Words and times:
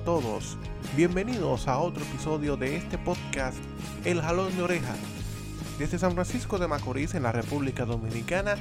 a 0.00 0.04
todos. 0.04 0.56
Bienvenidos 0.96 1.68
a 1.68 1.78
otro 1.78 2.02
episodio 2.02 2.56
de 2.56 2.76
este 2.76 2.96
podcast 2.96 3.58
El 4.06 4.22
Jalón 4.22 4.56
de 4.56 4.62
Oreja. 4.62 4.94
Desde 5.78 5.98
San 5.98 6.12
Francisco 6.12 6.58
de 6.58 6.66
Macorís, 6.66 7.14
en 7.14 7.24
la 7.24 7.32
República 7.32 7.84
Dominicana, 7.84 8.54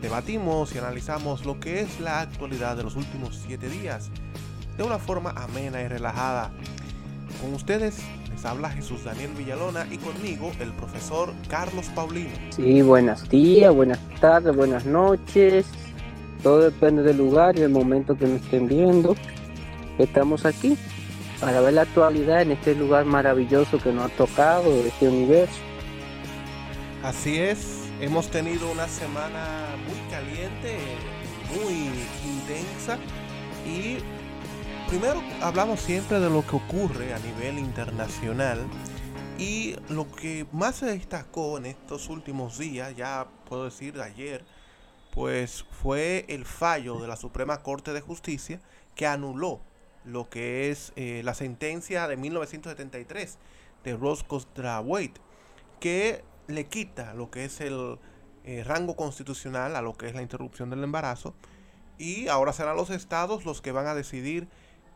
debatimos 0.00 0.72
y 0.74 0.78
analizamos 0.78 1.44
lo 1.44 1.58
que 1.58 1.80
es 1.80 1.98
la 1.98 2.20
actualidad 2.20 2.76
de 2.76 2.84
los 2.84 2.94
últimos 2.94 3.42
siete 3.44 3.68
días 3.68 4.10
de 4.76 4.84
una 4.84 4.98
forma 4.98 5.30
amena 5.30 5.82
y 5.82 5.88
relajada. 5.88 6.52
Con 7.42 7.54
ustedes 7.54 7.98
les 8.30 8.44
habla 8.44 8.70
Jesús 8.70 9.02
Daniel 9.02 9.32
Villalona 9.36 9.84
y 9.90 9.98
conmigo 9.98 10.52
el 10.60 10.72
profesor 10.74 11.32
Carlos 11.48 11.86
Paulino. 11.92 12.30
Sí, 12.50 12.82
buenos 12.82 13.28
días, 13.28 13.74
buenas 13.74 13.98
tardes, 14.20 14.54
buenas 14.54 14.86
noches. 14.86 15.66
Todo 16.44 16.60
depende 16.60 17.02
del 17.02 17.16
lugar 17.16 17.56
y 17.56 17.62
del 17.62 17.72
momento 17.72 18.16
que 18.16 18.26
nos 18.26 18.42
estén 18.42 18.68
viendo. 18.68 19.16
Estamos 19.98 20.46
aquí 20.46 20.78
para 21.40 21.60
ver 21.60 21.74
la 21.74 21.82
actualidad 21.82 22.42
en 22.42 22.52
este 22.52 22.76
lugar 22.76 23.04
maravilloso 23.04 23.78
que 23.78 23.92
nos 23.92 24.10
ha 24.10 24.16
tocado, 24.16 24.72
este 24.84 25.08
universo. 25.08 25.58
Así 27.02 27.38
es, 27.38 27.84
hemos 28.00 28.28
tenido 28.28 28.70
una 28.70 28.86
semana 28.86 29.66
muy 29.88 30.10
caliente, 30.10 30.78
muy 31.52 31.90
intensa 32.24 32.96
y 33.66 33.98
primero 34.88 35.20
hablamos 35.40 35.80
siempre 35.80 36.20
de 36.20 36.30
lo 36.30 36.46
que 36.46 36.56
ocurre 36.56 37.12
a 37.12 37.18
nivel 37.18 37.58
internacional 37.58 38.60
y 39.36 39.74
lo 39.88 40.10
que 40.12 40.46
más 40.52 40.76
se 40.76 40.86
destacó 40.86 41.58
en 41.58 41.66
estos 41.66 42.08
últimos 42.08 42.58
días, 42.58 42.94
ya 42.96 43.26
puedo 43.48 43.64
decir 43.64 44.00
ayer, 44.00 44.44
pues 45.12 45.64
fue 45.82 46.24
el 46.28 46.44
fallo 46.44 47.00
de 47.00 47.08
la 47.08 47.16
Suprema 47.16 47.62
Corte 47.62 47.92
de 47.92 48.00
Justicia 48.00 48.60
que 48.94 49.06
anuló 49.06 49.60
lo 50.08 50.28
que 50.28 50.70
es 50.70 50.92
eh, 50.96 51.22
la 51.24 51.34
sentencia 51.34 52.08
de 52.08 52.16
1973 52.16 53.38
de 53.84 53.96
Ross 53.96 54.24
contra 54.24 54.80
Wade, 54.80 55.14
que 55.80 56.24
le 56.46 56.66
quita 56.66 57.14
lo 57.14 57.30
que 57.30 57.44
es 57.44 57.60
el 57.60 57.98
eh, 58.44 58.64
rango 58.64 58.96
constitucional 58.96 59.76
a 59.76 59.82
lo 59.82 59.96
que 59.96 60.06
es 60.06 60.14
la 60.14 60.22
interrupción 60.22 60.70
del 60.70 60.82
embarazo 60.82 61.34
y 61.98 62.28
ahora 62.28 62.52
serán 62.52 62.76
los 62.76 62.90
estados 62.90 63.44
los 63.44 63.60
que 63.60 63.72
van 63.72 63.86
a 63.86 63.94
decidir 63.94 64.48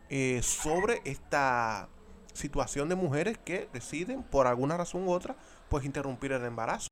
eh, 0.08 0.40
sobre 0.42 1.02
esta 1.04 1.88
situación 2.32 2.88
de 2.88 2.94
mujeres 2.94 3.38
que 3.38 3.68
deciden 3.72 4.22
por 4.22 4.46
alguna 4.46 4.76
razón 4.76 5.06
u 5.06 5.12
otra 5.12 5.36
pues 5.68 5.84
interrumpir 5.84 6.32
el 6.32 6.44
embarazo. 6.44 6.88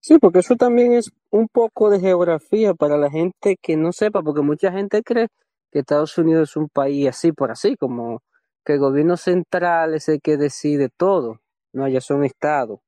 Sí, 0.00 0.18
porque 0.18 0.40
eso 0.40 0.56
también 0.56 0.92
es 0.92 1.12
un 1.30 1.48
poco 1.48 1.88
de 1.88 2.00
geografía 2.00 2.74
para 2.74 2.96
la 2.96 3.08
gente 3.08 3.56
que 3.62 3.76
no 3.76 3.92
sepa, 3.92 4.20
porque 4.20 4.42
mucha 4.42 4.72
gente 4.72 5.02
cree 5.02 5.28
que 5.72 5.80
Estados 5.80 6.16
Unidos 6.18 6.50
es 6.50 6.56
un 6.56 6.68
país 6.68 7.08
así 7.08 7.32
por 7.32 7.50
así, 7.50 7.76
como 7.76 8.22
que 8.64 8.74
el 8.74 8.78
gobierno 8.78 9.16
central 9.16 9.94
es 9.94 10.08
el 10.08 10.20
que 10.20 10.36
decide 10.36 10.90
todo, 10.90 11.40
no, 11.72 11.88
ya 11.88 12.00
son 12.00 12.24
estados. 12.24 12.80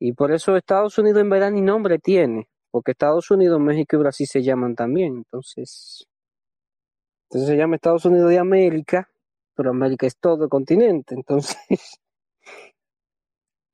Y 0.00 0.12
por 0.12 0.32
eso 0.32 0.56
Estados 0.56 0.98
Unidos 0.98 1.22
en 1.22 1.30
verdad 1.30 1.52
ni 1.52 1.62
nombre 1.62 1.98
tiene, 1.98 2.48
porque 2.70 2.90
Estados 2.92 3.30
Unidos, 3.30 3.60
México 3.60 3.96
y 3.96 4.00
Brasil 4.00 4.26
se 4.26 4.42
llaman 4.42 4.74
también, 4.74 5.18
entonces, 5.18 6.06
entonces 7.30 7.48
se 7.48 7.56
llama 7.56 7.76
Estados 7.76 8.04
Unidos 8.04 8.28
de 8.30 8.38
América, 8.38 9.08
pero 9.54 9.70
América 9.70 10.06
es 10.06 10.16
todo 10.18 10.44
el 10.44 10.50
continente, 10.50 11.14
entonces 11.16 11.56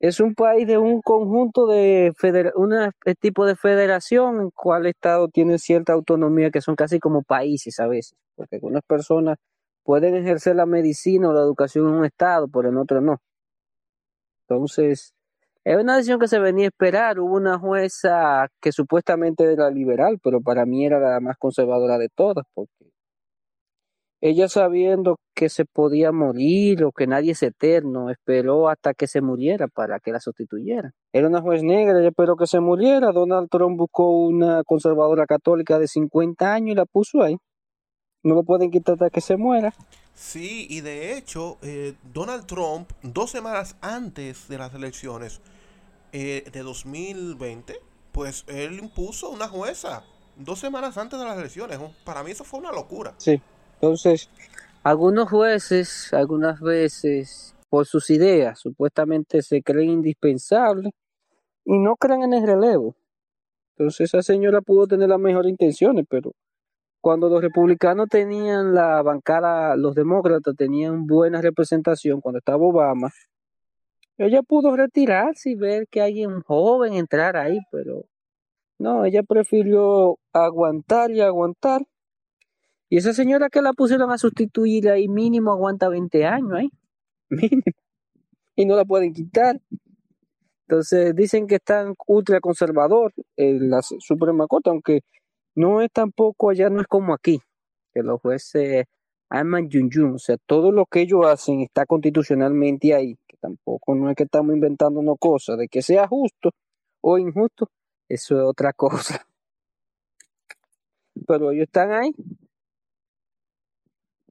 es 0.01 0.19
un 0.19 0.33
país 0.33 0.65
de 0.67 0.79
un 0.79 0.99
conjunto 1.01 1.67
de 1.67 2.11
un 2.55 2.91
tipo 3.19 3.45
de 3.45 3.55
federación 3.55 4.41
en 4.41 4.49
cual 4.49 4.87
Estado 4.87 5.27
tiene 5.27 5.59
cierta 5.59 5.93
autonomía 5.93 6.49
que 6.49 6.59
son 6.59 6.75
casi 6.75 6.99
como 6.99 7.21
países 7.21 7.79
a 7.79 7.87
veces, 7.87 8.17
porque 8.35 8.55
algunas 8.55 8.81
personas 8.83 9.37
pueden 9.83 10.15
ejercer 10.15 10.55
la 10.55 10.65
medicina 10.65 11.29
o 11.29 11.33
la 11.33 11.41
educación 11.41 11.87
en 11.87 11.93
un 11.93 12.05
Estado, 12.05 12.47
pero 12.47 12.69
en 12.69 12.77
otro 12.77 12.99
no. 12.99 13.21
Entonces, 14.47 15.13
es 15.63 15.77
una 15.77 15.97
decisión 15.97 16.19
que 16.19 16.27
se 16.27 16.39
venía 16.39 16.65
a 16.65 16.69
esperar. 16.69 17.19
Hubo 17.19 17.35
una 17.35 17.59
jueza 17.59 18.47
que 18.59 18.71
supuestamente 18.71 19.53
era 19.53 19.69
liberal, 19.69 20.19
pero 20.23 20.41
para 20.41 20.65
mí 20.65 20.83
era 20.83 20.99
la 20.99 21.19
más 21.19 21.37
conservadora 21.37 21.99
de 21.99 22.09
todas, 22.09 22.45
porque 22.55 22.89
ella 24.21 24.47
sabiendo 24.47 25.19
que 25.33 25.49
se 25.49 25.65
podía 25.65 26.11
morir 26.11 26.83
o 26.83 26.91
que 26.91 27.07
nadie 27.07 27.31
es 27.31 27.41
eterno, 27.41 28.11
esperó 28.11 28.69
hasta 28.69 28.93
que 28.93 29.07
se 29.07 29.21
muriera 29.21 29.67
para 29.67 29.99
que 29.99 30.11
la 30.11 30.19
sustituyera. 30.19 30.91
Era 31.11 31.27
una 31.27 31.41
juez 31.41 31.63
negra, 31.63 31.99
ella 31.99 32.09
esperó 32.09 32.35
que 32.35 32.45
se 32.45 32.59
muriera. 32.59 33.11
Donald 33.11 33.49
Trump 33.49 33.77
buscó 33.77 34.27
una 34.27 34.63
conservadora 34.63 35.25
católica 35.25 35.79
de 35.79 35.87
50 35.87 36.53
años 36.53 36.73
y 36.73 36.75
la 36.75 36.85
puso 36.85 37.23
ahí. 37.23 37.37
No 38.23 38.35
lo 38.35 38.43
pueden 38.43 38.69
quitar 38.69 38.93
hasta 38.93 39.09
que 39.09 39.21
se 39.21 39.37
muera. 39.37 39.73
Sí, 40.13 40.67
y 40.69 40.81
de 40.81 41.17
hecho, 41.17 41.57
eh, 41.63 41.95
Donald 42.13 42.45
Trump, 42.45 42.91
dos 43.01 43.31
semanas 43.31 43.75
antes 43.81 44.47
de 44.47 44.59
las 44.59 44.71
elecciones 44.75 45.41
eh, 46.11 46.43
de 46.51 46.59
2020, 46.61 47.73
pues 48.11 48.45
él 48.47 48.77
impuso 48.77 49.31
una 49.31 49.47
jueza 49.47 50.03
dos 50.35 50.59
semanas 50.59 50.97
antes 50.97 51.19
de 51.19 51.25
las 51.25 51.37
elecciones. 51.37 51.79
Para 52.03 52.23
mí 52.23 52.31
eso 52.31 52.43
fue 52.43 52.59
una 52.59 52.71
locura. 52.71 53.15
Sí. 53.17 53.41
Entonces, 53.81 54.29
algunos 54.83 55.27
jueces, 55.27 56.13
algunas 56.13 56.59
veces, 56.59 57.55
por 57.67 57.87
sus 57.87 58.11
ideas, 58.11 58.59
supuestamente 58.59 59.41
se 59.41 59.63
creen 59.63 59.89
indispensables 59.89 60.93
y 61.65 61.79
no 61.79 61.95
creen 61.95 62.21
en 62.21 62.33
el 62.33 62.45
relevo. 62.45 62.95
Entonces, 63.75 64.13
esa 64.13 64.21
señora 64.21 64.61
pudo 64.61 64.85
tener 64.85 65.09
las 65.09 65.19
mejores 65.19 65.49
intenciones, 65.49 66.05
pero 66.07 66.33
cuando 67.01 67.27
los 67.27 67.41
republicanos 67.41 68.07
tenían 68.07 68.75
la 68.75 69.01
bancada, 69.01 69.75
los 69.75 69.95
demócratas 69.95 70.55
tenían 70.55 71.07
buena 71.07 71.41
representación 71.41 72.21
cuando 72.21 72.37
estaba 72.37 72.63
Obama, 72.63 73.09
ella 74.19 74.43
pudo 74.43 74.75
retirarse 74.75 75.49
y 75.49 75.55
ver 75.55 75.87
que 75.87 76.01
alguien 76.01 76.41
joven 76.41 76.93
entrar 76.93 77.35
ahí, 77.35 77.57
pero 77.71 78.05
no, 78.77 79.05
ella 79.05 79.23
prefirió 79.23 80.19
aguantar 80.33 81.09
y 81.09 81.21
aguantar 81.21 81.81
y 82.91 82.97
esa 82.97 83.13
señora 83.13 83.49
que 83.49 83.61
la 83.61 83.71
pusieron 83.71 84.11
a 84.11 84.17
sustituir 84.17 84.89
ahí 84.89 85.07
mínimo 85.07 85.53
aguanta 85.53 85.87
20 85.87 86.25
años 86.25 86.51
ahí. 86.51 86.69
Mínimo. 87.29 87.63
Y 88.53 88.65
no 88.65 88.75
la 88.75 88.83
pueden 88.83 89.13
quitar. 89.13 89.61
Entonces 90.67 91.15
dicen 91.15 91.47
que 91.47 91.55
están 91.55 91.95
ultra 92.05 92.41
conservador 92.41 93.13
en 93.37 93.69
la 93.69 93.81
Suprema 93.81 94.45
Corte, 94.45 94.71
aunque 94.71 95.03
no 95.55 95.79
es 95.79 95.89
tampoco 95.89 96.49
allá, 96.49 96.69
no 96.69 96.81
es 96.81 96.87
como 96.87 97.13
aquí, 97.13 97.39
que 97.93 98.03
los 98.03 98.19
jueces 98.19 98.83
aman 99.29 99.69
yun 99.69 99.89
yun, 99.89 100.15
o 100.15 100.19
sea, 100.19 100.35
todo 100.45 100.73
lo 100.73 100.85
que 100.85 100.99
ellos 100.99 101.25
hacen 101.25 101.61
está 101.61 101.85
constitucionalmente 101.85 102.93
ahí, 102.93 103.17
que 103.25 103.37
tampoco 103.37 103.95
no 103.95 104.09
es 104.09 104.17
que 104.17 104.23
estamos 104.23 104.53
inventando 104.53 104.99
una 104.99 105.15
cosa, 105.17 105.55
de 105.55 105.69
que 105.69 105.81
sea 105.81 106.09
justo 106.09 106.51
o 106.99 107.17
injusto, 107.17 107.69
eso 108.09 108.37
es 108.37 108.43
otra 108.43 108.73
cosa. 108.75 109.25
Pero 111.25 111.51
ellos 111.51 111.67
están 111.67 111.93
ahí 111.93 112.13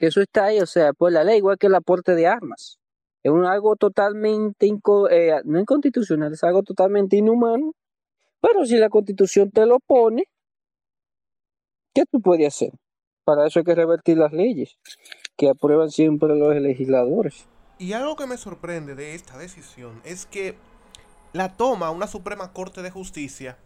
eso 0.07 0.21
está 0.21 0.47
ahí, 0.47 0.61
o 0.61 0.67
sea, 0.67 0.93
por 0.93 1.13
la 1.13 1.25
ley, 1.25 1.39
igual 1.39 1.59
que 1.59 1.67
el 1.67 1.75
aporte 1.75 2.15
de 2.15 2.27
armas. 2.27 2.79
Es 3.23 3.31
un, 3.31 3.45
algo 3.45 3.77
totalmente, 3.77 4.67
eh, 5.11 5.41
no 5.45 5.61
inconstitucional, 5.61 6.33
es 6.33 6.43
algo 6.43 6.63
totalmente 6.63 7.17
inhumano. 7.17 7.75
Pero 8.41 8.65
si 8.65 8.79
la 8.79 8.89
constitución 8.89 9.51
te 9.51 9.67
lo 9.67 9.79
pone, 9.79 10.25
¿qué 11.95 12.05
tú 12.11 12.21
puedes 12.21 12.49
hacer? 12.49 12.73
Para 13.25 13.47
eso 13.47 13.59
hay 13.59 13.65
que 13.65 13.75
revertir 13.75 14.17
las 14.17 14.33
leyes 14.33 14.79
que 15.37 15.51
aprueban 15.51 15.91
siempre 15.91 16.35
los 16.35 16.57
legisladores. 16.57 17.47
Y 17.79 17.93
algo 17.93 18.17
que 18.17 18.27
me 18.27 18.39
sorprende 18.39 18.95
de 18.95 19.15
esta 19.15 19.37
decisión 19.37 20.01
es 20.05 20.25
que 20.25 20.57
la 21.33 21.57
toma 21.57 21.91
una 21.91 22.07
Suprema 22.07 22.53
Corte 22.53 22.83
de 22.83 22.91
Justicia 22.91 23.59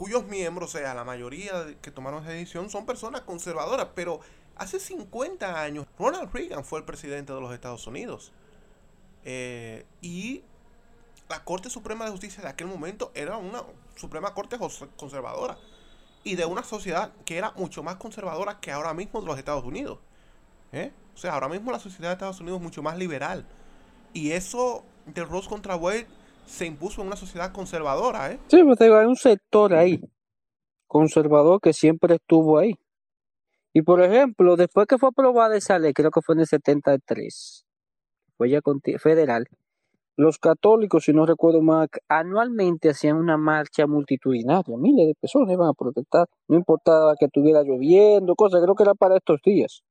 cuyos 0.00 0.26
miembros, 0.26 0.74
o 0.74 0.78
sea, 0.78 0.94
la 0.94 1.04
mayoría 1.04 1.52
que 1.82 1.90
tomaron 1.90 2.22
esa 2.22 2.32
decisión 2.32 2.70
son 2.70 2.86
personas 2.86 3.20
conservadoras, 3.20 3.88
pero 3.94 4.20
Hace 4.60 4.78
50 4.78 5.58
años, 5.58 5.86
Ronald 5.98 6.34
Reagan 6.34 6.66
fue 6.66 6.80
el 6.80 6.84
presidente 6.84 7.32
de 7.32 7.40
los 7.40 7.50
Estados 7.54 7.86
Unidos. 7.86 8.30
Eh, 9.24 9.86
y 10.02 10.42
la 11.30 11.42
Corte 11.44 11.70
Suprema 11.70 12.04
de 12.04 12.10
Justicia 12.10 12.42
de 12.42 12.50
aquel 12.50 12.66
momento 12.66 13.10
era 13.14 13.38
una 13.38 13.62
Suprema 13.96 14.34
Corte 14.34 14.58
conservadora. 14.96 15.56
Y 16.24 16.36
de 16.36 16.44
una 16.44 16.62
sociedad 16.62 17.10
que 17.24 17.38
era 17.38 17.52
mucho 17.52 17.82
más 17.82 17.96
conservadora 17.96 18.60
que 18.60 18.70
ahora 18.70 18.92
mismo 18.92 19.22
de 19.22 19.28
los 19.28 19.38
Estados 19.38 19.64
Unidos. 19.64 19.98
¿eh? 20.72 20.92
O 21.14 21.16
sea, 21.16 21.32
ahora 21.32 21.48
mismo 21.48 21.72
la 21.72 21.78
sociedad 21.78 22.10
de 22.10 22.12
Estados 22.16 22.40
Unidos 22.40 22.58
es 22.58 22.64
mucho 22.64 22.82
más 22.82 22.98
liberal. 22.98 23.46
Y 24.12 24.32
eso 24.32 24.84
de 25.06 25.24
Ross 25.24 25.48
contra 25.48 25.74
Wade 25.74 26.06
se 26.44 26.66
impuso 26.66 27.00
en 27.00 27.06
una 27.06 27.16
sociedad 27.16 27.50
conservadora. 27.50 28.30
¿eh? 28.30 28.38
Sí, 28.48 28.62
pues 28.62 28.78
hay 28.82 28.90
un 28.90 29.16
sector 29.16 29.72
ahí 29.72 30.02
conservador 30.86 31.62
que 31.62 31.72
siempre 31.72 32.16
estuvo 32.16 32.58
ahí. 32.58 32.74
Y 33.72 33.82
por 33.82 34.02
ejemplo, 34.02 34.56
después 34.56 34.86
que 34.86 34.98
fue 34.98 35.10
aprobada 35.10 35.56
esa 35.56 35.78
ley, 35.78 35.92
creo 35.92 36.10
que 36.10 36.22
fue 36.22 36.34
en 36.34 36.40
el 36.40 36.46
73, 36.46 37.64
fue 38.36 38.50
ya 38.50 38.60
federal, 38.98 39.46
los 40.16 40.38
católicos, 40.38 41.04
si 41.04 41.12
no 41.14 41.24
recuerdo 41.24 41.62
mal, 41.62 41.88
anualmente 42.08 42.90
hacían 42.90 43.16
una 43.16 43.38
marcha 43.38 43.86
multitudinaria, 43.86 44.76
miles 44.76 45.06
de 45.06 45.14
personas 45.14 45.50
iban 45.50 45.68
a 45.68 45.72
protestar, 45.72 46.26
no 46.48 46.56
importaba 46.56 47.14
que 47.18 47.26
estuviera 47.26 47.62
lloviendo, 47.62 48.34
cosas, 48.34 48.60
creo 48.62 48.74
que 48.74 48.82
era 48.82 48.94
para 48.94 49.16
estos 49.16 49.40
días. 49.42 49.82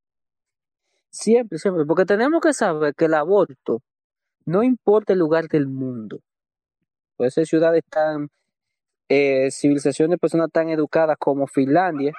Siempre, 1.09 1.57
siempre, 1.57 1.85
porque 1.85 2.05
tenemos 2.05 2.41
que 2.41 2.53
saber 2.53 2.93
que 2.93 3.05
el 3.05 3.15
aborto 3.15 3.81
no 4.45 4.61
importa 4.63 5.13
el 5.13 5.19
lugar 5.19 5.47
del 5.47 5.67
mundo. 5.67 6.19
Puede 7.17 7.31
ser 7.31 7.47
ciudades 7.47 7.83
tan, 7.89 8.29
eh, 9.09 9.49
civilizaciones 9.51 10.19
personas 10.19 10.51
tan 10.51 10.69
educadas 10.69 11.17
como 11.19 11.47
Finlandia, 11.47 12.13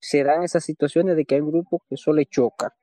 se 0.00 0.24
dan 0.24 0.42
esas 0.42 0.64
situaciones 0.64 1.16
de 1.16 1.24
que 1.24 1.36
hay 1.36 1.40
un 1.40 1.50
grupo 1.50 1.82
que 1.88 1.96
eso 1.96 2.12
le 2.12 2.26
choca. 2.26 2.74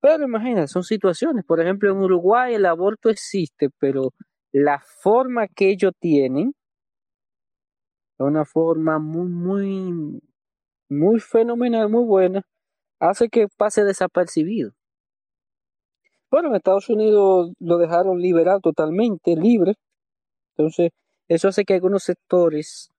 Pero 0.00 0.24
imagínate, 0.24 0.68
son 0.68 0.82
situaciones. 0.82 1.44
Por 1.44 1.60
ejemplo, 1.60 1.90
en 1.90 1.98
Uruguay 1.98 2.54
el 2.54 2.66
aborto 2.66 3.08
existe, 3.08 3.70
pero 3.78 4.12
la 4.52 4.80
forma 5.02 5.46
que 5.48 5.70
ellos 5.70 5.92
tienen 5.98 6.54
una 8.18 8.44
forma 8.44 8.98
muy, 8.98 9.28
muy, 9.28 10.20
muy 10.88 11.20
fenomenal, 11.20 11.88
muy 11.88 12.04
buena, 12.04 12.42
hace 13.00 13.28
que 13.28 13.48
pase 13.56 13.84
desapercibido. 13.84 14.72
Bueno, 16.30 16.48
en 16.48 16.56
Estados 16.56 16.88
Unidos 16.88 17.52
lo 17.58 17.78
dejaron 17.78 18.20
liberal 18.20 18.60
totalmente, 18.62 19.36
libre. 19.36 19.74
Entonces, 20.56 20.90
eso 21.28 21.48
hace 21.48 21.64
que 21.64 21.74
algunos 21.74 22.04
sectores 22.04 22.90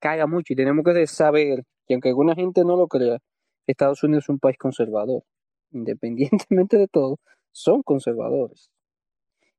caigan 0.00 0.30
mucho 0.30 0.52
y 0.52 0.56
tenemos 0.56 0.84
que 0.84 1.06
saber 1.06 1.64
que 1.86 1.94
aunque 1.94 2.08
alguna 2.08 2.34
gente 2.34 2.64
no 2.64 2.76
lo 2.76 2.88
crea, 2.88 3.18
Estados 3.66 4.02
Unidos 4.02 4.24
es 4.24 4.28
un 4.30 4.38
país 4.38 4.58
conservador. 4.58 5.22
Independientemente 5.72 6.78
de 6.78 6.88
todo, 6.88 7.18
son 7.52 7.82
conservadores. 7.82 8.70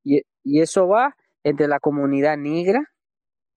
Y, 0.03 0.21
y 0.43 0.61
eso 0.61 0.87
va 0.87 1.15
entre 1.43 1.67
la 1.67 1.79
comunidad 1.79 2.37
negra, 2.37 2.83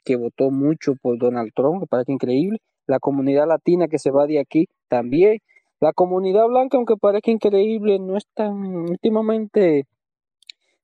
que 0.05 0.17
votó 0.17 0.51
mucho 0.51 0.95
por 1.01 1.19
Donald 1.19 1.53
Trump, 1.55 1.81
que 1.81 1.87
parece 1.87 2.13
increíble, 2.13 2.59
la 2.87 2.99
comunidad 2.99 3.49
latina 3.49 3.89
que 3.89 3.99
se 3.99 4.11
va 4.11 4.27
de 4.27 4.39
aquí 4.39 4.69
también, 4.89 5.39
la 5.81 5.93
comunidad 5.93 6.47
blanca, 6.47 6.77
aunque 6.77 6.97
parezca 6.97 7.31
increíble, 7.31 7.99
no 7.99 8.17
es 8.17 8.27
tan 8.35 8.55
últimamente 8.91 9.87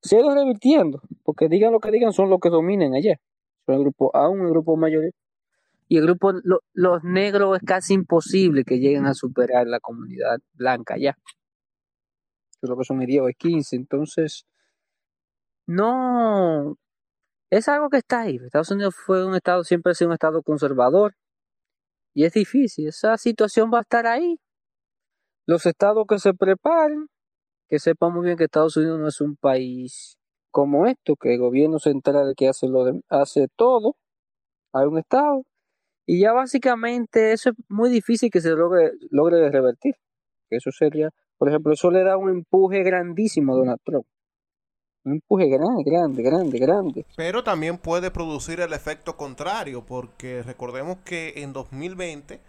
se 0.01 0.17
revirtiendo, 0.21 1.01
porque 1.23 1.47
digan 1.47 1.71
lo 1.71 1.79
que 1.79 1.91
digan, 1.91 2.11
son 2.11 2.29
los 2.29 2.39
que 2.39 2.49
dominen 2.49 2.95
allá. 2.95 3.19
Son 3.65 3.75
el 3.75 3.81
grupo 3.81 4.15
aún 4.15 4.41
un 4.41 4.49
grupo 4.49 4.75
mayor. 4.75 5.11
Y 5.91 5.97
el 5.97 6.03
grupo, 6.03 6.31
los 6.71 7.03
negros 7.03 7.57
es 7.57 7.67
casi 7.67 7.95
imposible 7.95 8.63
que 8.63 8.79
lleguen 8.79 9.05
a 9.07 9.13
superar 9.13 9.67
la 9.67 9.81
comunidad 9.81 10.39
blanca 10.53 10.93
allá. 10.93 11.17
Creo 12.61 12.77
que 12.77 12.85
son 12.85 12.99
10 12.99 13.23
o 13.23 13.27
15. 13.37 13.75
Entonces, 13.75 14.45
no, 15.67 16.77
es 17.49 17.67
algo 17.67 17.89
que 17.89 17.97
está 17.97 18.21
ahí. 18.21 18.37
Estados 18.37 18.71
Unidos 18.71 18.95
fue 18.95 19.25
un 19.25 19.35
estado, 19.35 19.65
siempre 19.65 19.91
ha 19.91 19.93
sido 19.93 20.11
un 20.11 20.13
estado 20.13 20.41
conservador. 20.43 21.13
Y 22.13 22.23
es 22.23 22.31
difícil. 22.31 22.87
Esa 22.87 23.17
situación 23.17 23.69
va 23.69 23.79
a 23.79 23.81
estar 23.81 24.07
ahí. 24.07 24.39
Los 25.45 25.65
estados 25.65 26.05
que 26.07 26.19
se 26.19 26.33
preparen, 26.33 27.07
que 27.67 27.79
sepan 27.79 28.13
muy 28.13 28.27
bien 28.27 28.37
que 28.37 28.45
Estados 28.45 28.77
Unidos 28.77 28.97
no 28.97 29.09
es 29.09 29.19
un 29.19 29.35
país 29.35 30.17
como 30.51 30.85
esto, 30.85 31.17
que 31.17 31.33
el 31.33 31.39
gobierno 31.41 31.79
central 31.79 32.33
que 32.37 32.47
hace, 32.47 32.69
lo 32.69 32.85
hace 33.09 33.49
todo. 33.57 33.97
Hay 34.71 34.85
un 34.85 34.97
estado. 34.97 35.43
Y 36.05 36.21
ya 36.21 36.33
básicamente 36.33 37.31
eso 37.31 37.51
es 37.51 37.55
muy 37.69 37.89
difícil 37.89 38.29
que 38.29 38.41
se 38.41 38.49
logre, 38.51 38.91
logre 39.09 39.49
revertir. 39.49 39.95
Eso 40.49 40.71
sería, 40.71 41.09
por 41.37 41.49
ejemplo, 41.49 41.73
eso 41.73 41.91
le 41.91 42.03
da 42.03 42.17
un 42.17 42.29
empuje 42.29 42.83
grandísimo 42.83 43.53
a 43.53 43.57
Donald 43.57 43.79
Trump. 43.83 44.05
Un 45.03 45.13
empuje 45.13 45.47
grande, 45.47 45.83
grande, 45.83 46.21
grande, 46.21 46.59
grande. 46.59 47.05
Pero 47.15 47.43
también 47.43 47.77
puede 47.77 48.11
producir 48.11 48.59
el 48.59 48.73
efecto 48.73 49.17
contrario, 49.17 49.83
porque 49.85 50.43
recordemos 50.43 50.97
que 51.03 51.33
en 51.37 51.53
2020 51.53 52.39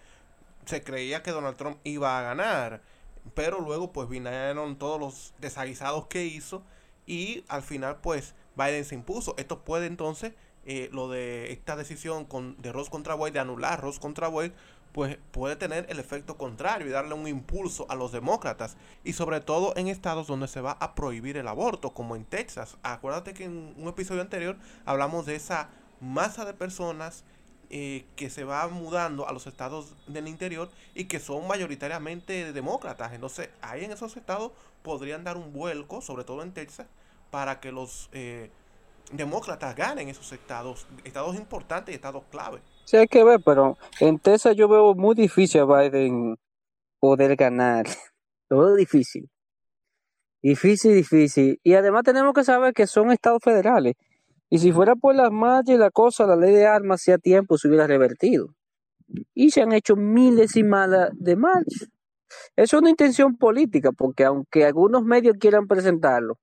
se 0.67 0.83
creía 0.83 1.23
que 1.23 1.31
Donald 1.31 1.57
Trump 1.57 1.79
iba 1.85 2.19
a 2.19 2.23
ganar, 2.23 2.83
pero 3.35 3.61
luego 3.61 3.93
pues 3.93 4.09
vinieron 4.09 4.77
todos 4.77 5.01
los 5.01 5.35
desaguisados 5.41 6.07
que 6.07 6.25
hizo 6.25 6.63
y 7.07 7.45
al 7.49 7.63
final 7.63 7.99
pues 8.03 8.35
Biden 8.57 8.85
se 8.85 8.95
impuso. 8.95 9.35
Esto 9.39 9.65
puede 9.65 9.87
entonces, 9.87 10.35
eh, 10.65 10.89
lo 10.93 11.09
de 11.09 11.53
esta 11.53 11.77
decisión 11.77 12.25
con, 12.25 12.61
de 12.61 12.73
Ross 12.73 12.91
contra 12.91 13.15
Wade, 13.15 13.33
de 13.33 13.41
anular 13.41 13.81
Ross 13.81 13.99
contra 13.99 14.29
Wade, 14.29 14.53
pues 14.93 15.19
puede 15.31 15.57
tener 15.57 15.87
el 15.89 15.99
efecto 15.99 16.37
contrario 16.37 16.87
y 16.87 16.91
darle 16.91 17.15
un 17.15 17.27
impulso 17.27 17.87
a 17.89 17.95
los 17.95 18.13
demócratas 18.13 18.77
y 19.05 19.15
sobre 19.15 19.41
todo 19.41 19.75
en 19.77 19.89
estados 19.89 20.27
donde 20.27 20.49
se 20.49 20.61
va 20.61 20.73
a 20.73 20.95
prohibir 20.95 21.37
el 21.37 21.49
aborto 21.49 21.95
como 21.95 22.15
en 22.15 22.25
Texas. 22.25 22.77
Acuérdate 22.83 23.33
que 23.33 23.45
en 23.45 23.75
un 23.77 23.89
episodio 23.89 24.21
anterior 24.21 24.57
hablamos 24.85 25.27
de 25.27 25.35
esa 25.35 25.71
masa 26.01 26.45
de 26.45 26.53
personas 26.53 27.25
eh, 27.71 28.05
que 28.17 28.29
se 28.29 28.45
va 28.45 28.69
mudando 28.69 29.27
a 29.27 29.33
los 29.33 29.47
estados 29.47 29.95
del 30.07 30.29
interior 30.29 30.71
y 30.95 31.07
que 31.07 31.21
son 31.21 31.47
mayoritariamente 31.47 32.53
demócratas. 32.53 33.15
Entonces 33.15 33.49
ahí 33.63 33.85
en 33.85 33.93
esos 33.93 34.17
estados 34.19 34.53
podrían 34.83 35.25
dar 35.25 35.39
un 35.39 35.55
vuelco, 35.55 36.03
sobre 36.03 36.25
todo 36.25 36.43
en 36.43 36.53
Texas, 36.53 36.87
para 37.31 37.61
que 37.61 37.73
los 37.73 38.11
eh, 38.13 38.51
demócratas 39.13 39.77
ganen 39.77 40.09
esos 40.09 40.33
estados, 40.33 40.87
estados 41.05 41.37
importantes 41.37 41.93
y 41.93 41.97
estados 41.97 42.25
clave. 42.31 42.61
Sí, 42.85 42.97
hay 42.97 43.07
que 43.07 43.23
ver, 43.25 43.41
pero 43.45 43.79
en 44.01 44.19
Texas 44.19 44.57
yo 44.57 44.69
veo 44.69 44.95
muy 44.95 45.15
difícil 45.15 45.61
a 45.61 45.65
Biden 45.65 46.37
poder 46.99 47.37
ganar. 47.37 47.87
Todo 48.49 48.75
difícil. 48.75 49.31
Difícil, 50.43 50.95
difícil. 50.95 51.61
Y 51.63 51.75
además 51.75 52.03
tenemos 52.03 52.33
que 52.35 52.45
saber 52.45 52.75
que 52.75 52.87
son 52.87 53.13
estados 53.13 53.43
federales. 53.43 53.95
Y 54.51 54.59
si 54.59 54.73
fuera 54.73 54.97
por 54.97 55.15
las 55.15 55.31
marchas 55.31 55.77
y 55.77 55.79
la 55.79 55.91
cosa, 55.91 56.27
la 56.27 56.37
ley 56.37 56.53
de 56.53 56.67
armas 56.67 57.01
hacía 57.01 57.17
tiempo 57.19 57.57
se 57.57 57.69
hubiera 57.69 57.87
revertido. 57.87 58.49
Y 59.35 59.51
se 59.51 59.63
han 59.63 59.73
hecho 59.73 59.95
miles 59.97 60.57
y 60.57 60.65
malas 60.65 61.11
de 61.15 61.37
marchas. 61.37 61.89
Es 62.57 62.73
una 62.73 62.91
intención 62.91 63.37
política, 63.37 63.93
porque 63.93 64.25
aunque 64.25 64.65
algunos 64.65 65.05
medios 65.05 65.37
quieran 65.39 65.67
presentarlo, 65.67 66.39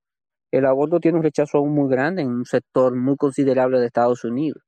el 0.51 0.66
aborto 0.66 1.00
tiene 1.00 1.18
un 1.18 1.24
rechazo 1.24 1.60
aún 1.60 1.74
muy 1.74 1.90
grande 1.90 2.22
en 2.22 2.30
un 2.30 2.46
sector 2.46 2.96
muy 2.96 3.16
considerable 3.18 3.80
de 3.80 3.88
Estados 3.88 4.24
Unidos 4.24 4.63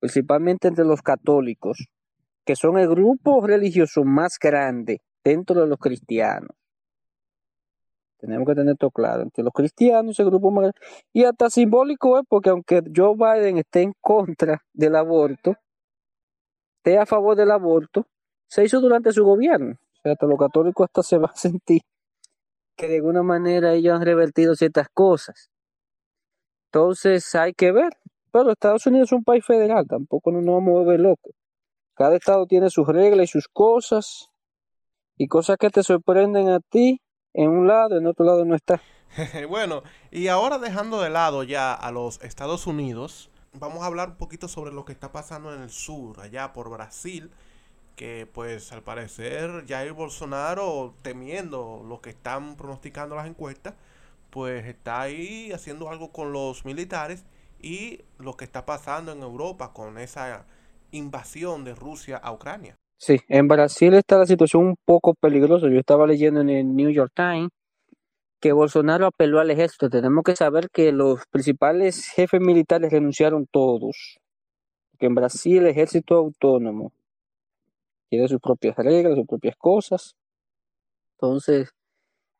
principalmente 0.00 0.68
entre 0.68 0.84
los 0.84 1.02
católicos, 1.02 1.88
que 2.44 2.56
son 2.56 2.78
el 2.78 2.88
grupo 2.88 3.44
religioso 3.46 4.04
más 4.04 4.38
grande 4.40 5.00
dentro 5.24 5.60
de 5.60 5.66
los 5.66 5.78
cristianos. 5.78 6.50
Tenemos 8.18 8.46
que 8.46 8.54
tener 8.54 8.72
esto 8.72 8.90
claro, 8.90 9.22
entre 9.22 9.44
los 9.44 9.52
cristianos, 9.52 10.18
el 10.18 10.26
grupo 10.26 10.50
más 10.50 10.62
grande. 10.62 10.78
Y 11.12 11.24
hasta 11.24 11.50
simbólico 11.50 12.18
es 12.18 12.24
porque 12.28 12.50
aunque 12.50 12.82
Joe 12.94 13.14
Biden 13.14 13.58
esté 13.58 13.82
en 13.82 13.92
contra 14.00 14.62
del 14.72 14.96
aborto, 14.96 15.56
esté 16.78 16.98
a 16.98 17.06
favor 17.06 17.36
del 17.36 17.50
aborto, 17.50 18.06
se 18.48 18.64
hizo 18.64 18.80
durante 18.80 19.12
su 19.12 19.24
gobierno. 19.24 19.74
O 19.74 20.00
sea, 20.02 20.12
hasta 20.12 20.26
los 20.26 20.38
católicos 20.38 20.84
hasta 20.86 21.02
se 21.02 21.18
van 21.18 21.30
a 21.30 21.36
sentir 21.36 21.82
que 22.76 22.88
de 22.88 22.96
alguna 22.96 23.22
manera 23.22 23.72
ellos 23.72 23.94
han 23.94 24.02
revertido 24.02 24.54
ciertas 24.54 24.88
cosas. 24.92 25.50
Entonces 26.66 27.34
hay 27.34 27.54
que 27.54 27.72
ver, 27.72 27.92
pero 28.30 28.52
Estados 28.52 28.86
Unidos 28.86 29.08
es 29.08 29.12
un 29.12 29.24
país 29.24 29.44
federal, 29.44 29.86
tampoco 29.88 30.30
nos 30.30 30.44
vamos 30.44 30.58
a 30.58 30.70
mover 30.70 31.00
locos. 31.00 31.32
Cada 31.94 32.16
estado 32.16 32.46
tiene 32.46 32.68
sus 32.68 32.86
reglas 32.86 33.24
y 33.24 33.28
sus 33.28 33.48
cosas, 33.48 34.28
y 35.16 35.28
cosas 35.28 35.56
que 35.56 35.70
te 35.70 35.82
sorprenden 35.82 36.48
a 36.48 36.60
ti 36.60 37.00
en 37.32 37.50
un 37.50 37.66
lado, 37.66 37.96
en 37.96 38.06
otro 38.06 38.24
lado 38.24 38.44
no 38.44 38.54
está. 38.54 38.80
bueno, 39.48 39.82
y 40.10 40.28
ahora 40.28 40.58
dejando 40.58 41.00
de 41.00 41.10
lado 41.10 41.42
ya 41.42 41.72
a 41.72 41.90
los 41.90 42.20
Estados 42.22 42.66
Unidos, 42.66 43.30
vamos 43.54 43.82
a 43.82 43.86
hablar 43.86 44.10
un 44.10 44.16
poquito 44.16 44.48
sobre 44.48 44.72
lo 44.72 44.84
que 44.84 44.92
está 44.92 45.12
pasando 45.12 45.54
en 45.54 45.62
el 45.62 45.70
sur, 45.70 46.20
allá 46.20 46.52
por 46.52 46.70
Brasil, 46.70 47.30
que 47.96 48.28
pues 48.32 48.72
al 48.72 48.82
parecer 48.82 49.64
Jair 49.66 49.92
Bolsonaro, 49.92 50.94
temiendo 51.02 51.82
lo 51.88 52.00
que 52.00 52.10
están 52.10 52.56
pronosticando 52.56 53.16
las 53.16 53.26
encuestas, 53.26 53.74
pues 54.30 54.66
está 54.66 55.00
ahí 55.00 55.50
haciendo 55.52 55.88
algo 55.88 56.12
con 56.12 56.32
los 56.32 56.64
militares 56.64 57.24
y 57.60 58.02
lo 58.18 58.36
que 58.36 58.44
está 58.44 58.66
pasando 58.66 59.12
en 59.12 59.22
Europa 59.22 59.72
con 59.72 59.98
esa 59.98 60.44
invasión 60.92 61.64
de 61.64 61.74
Rusia 61.74 62.18
a 62.18 62.32
Ucrania. 62.32 62.76
Sí, 62.98 63.18
en 63.28 63.48
Brasil 63.48 63.94
está 63.94 64.18
la 64.18 64.26
situación 64.26 64.66
un 64.66 64.76
poco 64.84 65.14
peligrosa. 65.14 65.68
Yo 65.68 65.78
estaba 65.78 66.06
leyendo 66.06 66.40
en 66.40 66.50
el 66.50 66.76
New 66.76 66.90
York 66.90 67.12
Times 67.14 67.50
que 68.40 68.52
Bolsonaro 68.52 69.06
apeló 69.06 69.40
al 69.40 69.50
ejército. 69.50 69.88
Tenemos 69.88 70.22
que 70.22 70.36
saber 70.36 70.68
que 70.70 70.92
los 70.92 71.20
principales 71.30 72.08
jefes 72.08 72.40
militares 72.40 72.92
renunciaron 72.92 73.46
todos. 73.50 74.18
Que 74.98 75.06
en 75.06 75.14
Brasil 75.14 75.58
el 75.58 75.68
ejército 75.68 76.16
autónomo 76.16 76.92
tiene 78.08 78.28
sus 78.28 78.40
propias 78.40 78.76
reglas, 78.76 79.16
sus 79.16 79.26
propias 79.26 79.56
cosas. 79.56 80.14
Entonces, 81.12 81.70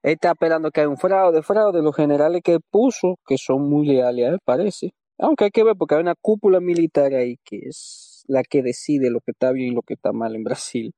él 0.03 0.13
está 0.13 0.31
apelando 0.31 0.71
que 0.71 0.83
hay 0.83 0.87
un 0.87 0.99
fraude, 0.99 1.43
fraude. 1.43 1.83
Los 1.83 1.97
generales 1.97 2.43
que 2.45 2.59
puso, 2.61 3.17
que 3.27 3.39
son 3.39 3.69
muy 3.69 3.87
leales 3.87 4.27
a 4.27 4.29
él, 4.31 4.39
parece, 4.45 4.95
aunque 5.19 5.45
hay 5.45 5.51
que 5.51 5.65
ver 5.65 5.75
porque 5.77 5.95
hay 5.95 6.03
una 6.03 6.15
cúpula 6.15 6.61
militar 6.61 7.15
ahí 7.15 7.39
que 7.45 7.59
es 7.67 8.25
la 8.29 8.43
que 8.43 8.63
decide 8.63 9.11
lo 9.11 9.21
que 9.21 9.33
está 9.33 9.53
bien 9.53 9.73
y 9.73 9.75
lo 9.75 9.83
que 9.83 9.95
está 9.95 10.13
mal 10.13 10.35
en 10.35 10.45
Brasil. 10.45 10.93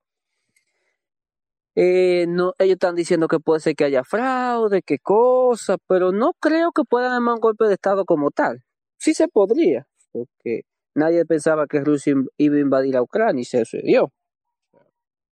Eh, 1.75 2.27
ellos 2.59 2.73
están 2.75 2.97
diciendo 2.97 3.29
que 3.29 3.39
puede 3.39 3.61
ser 3.61 3.77
que 3.77 3.85
haya 3.85 4.03
fraude, 4.03 4.83
qué 4.83 4.99
cosa, 4.99 5.77
pero 5.87 6.11
no 6.11 6.33
creo 6.41 6.73
que 6.73 6.83
puedan 6.83 7.13
armar 7.13 7.35
un 7.35 7.41
golpe 7.41 7.67
de 7.67 7.75
Estado 7.75 8.05
como 8.05 8.33
tal. 8.33 8.65
Sí 8.99 9.15
se 9.15 9.29
podría, 9.29 9.87
porque 10.11 10.63
nadie 10.95 11.25
pensaba 11.25 11.69
que 11.69 11.81
Rusia 11.81 12.15
iba 12.37 12.57
a 12.57 12.61
invadir 12.61 12.97
a 12.97 13.03
Ucrania 13.03 13.43
y 13.43 13.45
se 13.45 13.65
sucedió. 13.65 14.13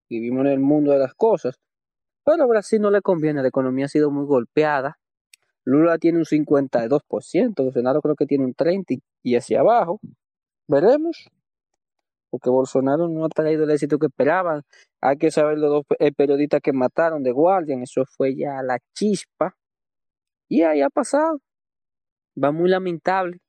Vivimos 0.09 0.41
en 0.41 0.51
el 0.53 0.59
mundo 0.59 0.91
de 0.91 0.99
las 0.99 1.13
cosas. 1.13 1.59
Pero 2.25 2.43
a 2.43 2.47
Brasil 2.47 2.81
no 2.81 2.91
le 2.91 3.01
conviene, 3.01 3.41
la 3.41 3.47
economía 3.47 3.85
ha 3.85 3.89
sido 3.89 4.11
muy 4.11 4.25
golpeada. 4.25 4.97
Lula 5.63 5.97
tiene 5.97 6.19
un 6.19 6.25
52%, 6.25 7.63
Bolsonaro 7.63 8.01
creo 8.01 8.15
que 8.15 8.25
tiene 8.25 8.45
un 8.45 8.53
30% 8.53 9.01
y 9.23 9.35
hacia 9.35 9.59
abajo. 9.61 9.99
Veremos, 10.67 11.29
porque 12.29 12.49
Bolsonaro 12.49 13.07
no 13.07 13.25
ha 13.25 13.29
traído 13.29 13.63
el 13.63 13.71
éxito 13.71 13.97
que 13.99 14.07
esperaban. 14.07 14.63
Hay 15.01 15.17
que 15.17 15.31
saber 15.31 15.57
los 15.57 15.69
dos 15.69 15.85
periodistas 16.15 16.61
que 16.61 16.73
mataron 16.73 17.23
de 17.23 17.31
Guardian, 17.31 17.81
eso 17.81 18.03
fue 18.05 18.35
ya 18.35 18.61
la 18.63 18.79
chispa. 18.93 19.55
Y 20.49 20.63
ahí 20.63 20.81
ha 20.81 20.89
pasado. 20.89 21.39
Va 22.41 22.51
muy 22.51 22.69
lamentable. 22.69 23.39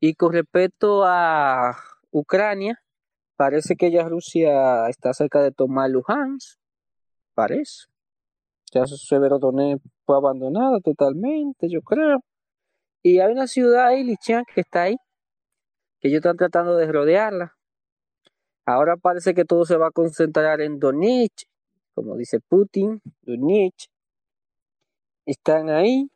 Y 0.00 0.14
con 0.14 0.32
respecto 0.32 1.04
a 1.04 1.76
Ucrania, 2.10 2.80
parece 3.38 3.76
que 3.76 3.92
ya 3.92 4.08
Rusia 4.08 4.88
está 4.88 5.14
cerca 5.14 5.40
de 5.40 5.52
tomar 5.52 5.88
Luhansk. 5.90 6.58
Parece. 7.34 7.86
Ya 8.72 8.84
Severodonetsk 8.84 9.80
fue 10.04 10.16
abandonada 10.16 10.80
totalmente, 10.80 11.68
yo 11.70 11.80
creo. 11.82 12.18
Y 13.00 13.20
hay 13.20 13.30
una 13.32 13.46
ciudad 13.46 13.86
ahí, 13.86 14.02
Lichan, 14.02 14.44
que 14.52 14.62
está 14.62 14.82
ahí, 14.82 14.96
que 16.00 16.08
ellos 16.08 16.18
están 16.18 16.36
tratando 16.36 16.76
de 16.76 16.90
rodearla. 16.90 17.56
Ahora 18.66 18.96
parece 18.96 19.34
que 19.34 19.44
todo 19.44 19.64
se 19.64 19.76
va 19.76 19.86
a 19.86 19.92
concentrar 19.92 20.60
en 20.60 20.80
Donetsk, 20.80 21.48
como 21.94 22.16
dice 22.16 22.40
Putin, 22.40 23.00
Donetsk. 23.22 23.88
Están 25.26 25.70
ahí. 25.70 26.10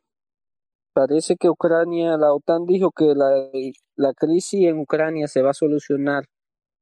Parece 0.91 1.37
que 1.37 1.49
Ucrania, 1.49 2.17
la 2.17 2.33
OTAN 2.33 2.65
dijo 2.65 2.91
que 2.91 3.15
la, 3.15 3.49
la 3.95 4.13
crisis 4.13 4.67
en 4.67 4.79
Ucrania 4.79 5.27
se 5.29 5.41
va 5.41 5.51
a 5.51 5.53
solucionar 5.53 6.25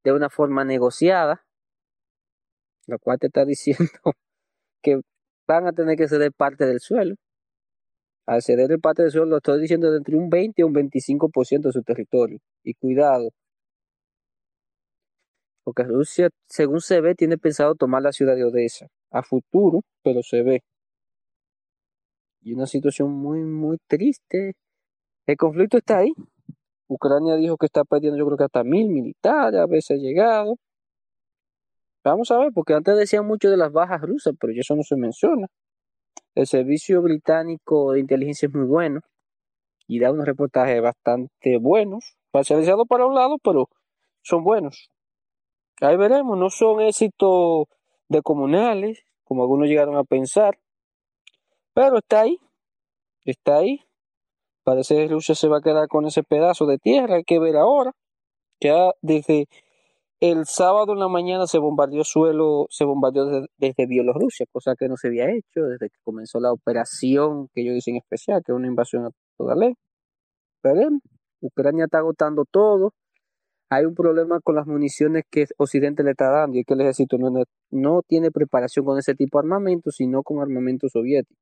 de 0.04 0.12
una 0.12 0.30
forma 0.30 0.64
negociada, 0.64 1.44
lo 2.88 3.00
cual 3.00 3.20
te 3.20 3.28
está 3.28 3.46
diciendo 3.46 3.92
que 4.82 5.02
van 5.48 5.68
a 5.68 5.74
tener 5.74 5.98
que 5.98 6.08
ceder 6.08 6.32
parte 6.34 6.66
del 6.66 6.80
suelo. 6.80 7.16
Al 8.28 8.42
ceder 8.42 8.80
parte 8.80 9.04
del 9.04 9.12
suelo, 9.12 9.26
lo 9.28 9.38
estoy 9.38 9.62
diciendo 9.62 9.92
de 9.92 9.98
entre 9.98 10.16
un 10.16 10.30
20 10.30 10.62
y 10.62 10.64
un 10.64 10.74
25% 10.74 11.62
de 11.64 11.72
su 11.72 11.84
territorio. 11.84 12.40
Y 12.64 12.76
cuidado, 12.76 13.32
porque 15.64 15.84
Rusia, 15.84 16.30
según 16.48 16.82
se 16.82 17.02
ve, 17.02 17.16
tiene 17.16 17.38
pensado 17.38 17.76
tomar 17.76 18.02
la 18.02 18.12
ciudad 18.12 18.36
de 18.36 18.44
Odessa 18.44 18.88
a 19.12 19.24
futuro, 19.24 19.82
pero 20.04 20.24
se 20.24 20.42
ve. 20.44 20.62
Y 22.42 22.54
una 22.54 22.66
situación 22.66 23.12
muy, 23.12 23.42
muy 23.42 23.78
triste. 23.88 24.54
El 25.28 25.38
conflicto 25.38 25.78
está 25.78 26.00
ahí. 26.00 26.14
Ucrania 26.94 27.36
dijo 27.36 27.58
que 27.58 27.68
está 27.68 27.84
perdiendo, 27.86 28.18
yo 28.18 28.26
creo 28.26 28.38
que 28.38 28.44
hasta 28.44 28.64
mil 28.64 28.90
militares, 28.90 29.60
a 29.60 29.66
veces 29.66 29.92
ha 29.92 30.02
llegado. 30.02 30.58
Vamos 32.04 32.32
a 32.32 32.38
ver, 32.38 32.52
porque 32.54 32.74
antes 32.74 32.98
decían 32.98 33.26
mucho 33.26 33.50
de 33.50 33.58
las 33.58 33.72
bajas 33.72 34.02
rusas, 34.02 34.34
pero 34.40 34.52
eso 34.54 34.76
no 34.76 34.84
se 34.84 34.98
menciona. 34.98 35.48
El 36.36 36.48
servicio 36.48 37.02
británico 37.02 37.94
de 37.94 38.02
inteligencia 38.02 38.48
es 38.48 38.54
muy 38.54 38.66
bueno 38.66 39.02
y 39.88 40.00
da 40.00 40.12
unos 40.12 40.26
reportajes 40.26 40.82
bastante 40.82 41.58
buenos, 41.58 42.18
parcializados 42.32 42.88
para 42.88 43.06
un 43.06 43.16
lado, 43.16 43.38
pero 43.44 43.70
son 44.22 44.44
buenos. 44.44 44.90
Ahí 45.80 45.96
veremos, 45.96 46.38
no 46.38 46.50
son 46.50 46.82
éxitos 46.82 47.68
de 48.10 48.22
comunales, 48.22 49.04
como 49.24 49.44
algunos 49.44 49.68
llegaron 49.68 49.96
a 49.96 50.04
pensar, 50.04 50.60
pero 51.74 52.00
está 52.00 52.22
ahí, 52.22 52.38
está 53.24 53.58
ahí. 53.58 53.82
Parece 54.64 54.96
que 54.96 55.08
Rusia 55.08 55.36
se 55.36 55.48
va 55.48 55.58
a 55.58 55.62
quedar 55.62 55.88
con 55.88 56.06
ese 56.06 56.24
pedazo 56.24 56.66
de 56.66 56.78
tierra, 56.78 57.16
hay 57.16 57.24
que 57.24 57.40
ver 57.40 57.56
ahora. 57.58 57.94
Ya 58.60 58.92
desde 59.02 59.48
el 60.22 60.46
sábado 60.46 60.94
en 60.94 61.00
la 61.00 61.08
mañana 61.08 61.48
se 61.48 61.58
bombardeó 61.58 62.04
suelo, 62.04 62.68
se 62.70 62.86
bombardeó 62.86 63.48
desde, 63.58 63.88
Bielorrusia, 63.88 64.46
cosa 64.52 64.76
que 64.78 64.88
no 64.88 64.96
se 64.98 65.08
había 65.08 65.32
hecho 65.32 65.64
desde 65.64 65.90
que 65.90 65.98
comenzó 66.04 66.40
la 66.40 66.52
operación 66.52 67.48
que 67.54 67.62
ellos 67.62 67.74
dicen 67.76 67.98
especial, 67.98 68.44
que 68.46 68.52
es 68.52 68.56
una 68.56 68.68
invasión 68.68 69.06
a 69.06 69.10
toda 69.38 69.56
ley. 69.56 69.74
Veremos. 70.64 71.02
Ucrania 71.42 71.86
está 71.86 72.00
agotando 72.00 72.46
todo. 72.46 72.94
Hay 73.70 73.86
un 73.86 73.96
problema 73.96 74.40
con 74.42 74.56
las 74.56 74.68
municiones 74.68 75.24
que 75.32 75.46
Occidente 75.58 76.04
le 76.04 76.12
está 76.12 76.30
dando 76.30 76.58
y 76.58 76.60
es 76.62 76.66
que 76.68 76.76
el 76.76 76.82
ejército 76.82 77.18
no, 77.18 77.32
no 77.72 78.02
tiene 78.08 78.30
preparación 78.30 78.86
con 78.86 79.00
ese 79.00 79.16
tipo 79.16 79.40
de 79.40 79.46
armamento, 79.48 79.92
sino 79.92 80.22
con 80.24 80.40
armamento 80.40 80.88
soviético. 80.88 81.41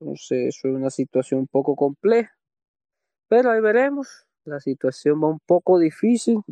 Entonces, 0.00 0.56
eso 0.56 0.68
es 0.68 0.74
una 0.74 0.90
situación 0.90 1.40
un 1.40 1.46
poco 1.46 1.74
compleja. 1.74 2.32
Pero 3.28 3.50
ahí 3.50 3.60
veremos. 3.60 4.26
La 4.44 4.60
situación 4.60 5.22
va 5.22 5.28
un 5.28 5.40
poco 5.40 5.78
difícil 5.78 6.42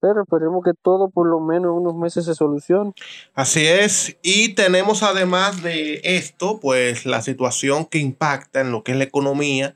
pero 0.00 0.22
esperemos 0.22 0.62
que 0.64 0.72
todo 0.74 1.10
por 1.10 1.26
lo 1.26 1.40
menos 1.40 1.64
en 1.64 1.82
unos 1.82 1.96
meses 1.96 2.24
se 2.26 2.34
solucione. 2.34 2.92
Así 3.34 3.66
es, 3.66 4.16
y 4.22 4.54
tenemos 4.54 5.02
además 5.02 5.62
de 5.62 6.00
esto, 6.04 6.60
pues 6.60 7.06
la 7.06 7.22
situación 7.22 7.86
que 7.86 7.98
impacta 7.98 8.60
en 8.60 8.72
lo 8.72 8.84
que 8.84 8.92
es 8.92 8.98
la 8.98 9.04
economía 9.04 9.74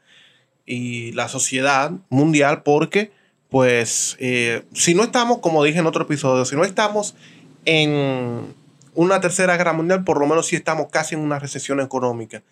y 0.67 1.12
la 1.12 1.29
sociedad 1.29 1.93
mundial, 2.11 2.62
porque 2.62 3.11
pues 3.49 4.17
eh, 4.21 4.62
si 4.73 4.95
no 4.95 5.02
estamos, 5.02 5.38
como 5.38 5.64
dije 5.64 5.81
en 5.81 5.87
otro 5.87 6.05
episodio, 6.05 6.45
si 6.45 6.55
no 6.55 6.64
estamos 6.64 7.17
en 7.64 8.55
una 8.95 9.21
tercera 9.21 9.57
guerra 9.57 9.73
mundial, 9.73 10.05
por 10.05 10.21
lo 10.21 10.26
menos 10.26 10.47
sí 10.47 10.57
estamos 10.57 10.87
casi 10.90 11.14
en 11.14 11.23
una 11.23 11.38
recesión 11.38 11.81
económica. 11.81 12.43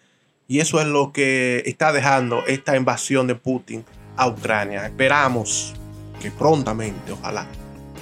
Y 0.50 0.60
eso 0.60 0.80
es 0.80 0.86
lo 0.86 1.12
que 1.12 1.62
está 1.66 1.92
dejando 1.92 2.42
esta 2.46 2.74
invasión 2.74 3.26
de 3.26 3.34
Putin 3.34 3.84
a 4.16 4.28
Ucrania. 4.28 4.86
Esperamos 4.86 5.74
que 6.22 6.30
prontamente, 6.30 7.12
ojalá, 7.12 7.46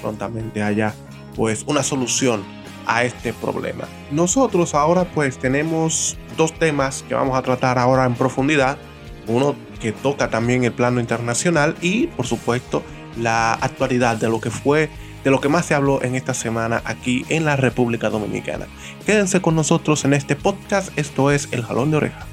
prontamente 0.01 0.63
haya 0.63 0.95
pues 1.35 1.65
una 1.67 1.83
solución 1.83 2.45
a 2.87 3.03
este 3.03 3.33
problema. 3.33 3.89
Nosotros 4.13 4.77
ahora 4.77 5.07
pues 5.13 5.39
tenemos 5.39 6.17
dos 6.37 6.57
temas 6.57 7.03
que 7.09 7.15
vamos 7.15 7.37
a 7.37 7.43
tratar 7.43 7.81
ahora 7.81 8.05
en 8.07 8.15
profundidad. 8.15 8.79
Uno 9.27 9.57
que 9.81 9.91
toca 9.91 10.31
también 10.31 10.63
el 10.63 10.73
plano 10.73 11.01
internacional 11.01 11.75
y 11.81 12.07
por 12.07 12.29
supuesto 12.29 12.85
la 13.19 13.55
actualidad 13.55 14.19
de 14.19 14.29
lo 14.29 14.41
que 14.41 14.53
fue, 14.53 14.89
de 15.25 15.33
lo 15.33 15.41
que 15.41 15.49
más 15.49 15.67
se 15.67 15.75
habló 15.75 16.01
en 16.01 16.15
esta 16.15 16.33
semana 16.33 16.81
aquí 16.85 17.27
en 17.29 17.45
la 17.45 17.57
República 17.57 18.09
Dominicana. 18.09 18.69
Quédense 19.05 19.41
con 19.41 19.57
nosotros 19.57 20.05
en 20.05 20.15
este 20.15 20.37
podcast, 20.37 20.97
esto 20.97 21.33
es 21.33 21.49
El 21.51 21.65
Jalón 21.65 21.91
de 21.91 21.97
Oreja. 21.97 22.25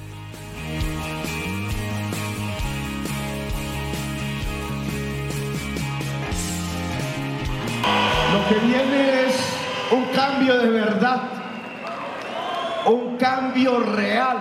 Real. 13.80 14.38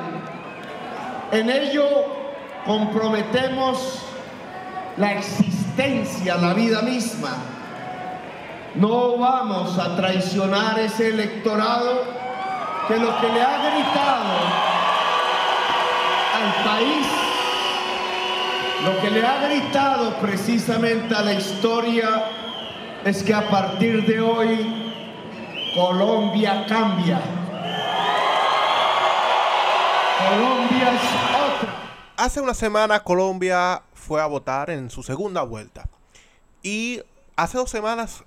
En 1.30 1.50
ello 1.50 1.86
comprometemos 2.66 4.02
la 4.96 5.12
existencia, 5.12 6.36
la 6.36 6.54
vida 6.54 6.82
misma. 6.82 7.36
No 8.74 9.18
vamos 9.18 9.78
a 9.78 9.96
traicionar 9.96 10.78
ese 10.78 11.08
electorado 11.08 12.04
que 12.88 12.96
lo 12.96 13.18
que 13.20 13.28
le 13.28 13.42
ha 13.42 13.58
gritado 13.70 14.34
al 16.34 16.64
país, 16.64 17.06
lo 18.84 19.00
que 19.00 19.10
le 19.10 19.26
ha 19.26 19.46
gritado 19.46 20.14
precisamente 20.16 21.14
a 21.14 21.22
la 21.22 21.34
historia 21.34 22.24
es 23.04 23.22
que 23.22 23.34
a 23.34 23.48
partir 23.48 24.04
de 24.06 24.20
hoy 24.20 24.92
Colombia 25.74 26.64
cambia. 26.68 27.41
Colombia 30.28 30.94
es 30.94 31.02
otra. 31.58 32.14
Hace 32.16 32.40
una 32.40 32.54
semana 32.54 33.02
Colombia 33.02 33.82
fue 33.94 34.20
a 34.20 34.26
votar 34.26 34.70
en 34.70 34.90
su 34.90 35.02
segunda 35.02 35.42
vuelta. 35.42 35.88
Y 36.62 37.02
hace 37.36 37.58
dos 37.58 37.70
semanas, 37.70 38.24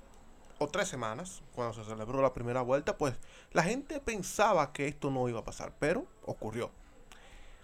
o 0.58 0.68
tres 0.68 0.88
semanas, 0.88 1.42
cuando 1.54 1.74
se 1.74 1.90
celebró 1.90 2.22
la 2.22 2.34
primera 2.34 2.62
vuelta, 2.62 2.98
pues 2.98 3.16
la 3.52 3.64
gente 3.64 4.00
pensaba 4.00 4.74
que 4.74 4.88
esto 4.88 5.12
no 5.12 5.28
iba 5.30 5.40
a 5.40 5.46
pasar, 5.46 5.74
pero 5.80 6.06
ocurrió. 6.26 6.72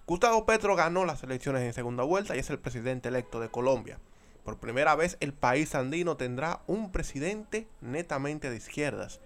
Gustavo 0.08 0.46
Petro 0.46 0.76
ganó 0.76 1.06
las 1.06 1.24
elecciones 1.24 1.64
en 1.64 1.74
segunda 1.74 2.04
vuelta 2.04 2.36
y 2.36 2.40
es 2.40 2.50
el 2.50 2.60
presidente 2.60 3.10
electo 3.10 3.40
de 3.40 3.50
Colombia. 3.50 4.00
Por 4.44 4.58
primera 4.58 4.96
vez 4.96 5.18
el 5.20 5.34
país 5.34 5.76
andino 5.76 6.18
tendrá 6.18 6.62
un 6.68 6.92
presidente 6.92 7.68
netamente 7.82 8.50
de 8.50 8.58
izquierdas. 8.58 9.20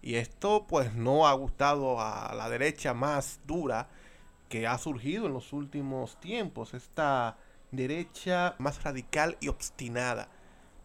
Y 0.00 0.16
esto 0.16 0.66
pues 0.66 0.94
no 0.94 1.28
ha 1.28 1.32
gustado 1.34 2.00
a 2.00 2.34
la 2.34 2.48
derecha 2.48 2.94
más 2.94 3.40
dura 3.46 3.88
que 4.52 4.66
ha 4.66 4.76
surgido 4.76 5.24
en 5.24 5.32
los 5.32 5.54
últimos 5.54 6.20
tiempos. 6.20 6.74
Esta 6.74 7.38
derecha 7.70 8.54
más 8.58 8.82
radical 8.82 9.38
y 9.40 9.48
obstinada. 9.48 10.28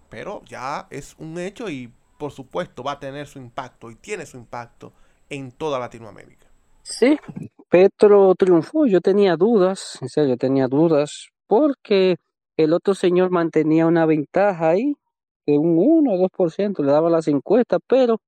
Pero 0.08 0.42
ya 0.46 0.88
es 0.90 1.18
un 1.20 1.38
hecho 1.38 1.70
y 1.70 1.92
por 2.18 2.32
supuesto 2.32 2.82
va 2.82 2.94
a 2.94 3.00
tener 3.02 3.28
su 3.28 3.40
impacto 3.40 3.92
y 3.92 3.96
tiene 3.96 4.26
su 4.26 4.38
impacto 4.38 4.94
en 5.30 5.52
toda 5.52 5.80
Latinoamérica. 5.80 6.48
Sí, 6.82 7.20
Petro 7.68 8.34
triunfó. 8.36 8.86
Yo 8.86 9.02
tenía 9.02 9.36
dudas, 9.36 10.00
en 10.02 10.08
serio, 10.08 10.38
tenía 10.38 10.70
dudas 10.70 11.28
porque 11.46 12.16
el 12.56 12.72
otro 12.72 12.96
señor 12.96 13.32
mantenía 13.32 13.86
una 13.86 14.06
ventaja 14.06 14.70
ahí 14.70 14.96
de 15.46 15.58
un 15.58 15.78
1 15.78 16.10
o 16.10 16.30
2%, 16.30 16.86
le 16.86 16.92
daba 16.94 17.10
las 17.10 17.28
encuestas, 17.28 17.80
pero 17.86 18.22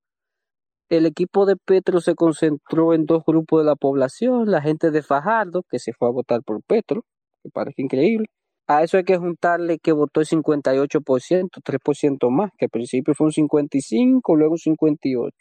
el 0.89 1.05
equipo 1.05 1.45
de 1.45 1.55
Petro 1.55 2.01
se 2.01 2.15
concentró 2.15 2.93
en 2.93 3.05
dos 3.05 3.23
grupos 3.25 3.61
de 3.61 3.65
la 3.65 3.75
población, 3.75 4.49
la 4.49 4.61
gente 4.61 4.91
de 4.91 5.03
Fajardo, 5.03 5.63
que 5.69 5.79
se 5.79 5.93
fue 5.93 6.07
a 6.09 6.11
votar 6.11 6.41
por 6.43 6.63
Petro, 6.63 7.05
que 7.43 7.49
parece 7.49 7.83
increíble. 7.83 8.27
A 8.67 8.83
eso 8.83 8.97
hay 8.97 9.03
que 9.03 9.17
juntarle 9.17 9.79
que 9.79 9.91
votó 9.91 10.21
el 10.21 10.27
58%, 10.27 11.61
3% 11.63 12.29
más, 12.31 12.51
que 12.57 12.65
al 12.65 12.69
principio 12.69 13.13
fue 13.15 13.27
un 13.27 13.33
55, 13.33 14.35
luego 14.35 14.53
un 14.53 14.57
58. 14.57 15.35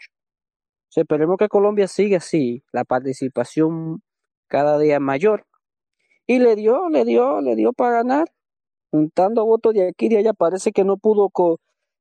esperemos 0.96 1.36
que 1.38 1.48
Colombia 1.48 1.88
siga 1.88 2.18
así, 2.18 2.62
la 2.72 2.84
participación 2.84 4.02
cada 4.48 4.78
día 4.78 5.00
mayor. 5.00 5.46
Y 6.26 6.40
le 6.40 6.56
dio, 6.56 6.88
le 6.90 7.04
dio, 7.04 7.40
le 7.40 7.56
dio 7.56 7.72
para 7.72 7.96
ganar, 7.98 8.28
juntando 8.90 9.46
votos 9.46 9.74
de 9.74 9.88
aquí 9.88 10.06
y 10.06 10.08
de 10.10 10.18
allá. 10.18 10.32
Parece 10.34 10.72
que 10.72 10.84
no 10.84 10.98
pudo, 10.98 11.30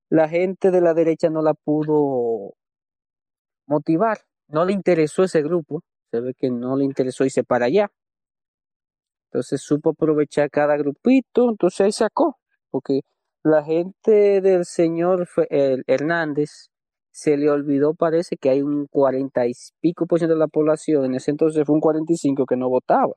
la 0.09 0.29
gente 0.29 0.71
de 0.71 0.81
la 0.81 0.93
derecha 0.93 1.29
no 1.29 1.41
la 1.41 1.53
pudo 1.53 2.56
motivar, 3.67 4.19
no 4.47 4.65
le 4.65 4.73
interesó 4.73 5.23
ese 5.23 5.41
grupo, 5.43 5.83
se 6.11 6.21
ve 6.21 6.33
que 6.33 6.49
no 6.49 6.75
le 6.75 6.85
interesó 6.85 7.25
irse 7.25 7.43
para 7.43 7.65
allá. 7.65 7.89
Entonces 9.31 9.61
supo 9.61 9.91
aprovechar 9.91 10.49
cada 10.49 10.77
grupito, 10.77 11.49
entonces 11.49 11.81
ahí 11.81 11.91
sacó, 11.91 12.37
porque 12.71 13.01
la 13.43 13.63
gente 13.63 14.41
del 14.41 14.65
señor 14.65 15.27
Hernández 15.49 16.69
se 17.11 17.35
le 17.37 17.49
olvidó, 17.49 17.93
parece 17.93 18.37
que 18.37 18.49
hay 18.49 18.61
un 18.61 18.87
cuarenta 18.87 19.47
y 19.47 19.53
pico 19.81 20.05
por 20.05 20.19
ciento 20.19 20.35
de 20.35 20.39
la 20.39 20.47
población, 20.47 21.05
en 21.05 21.15
ese 21.15 21.31
entonces 21.31 21.65
fue 21.65 21.75
un 21.75 21.81
45 21.81 22.45
que 22.45 22.55
no 22.55 22.69
votaba. 22.69 23.13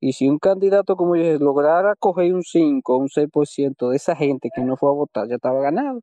Y 0.00 0.12
si 0.12 0.28
un 0.28 0.38
candidato 0.38 0.96
como 0.96 1.16
yo 1.16 1.38
lograra 1.38 1.94
coger 1.98 2.34
un 2.34 2.42
5 2.42 2.96
un 2.98 3.08
6% 3.08 3.90
de 3.90 3.96
esa 3.96 4.14
gente 4.16 4.50
que 4.54 4.62
no 4.62 4.76
fue 4.76 4.90
a 4.90 4.92
votar, 4.92 5.28
ya 5.28 5.36
estaba 5.36 5.60
ganado. 5.60 6.00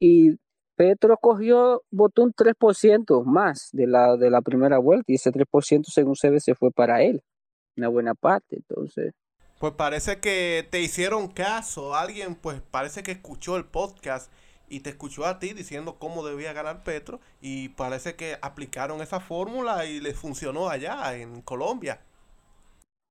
Y 0.00 0.36
Petro 0.80 1.18
cogió, 1.18 1.82
votó 1.90 2.22
un 2.22 2.32
3% 2.32 3.22
más 3.26 3.68
de 3.72 3.86
la, 3.86 4.16
de 4.16 4.30
la 4.30 4.40
primera 4.40 4.78
vuelta 4.78 5.04
y 5.08 5.16
ese 5.16 5.30
3% 5.30 5.84
según 5.84 6.16
se 6.16 6.30
ve 6.30 6.40
se 6.40 6.54
fue 6.54 6.70
para 6.70 7.02
él, 7.02 7.22
una 7.76 7.88
buena 7.88 8.14
parte, 8.14 8.56
entonces. 8.56 9.12
Pues 9.58 9.74
parece 9.74 10.20
que 10.20 10.66
te 10.70 10.80
hicieron 10.80 11.28
caso, 11.28 11.94
alguien 11.94 12.34
pues 12.34 12.62
parece 12.62 13.02
que 13.02 13.10
escuchó 13.10 13.58
el 13.58 13.66
podcast 13.66 14.32
y 14.70 14.80
te 14.80 14.88
escuchó 14.88 15.26
a 15.26 15.38
ti 15.38 15.52
diciendo 15.52 15.96
cómo 15.98 16.26
debía 16.26 16.54
ganar 16.54 16.82
Petro 16.82 17.20
y 17.42 17.68
parece 17.68 18.16
que 18.16 18.38
aplicaron 18.40 19.02
esa 19.02 19.20
fórmula 19.20 19.84
y 19.84 20.00
le 20.00 20.14
funcionó 20.14 20.70
allá 20.70 21.14
en 21.14 21.42
Colombia. 21.42 22.00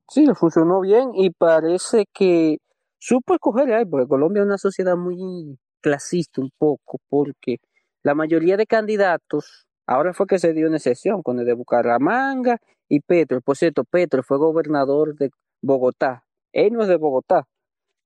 Sí, 0.08 0.26
le 0.26 0.34
funcionó 0.34 0.82
bien 0.82 1.12
y 1.14 1.30
parece 1.30 2.06
que 2.12 2.58
supo 2.98 3.36
escoger 3.36 3.72
ahí, 3.72 3.86
porque 3.86 4.08
Colombia 4.08 4.42
es 4.42 4.48
una 4.48 4.58
sociedad 4.58 4.98
muy 4.98 5.60
clasista 5.82 6.42
un 6.42 6.52
poco, 6.58 7.00
porque 7.10 7.58
la 8.04 8.16
mayoría 8.16 8.58
de 8.58 8.66
candidatos, 8.66 9.68
ahora 9.86 10.14
fue 10.14 10.28
que 10.28 10.40
se 10.40 10.54
dio 10.54 10.68
una 10.68 10.80
sesión 10.80 11.22
con 11.24 11.40
el 11.40 11.46
de 11.46 11.54
Bucaramanga 11.54 12.60
y 12.88 13.02
Petro. 13.02 13.42
Por 13.42 13.58
cierto, 13.58 13.84
Petro 13.84 14.24
fue 14.24 14.38
gobernador 14.38 15.16
de 15.16 15.30
Bogotá. 15.62 16.24
Él 16.54 16.74
no 16.74 16.84
es 16.84 16.88
de 16.88 16.98
Bogotá, 16.98 17.46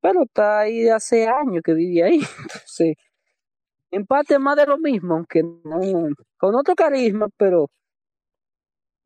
pero 0.02 0.24
está 0.24 0.60
ahí 0.60 0.90
hace 0.90 1.28
años 1.28 1.62
que 1.64 1.74
vive 1.74 2.04
ahí. 2.04 2.20
Entonces, 2.42 2.96
en 3.92 4.06
más 4.42 4.56
de 4.58 4.66
lo 4.66 4.78
mismo, 4.78 5.16
aunque 5.16 5.44
no, 5.44 5.80
con 6.38 6.56
otro 6.56 6.76
carisma, 6.76 7.30
pero 7.38 7.70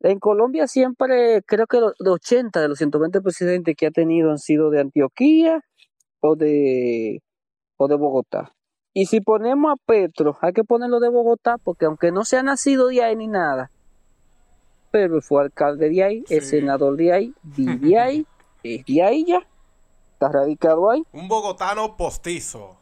en 0.00 0.18
Colombia 0.18 0.66
siempre, 0.66 1.42
creo 1.46 1.66
que 1.66 1.78
de 1.78 2.10
80 2.10 2.60
de 2.60 2.68
los 2.68 2.78
120 2.78 3.20
presidentes 3.20 3.74
que 3.76 3.86
ha 3.86 3.90
tenido 3.90 4.30
han 4.30 4.38
sido 4.38 4.70
de 4.70 4.80
Antioquía 4.80 5.60
o 6.20 6.36
de, 6.36 7.20
o 7.76 7.88
de 7.88 7.96
Bogotá. 7.96 8.54
Y 8.98 9.06
si 9.06 9.20
ponemos 9.20 9.72
a 9.72 9.76
Petro, 9.76 10.36
hay 10.40 10.52
que 10.52 10.64
ponerlo 10.64 10.98
de 10.98 11.08
Bogotá, 11.08 11.56
porque 11.56 11.84
aunque 11.84 12.10
no 12.10 12.24
se 12.24 12.36
ha 12.36 12.42
nacido 12.42 12.88
de 12.88 13.04
ahí 13.04 13.14
ni 13.14 13.28
nada, 13.28 13.70
pero 14.90 15.20
fue 15.20 15.40
alcalde 15.40 15.88
de 15.88 16.02
ahí, 16.02 16.24
es 16.28 16.48
senador 16.48 16.96
de 16.96 17.12
ahí, 17.12 17.34
vive 17.44 17.96
ahí, 17.96 18.26
es 18.64 18.84
de 18.84 19.00
ahí 19.04 19.24
ya, 19.24 19.46
está 20.14 20.32
radicado 20.32 20.90
ahí. 20.90 21.04
Un 21.12 21.28
bogotano 21.28 21.96
postizo. 21.96 22.76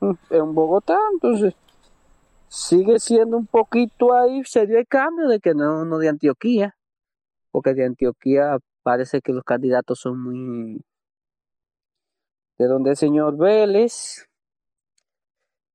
Mm, 0.00 0.10
es 0.28 0.40
un 0.42 0.54
Bogotá, 0.54 0.98
entonces 1.14 1.54
sigue 2.48 2.98
siendo 2.98 3.38
un 3.38 3.46
poquito 3.46 4.12
ahí, 4.12 4.44
se 4.44 4.66
dio 4.66 4.78
el 4.78 4.86
cambio 4.86 5.28
de 5.28 5.40
que 5.40 5.54
no, 5.54 5.86
no 5.86 5.96
de 5.96 6.10
Antioquía, 6.10 6.76
porque 7.50 7.72
de 7.72 7.86
Antioquía 7.86 8.58
parece 8.82 9.22
que 9.22 9.32
los 9.32 9.44
candidatos 9.44 9.98
son 9.98 10.22
muy... 10.22 10.84
De 12.58 12.66
donde 12.66 12.90
el 12.90 12.96
señor 12.98 13.38
Vélez, 13.38 14.26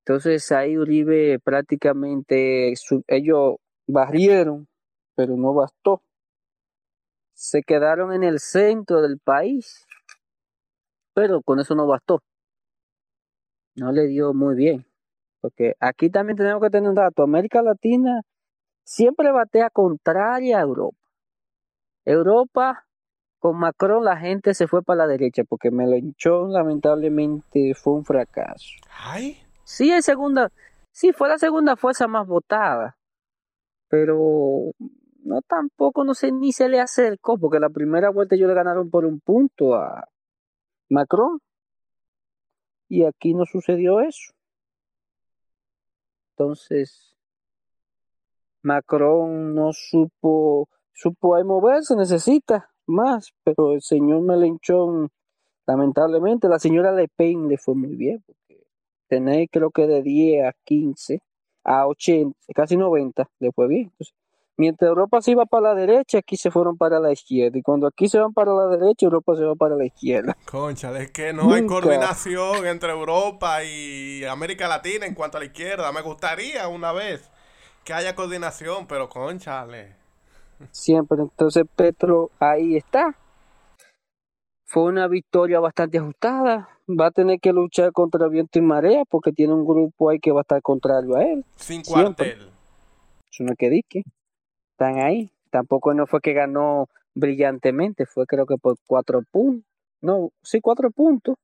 entonces 0.08 0.52
ahí 0.52 0.78
Uribe 0.78 1.40
prácticamente 1.40 2.72
ellos 3.08 3.56
barrieron, 3.88 4.68
pero 5.16 5.36
no 5.36 5.52
bastó. 5.56 6.04
Se 7.34 7.64
quedaron 7.64 8.14
en 8.14 8.24
el 8.24 8.40
centro 8.40 9.02
del 9.02 9.18
país, 9.18 9.84
pero 11.16 11.42
con 11.42 11.60
eso 11.60 11.74
no 11.74 11.88
bastó. 11.88 12.22
No 13.74 13.92
le 13.92 14.06
dio 14.06 14.36
muy 14.36 14.56
bien, 14.56 14.86
porque 15.42 15.74
aquí 15.80 16.12
también 16.12 16.38
tenemos 16.38 16.62
que 16.62 16.70
tener 16.70 16.88
un 16.88 16.96
dato. 16.96 17.24
América 17.24 17.64
Latina 17.64 18.22
siempre 18.84 19.32
batea 19.32 19.72
contraria 19.72 20.60
a 20.60 20.62
Europa. 20.62 21.00
Europa, 22.06 22.86
con 23.40 23.58
Macron 23.58 24.04
la 24.04 24.18
gente 24.18 24.54
se 24.54 24.68
fue 24.68 24.84
para 24.84 25.00
la 25.00 25.08
derecha, 25.08 25.44
porque 25.50 25.72
Melenchón 25.72 26.54
lamentablemente 26.54 27.74
fue 27.74 27.94
un 27.94 28.06
fracaso. 28.06 28.70
Ay. 29.00 29.45
Sí, 29.66 29.92
es 29.92 30.06
segunda, 30.06 30.52
sí, 30.92 31.12
fue 31.12 31.28
la 31.28 31.40
segunda 31.40 31.76
fuerza 31.76 32.08
más 32.08 32.28
votada, 32.28 32.96
pero 33.90 34.72
no 35.24 35.42
tampoco, 35.42 36.04
no 36.04 36.14
sé, 36.14 36.32
ni 36.32 36.54
se 36.54 36.70
le 36.70 36.80
acercó, 36.80 37.40
porque 37.40 37.60
la 37.60 37.70
primera 37.70 38.12
vuelta 38.12 38.36
ellos 38.36 38.48
le 38.48 38.54
ganaron 38.54 38.92
por 38.92 39.06
un 39.06 39.20
punto 39.20 39.74
a 39.74 40.08
Macron, 40.88 41.42
y 42.88 43.06
aquí 43.06 43.34
no 43.34 43.46
sucedió 43.48 44.02
eso. 44.02 44.34
Entonces, 46.34 47.16
Macron 48.62 49.56
no 49.56 49.72
supo, 49.74 50.70
supo 50.94 51.36
ahí 51.36 51.44
moverse, 51.44 51.96
necesita 51.96 52.70
más, 52.86 53.34
pero 53.44 53.74
el 53.74 53.82
señor 53.82 54.22
Melenchón, 54.22 55.10
lamentablemente, 55.66 56.48
la 56.48 56.60
señora 56.60 56.92
Le 56.92 57.08
Pen 57.08 57.48
le 57.48 57.58
fue 57.58 57.74
muy 57.74 57.96
bien 57.96 58.24
tener 59.08 59.50
creo 59.50 59.72
que 59.72 59.88
de 59.88 60.02
10 60.02 60.46
a 60.46 60.54
15 60.64 61.22
a 61.64 61.88
80, 61.88 62.38
casi 62.54 62.78
90, 62.78 63.28
le 63.40 63.52
fue 63.52 63.68
bien. 63.68 63.92
mientras 64.56 64.88
Europa 64.88 65.22
se 65.22 65.32
iba 65.32 65.46
para 65.46 65.74
la 65.74 65.76
derecha, 65.76 66.20
aquí 66.20 66.38
se 66.38 66.52
fueron 66.52 66.78
para 66.78 67.00
la 67.00 67.12
izquierda. 67.12 67.58
Y 67.58 67.64
cuando 67.64 67.88
aquí 67.88 68.08
se 68.08 68.20
van 68.20 68.34
para 68.34 68.54
la 68.54 68.68
derecha, 68.68 69.08
Europa 69.08 69.36
se 69.36 69.44
va 69.44 69.56
para 69.56 69.76
la 69.76 69.86
izquierda. 69.86 70.38
Concha, 70.46 70.98
es 71.00 71.12
que 71.12 71.34
no 71.34 71.54
hay 71.54 71.66
coordinación 71.66 72.68
entre 72.68 72.92
Europa 72.92 73.64
y 73.64 74.24
América 74.26 74.68
Latina 74.68 75.06
en 75.06 75.16
cuanto 75.16 75.38
a 75.38 75.40
la 75.40 75.48
izquierda. 75.48 75.92
Me 75.92 76.02
gustaría 76.02 76.68
una 76.68 76.92
vez 76.92 77.30
que 77.84 77.94
haya 77.94 78.16
coordinación, 78.16 78.88
pero 78.88 79.10
conchale. 79.10 79.96
Siempre, 80.72 81.18
entonces 81.22 81.66
Petro 81.76 82.32
ahí 82.40 82.78
está. 82.78 83.18
Fue 84.66 84.84
una 84.84 85.08
victoria 85.08 85.60
bastante 85.60 85.98
ajustada 85.98 86.75
va 86.88 87.08
a 87.08 87.12
tener 87.12 87.40
que 87.40 87.52
luchar 87.52 87.92
contra 87.92 88.28
viento 88.28 88.60
y 88.60 88.62
marea 88.62 89.04
porque 89.10 89.32
tiene 89.32 89.54
un 89.54 89.66
grupo 89.66 90.10
ahí 90.10 90.20
que 90.20 90.32
va 90.32 90.42
a 90.42 90.42
estar 90.42 90.62
contrario 90.62 91.16
a 91.16 91.24
él. 91.24 91.46
Sin 91.56 91.82
cuartel. 91.84 92.40
Eso 93.32 93.44
no 93.44 93.56
que 93.58 93.70
dique. 93.70 94.04
Están 94.72 95.00
ahí. 95.00 95.32
Tampoco 95.50 95.94
no 95.94 96.06
fue 96.06 96.22
que 96.22 96.34
ganó 96.34 96.90
brillantemente, 97.14 98.06
fue 98.06 98.26
creo 98.26 98.46
que 98.46 98.58
por 98.58 98.78
cuatro 98.86 99.22
puntos. 99.32 99.66
No, 100.02 100.32
sí, 100.44 100.60
cuatro 100.62 100.92
puntos. 100.92 101.36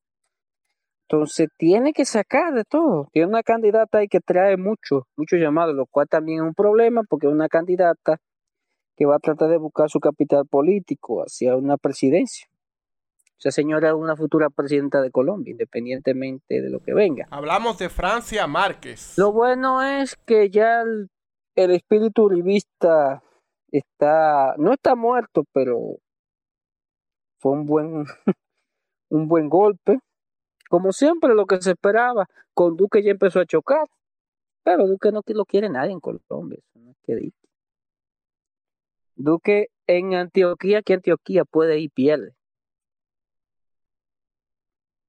Entonces 1.08 1.50
tiene 1.58 1.94
que 1.94 2.06
sacar 2.06 2.54
de 2.54 2.64
todo. 2.64 3.10
Tiene 3.12 3.28
una 3.28 3.44
candidata 3.44 3.98
ahí 3.98 4.08
que 4.08 4.20
trae 4.20 4.56
mucho, 4.58 5.08
mucho 5.18 5.36
llamado, 5.36 5.74
lo 5.74 5.86
cual 5.86 6.08
también 6.08 6.40
es 6.40 6.44
un 6.44 6.54
problema 6.54 7.04
porque 7.04 7.28
es 7.28 7.34
una 7.34 7.50
candidata 7.50 8.18
que 8.96 9.06
va 9.06 9.16
a 9.16 9.20
tratar 9.20 9.50
de 9.50 9.58
buscar 9.58 9.90
su 9.90 10.00
capital 10.00 10.46
político 10.46 11.22
hacia 11.22 11.56
una 11.56 11.78
presidencia. 11.78 12.48
Esa 13.42 13.50
señora 13.50 13.88
es 13.88 13.96
una 13.96 14.16
futura 14.16 14.52
presidenta 14.52 15.02
de 15.02 15.10
Colombia, 15.10 15.50
independientemente 15.50 16.62
de 16.62 16.70
lo 16.70 16.80
que 16.80 16.94
venga. 16.94 17.26
Hablamos 17.32 17.80
de 17.80 17.90
Francia 17.90 18.46
Márquez. 18.46 19.18
Lo 19.18 19.32
bueno 19.32 19.82
es 19.82 20.16
que 20.28 20.52
ya 20.52 20.82
el, 20.82 21.10
espíritu 21.56 22.26
uribista 22.26 23.24
está, 23.72 24.54
no 24.60 24.74
está 24.74 24.94
muerto, 24.94 25.44
pero 25.54 25.98
fue 27.40 27.54
un 27.54 27.66
buen, 27.66 28.06
un 29.10 29.28
buen 29.28 29.50
golpe. 29.50 29.98
Como 30.70 30.92
siempre, 30.92 31.34
lo 31.34 31.48
que 31.48 31.60
se 31.64 31.72
esperaba, 31.72 32.28
con 32.54 32.78
Duque 32.78 33.02
ya 33.02 33.10
empezó 33.10 33.40
a 33.40 33.48
chocar, 33.48 33.88
pero 34.64 34.86
Duque 34.86 35.12
no 35.12 35.22
lo 35.26 35.46
quiere 35.46 35.68
nadie 35.68 35.94
en 35.94 36.00
Colombia, 36.00 36.60
eso 36.60 36.80
no 36.80 36.92
es 36.92 36.98
que 37.02 37.32
Duque 39.16 39.70
en 39.88 40.14
Antioquía, 40.14 40.84
que 40.84 40.94
Antioquía 40.94 41.44
puede 41.44 41.80
ir 41.80 41.90
pierde 41.90 42.36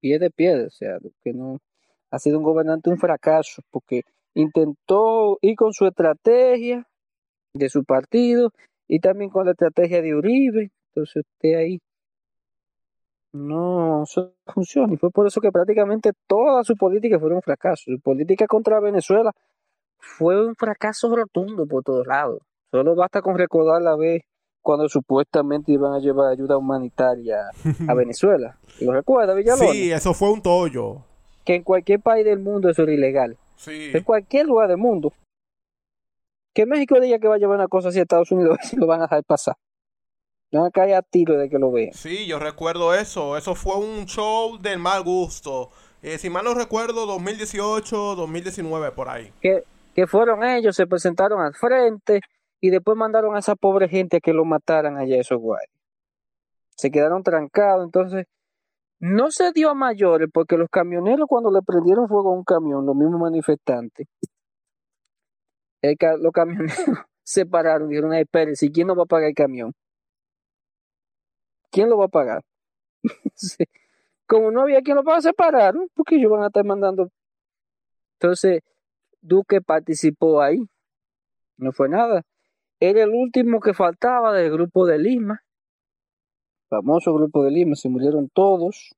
pie 0.02 0.18
de 0.18 0.30
pie, 0.30 0.66
o 0.66 0.70
sea, 0.70 0.98
que 1.22 1.32
no 1.32 1.60
ha 2.10 2.18
sido 2.18 2.38
un 2.38 2.44
gobernante 2.44 2.90
un 2.90 2.98
fracaso, 2.98 3.62
porque 3.70 4.02
intentó 4.34 5.38
ir 5.40 5.56
con 5.56 5.72
su 5.72 5.86
estrategia 5.86 6.86
de 7.54 7.68
su 7.70 7.84
partido 7.84 8.50
y 8.88 9.00
también 9.00 9.30
con 9.30 9.46
la 9.46 9.52
estrategia 9.52 10.02
de 10.02 10.14
Uribe. 10.14 10.70
Entonces 10.88 11.24
usted 11.24 11.54
ahí 11.54 11.80
no 13.32 14.04
funciona. 14.46 14.92
Y 14.94 14.96
fue 14.98 15.10
por 15.10 15.26
eso 15.26 15.40
que 15.40 15.52
prácticamente 15.52 16.12
toda 16.26 16.64
su 16.64 16.76
política 16.76 17.18
fue 17.18 17.34
un 17.34 17.42
fracaso. 17.42 17.84
Su 17.86 18.00
política 18.00 18.46
contra 18.46 18.80
Venezuela 18.80 19.32
fue 19.98 20.44
un 20.44 20.54
fracaso 20.56 21.14
rotundo 21.14 21.66
por 21.66 21.82
todos 21.84 22.06
lados. 22.06 22.40
Solo 22.70 22.94
basta 22.94 23.22
con 23.22 23.38
recordar 23.38 23.82
la 23.82 23.96
vez 23.96 24.22
cuando 24.62 24.88
supuestamente 24.88 25.72
iban 25.72 25.92
a 25.92 25.98
llevar 25.98 26.32
ayuda 26.32 26.56
humanitaria 26.56 27.50
a 27.88 27.94
Venezuela. 27.94 28.56
¿Lo 28.80 28.92
recuerda, 28.92 29.34
Villalobos? 29.34 29.72
Sí, 29.72 29.90
eso 29.92 30.14
fue 30.14 30.30
un 30.30 30.40
tollo. 30.40 31.04
Que 31.44 31.56
en 31.56 31.64
cualquier 31.64 32.00
país 32.00 32.24
del 32.24 32.38
mundo 32.38 32.70
eso 32.70 32.84
era 32.84 32.92
ilegal. 32.92 33.36
Sí. 33.56 33.90
En 33.92 34.02
cualquier 34.04 34.46
lugar 34.46 34.68
del 34.68 34.78
mundo. 34.78 35.12
Que 36.54 36.66
México 36.66 37.00
diga 37.00 37.18
que 37.18 37.28
va 37.28 37.34
a 37.34 37.38
llevar 37.38 37.56
una 37.56 37.68
cosa 37.68 37.88
así 37.88 37.98
a 37.98 38.02
Estados 38.02 38.30
Unidos 38.30 38.58
y 38.72 38.76
lo 38.76 38.86
van 38.86 39.00
a 39.00 39.04
dejar 39.04 39.24
pasar. 39.24 39.56
Van 40.52 40.66
a 40.66 40.70
caer 40.70 40.94
a 40.94 41.02
tiro 41.02 41.38
de 41.38 41.48
que 41.48 41.58
lo 41.58 41.72
vean. 41.72 41.92
Sí, 41.94 42.26
yo 42.26 42.38
recuerdo 42.38 42.94
eso. 42.94 43.36
Eso 43.36 43.54
fue 43.54 43.76
un 43.76 44.04
show 44.06 44.58
del 44.58 44.78
mal 44.78 45.02
gusto. 45.02 45.70
Eh, 46.02 46.18
si 46.18 46.28
mal 46.30 46.44
no 46.44 46.54
recuerdo, 46.54 47.06
2018, 47.06 48.16
2019, 48.16 48.92
por 48.92 49.08
ahí. 49.08 49.32
Que, 49.40 49.64
que 49.94 50.06
fueron 50.06 50.44
ellos, 50.44 50.76
se 50.76 50.86
presentaron 50.86 51.40
al 51.40 51.54
frente 51.54 52.20
y 52.62 52.70
después 52.70 52.96
mandaron 52.96 53.34
a 53.34 53.40
esa 53.40 53.56
pobre 53.56 53.88
gente 53.88 54.18
a 54.18 54.20
que 54.20 54.32
lo 54.32 54.44
mataran 54.44 54.96
allá 54.96 55.16
esos 55.18 55.38
guayos. 55.38 55.68
Se 56.76 56.92
quedaron 56.92 57.24
trancados, 57.24 57.84
entonces 57.84 58.26
no 59.00 59.32
se 59.32 59.50
dio 59.52 59.70
a 59.70 59.74
mayores 59.74 60.28
porque 60.32 60.56
los 60.56 60.70
camioneros 60.70 61.26
cuando 61.28 61.50
le 61.50 61.60
prendieron 61.62 62.08
fuego 62.08 62.30
a 62.30 62.34
un 62.34 62.44
camión, 62.44 62.86
los 62.86 62.94
mismos 62.94 63.20
manifestantes, 63.20 64.06
los 65.82 66.32
camioneros 66.32 66.72
se 67.24 67.46
pararon 67.46 67.88
dijeron, 67.88 68.12
ay, 68.12 68.22
espérense, 68.22 68.70
¿quién 68.70 68.86
no 68.86 68.94
va 68.94 69.02
a 69.02 69.06
pagar 69.06 69.30
el 69.30 69.34
camión? 69.34 69.72
¿Quién 71.72 71.90
lo 71.90 71.98
va 71.98 72.04
a 72.04 72.08
pagar? 72.08 72.42
Como 74.28 74.52
no 74.52 74.62
había 74.62 74.82
quien 74.82 74.96
lo 74.96 75.02
pagar, 75.02 75.22
se 75.22 75.32
pararon, 75.32 75.88
porque 75.94 76.14
ellos 76.14 76.30
van 76.30 76.44
a 76.44 76.46
estar 76.46 76.64
mandando. 76.64 77.10
Entonces, 78.20 78.60
Duque 79.20 79.60
participó 79.60 80.40
ahí. 80.40 80.58
No 81.56 81.72
fue 81.72 81.88
nada. 81.88 82.22
Era 82.84 83.04
el 83.04 83.10
último 83.10 83.60
que 83.60 83.74
faltaba 83.74 84.32
del 84.32 84.50
grupo 84.50 84.86
de 84.86 84.98
Lima. 84.98 85.44
Famoso 86.68 87.14
grupo 87.14 87.44
de 87.44 87.52
Lima, 87.52 87.76
se 87.76 87.88
murieron 87.88 88.28
todos. 88.28 88.96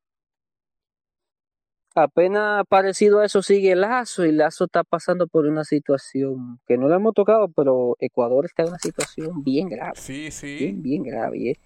Apenas 1.95 2.65
parecido 2.67 3.19
a 3.19 3.27
eso 3.27 3.43
sigue 3.43 3.77
Lazo 3.77 4.25
y 4.25 4.33
Lazo 4.33 4.65
está 4.65 4.85
pasando 4.85 5.27
por 5.27 5.45
una 5.45 5.65
situación 5.65 6.61
que 6.67 6.79
no 6.79 6.89
le 6.89 6.95
hemos 6.95 7.13
tocado, 7.13 7.49
pero 7.49 7.97
Ecuador 8.01 8.47
está 8.47 8.63
en 8.63 8.71
una 8.71 8.79
situación 8.79 9.45
bien 9.45 9.69
grave. 9.69 9.93
Sí, 9.97 10.31
sí. 10.31 10.57
Bien, 10.57 10.83
bien 10.83 11.03
grave. 11.03 11.51
¿eh? 11.51 11.59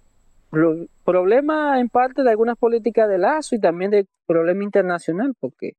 Problema 1.05 1.79
en 1.79 1.89
parte 1.89 2.25
de 2.25 2.31
algunas 2.31 2.57
políticas 2.59 3.09
de 3.09 3.19
Lazo 3.19 3.55
y 3.55 3.61
también 3.61 3.93
de 3.93 4.09
problema 4.27 4.65
internacional, 4.65 5.35
porque 5.39 5.75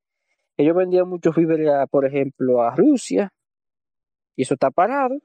ellos 0.55 0.73
vendían 0.73 1.09
muchos 1.09 1.35
víveres, 1.35 1.69
por 1.91 2.05
ejemplo, 2.05 2.61
a 2.61 2.73
Rusia 2.77 3.33
y 4.37 4.43
eso 4.43 4.53
está 4.53 4.71
parado. 4.71 5.19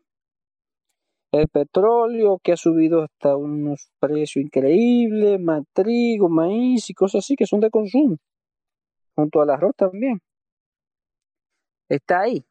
El 1.34 1.48
petróleo 1.48 2.38
que 2.40 2.52
ha 2.52 2.56
subido 2.56 3.02
hasta 3.02 3.36
unos 3.36 3.90
precios 3.98 4.36
increíbles, 4.36 5.40
más 5.40 5.64
trigo, 5.72 6.28
maíz 6.28 6.88
y 6.90 6.94
cosas 6.94 7.24
así 7.24 7.34
que 7.34 7.44
son 7.44 7.58
de 7.58 7.70
consumo 7.70 8.18
junto 9.16 9.42
al 9.42 9.50
arroz 9.50 9.74
también. 9.76 10.20
Está 11.88 12.20
ahí. 12.20 12.44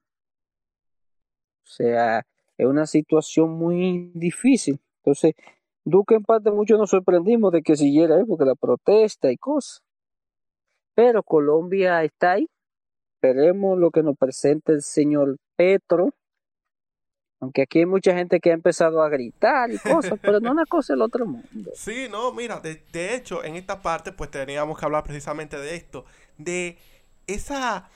O 1.63 1.65
sea, 1.65 2.25
es 2.57 2.65
una 2.65 2.85
situación 2.85 3.51
muy 3.51 4.11
difícil. 4.15 4.81
Entonces, 4.97 5.33
Duque 5.85 6.15
en 6.15 6.23
parte 6.23 6.51
mucho 6.51 6.77
nos 6.77 6.89
sorprendimos 6.89 7.53
de 7.53 7.61
que 7.61 7.77
siguiera 7.77 8.17
ahí, 8.17 8.25
porque 8.25 8.43
la 8.43 8.55
protesta 8.55 9.31
y 9.31 9.37
cosas. 9.37 9.81
Pero 10.93 11.23
Colombia 11.23 12.03
está 12.03 12.33
ahí. 12.33 12.49
Esperemos 13.15 13.79
lo 13.79 13.91
que 13.91 14.03
nos 14.03 14.17
presente 14.17 14.73
el 14.73 14.81
señor 14.81 15.37
Petro. 15.55 16.13
Aunque 17.43 17.63
aquí 17.63 17.79
hay 17.79 17.85
mucha 17.85 18.15
gente 18.15 18.39
que 18.39 18.51
ha 18.51 18.53
empezado 18.53 19.03
a 19.03 19.09
gritar 19.09 19.69
y 19.69 19.77
cosas, 19.77 20.17
pero 20.21 20.39
no 20.39 20.51
una 20.51 20.65
cosa 20.65 20.93
el 20.93 21.01
otro 21.01 21.25
mundo. 21.25 21.71
Sí, 21.75 22.07
no, 22.09 22.31
mira, 22.31 22.61
de, 22.61 23.15
hecho, 23.15 23.43
en 23.43 23.55
esta 23.55 23.81
parte, 23.81 24.13
pues 24.13 24.31
teníamos 24.31 24.79
que 24.79 24.85
hablar 24.85 25.03
precisamente 25.03 25.57
de 25.57 25.75
esto 25.75 26.05
de 26.37 26.77
esa 27.27 27.89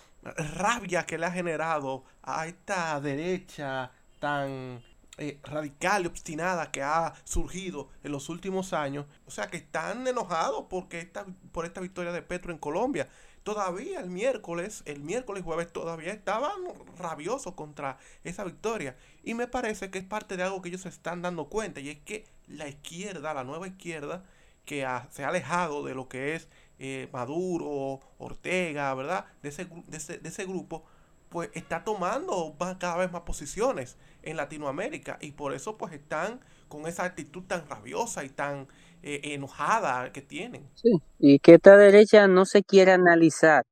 rabia 0.58 1.06
que 1.06 1.18
le 1.18 1.26
ha 1.26 1.32
generado 1.32 2.04
a 2.24 2.48
esta 2.48 3.00
derecha 3.00 3.92
tan 4.20 4.84
eh, 5.18 5.40
radical 5.44 6.04
y 6.04 6.08
obstinada 6.08 6.72
que 6.72 6.84
ha 6.84 7.14
surgido 7.24 7.90
en 8.04 8.12
los 8.12 8.28
últimos 8.30 8.74
años. 8.74 9.06
O 9.26 9.32
sea, 9.32 9.48
que 9.48 9.58
están 9.58 10.06
enojados 10.08 10.66
porque 10.70 11.00
esta, 11.00 11.26
por 11.52 11.66
esta 11.66 11.80
victoria 11.80 12.12
de 12.12 12.22
Petro 12.22 12.52
en 12.52 12.58
Colombia. 12.58 13.08
Todavía 13.48 14.02
el 14.02 14.10
miércoles, 14.10 14.84
el 14.84 15.00
miércoles 15.00 15.42
jueves 15.42 15.72
todavía 15.72 16.12
estaban 16.12 16.52
rabiosos 17.00 17.54
contra 17.54 17.98
esa 18.26 18.44
victoria. 18.44 18.98
Y 19.24 19.36
me 19.36 19.48
parece 19.48 19.90
que 19.90 20.00
es 20.00 20.04
parte 20.04 20.36
de 20.36 20.44
algo 20.44 20.62
que 20.62 20.68
ellos 20.68 20.82
se 20.82 20.90
están 20.90 21.22
dando 21.22 21.48
cuenta. 21.48 21.80
Y 21.80 21.88
es 21.88 21.98
que 21.98 22.26
la 22.48 22.68
izquierda, 22.68 23.34
la 23.34 23.46
nueva 23.46 23.66
izquierda, 23.66 24.26
que 24.66 24.86
se 25.12 25.24
ha 25.24 25.30
alejado 25.30 25.86
de 25.86 25.96
lo 25.96 26.10
que 26.10 26.36
es 26.36 26.50
eh, 26.78 27.08
Maduro, 27.14 28.02
Ortega, 28.18 28.94
¿verdad? 28.96 29.24
De 29.42 29.48
ese, 29.48 29.64
de 29.64 29.96
ese, 29.96 30.18
de 30.18 30.28
ese 30.28 30.44
grupo, 30.44 30.84
pues 31.30 31.50
está 31.54 31.86
tomando 31.86 32.54
cada 32.60 32.98
vez 32.98 33.14
más 33.14 33.22
posiciones 33.22 33.96
en 34.24 34.36
Latinoamérica 34.36 35.20
y 35.22 35.32
por 35.32 35.54
eso 35.54 35.78
pues 35.78 35.94
están 35.94 36.42
con 36.68 36.86
esa 36.86 37.06
actitud 37.06 37.44
tan 37.44 37.66
rabiosa 37.70 38.26
y 38.26 38.30
tan 38.30 38.68
eh, 39.04 39.34
enojada 39.34 40.12
que 40.12 40.22
tienen. 40.22 40.70
Sí, 40.76 41.02
y 41.20 41.40
que 41.40 41.56
esta 41.56 41.78
derecha 41.78 42.28
no 42.28 42.46
se 42.46 42.64
quiere 42.64 42.92
analizar, 42.92 43.66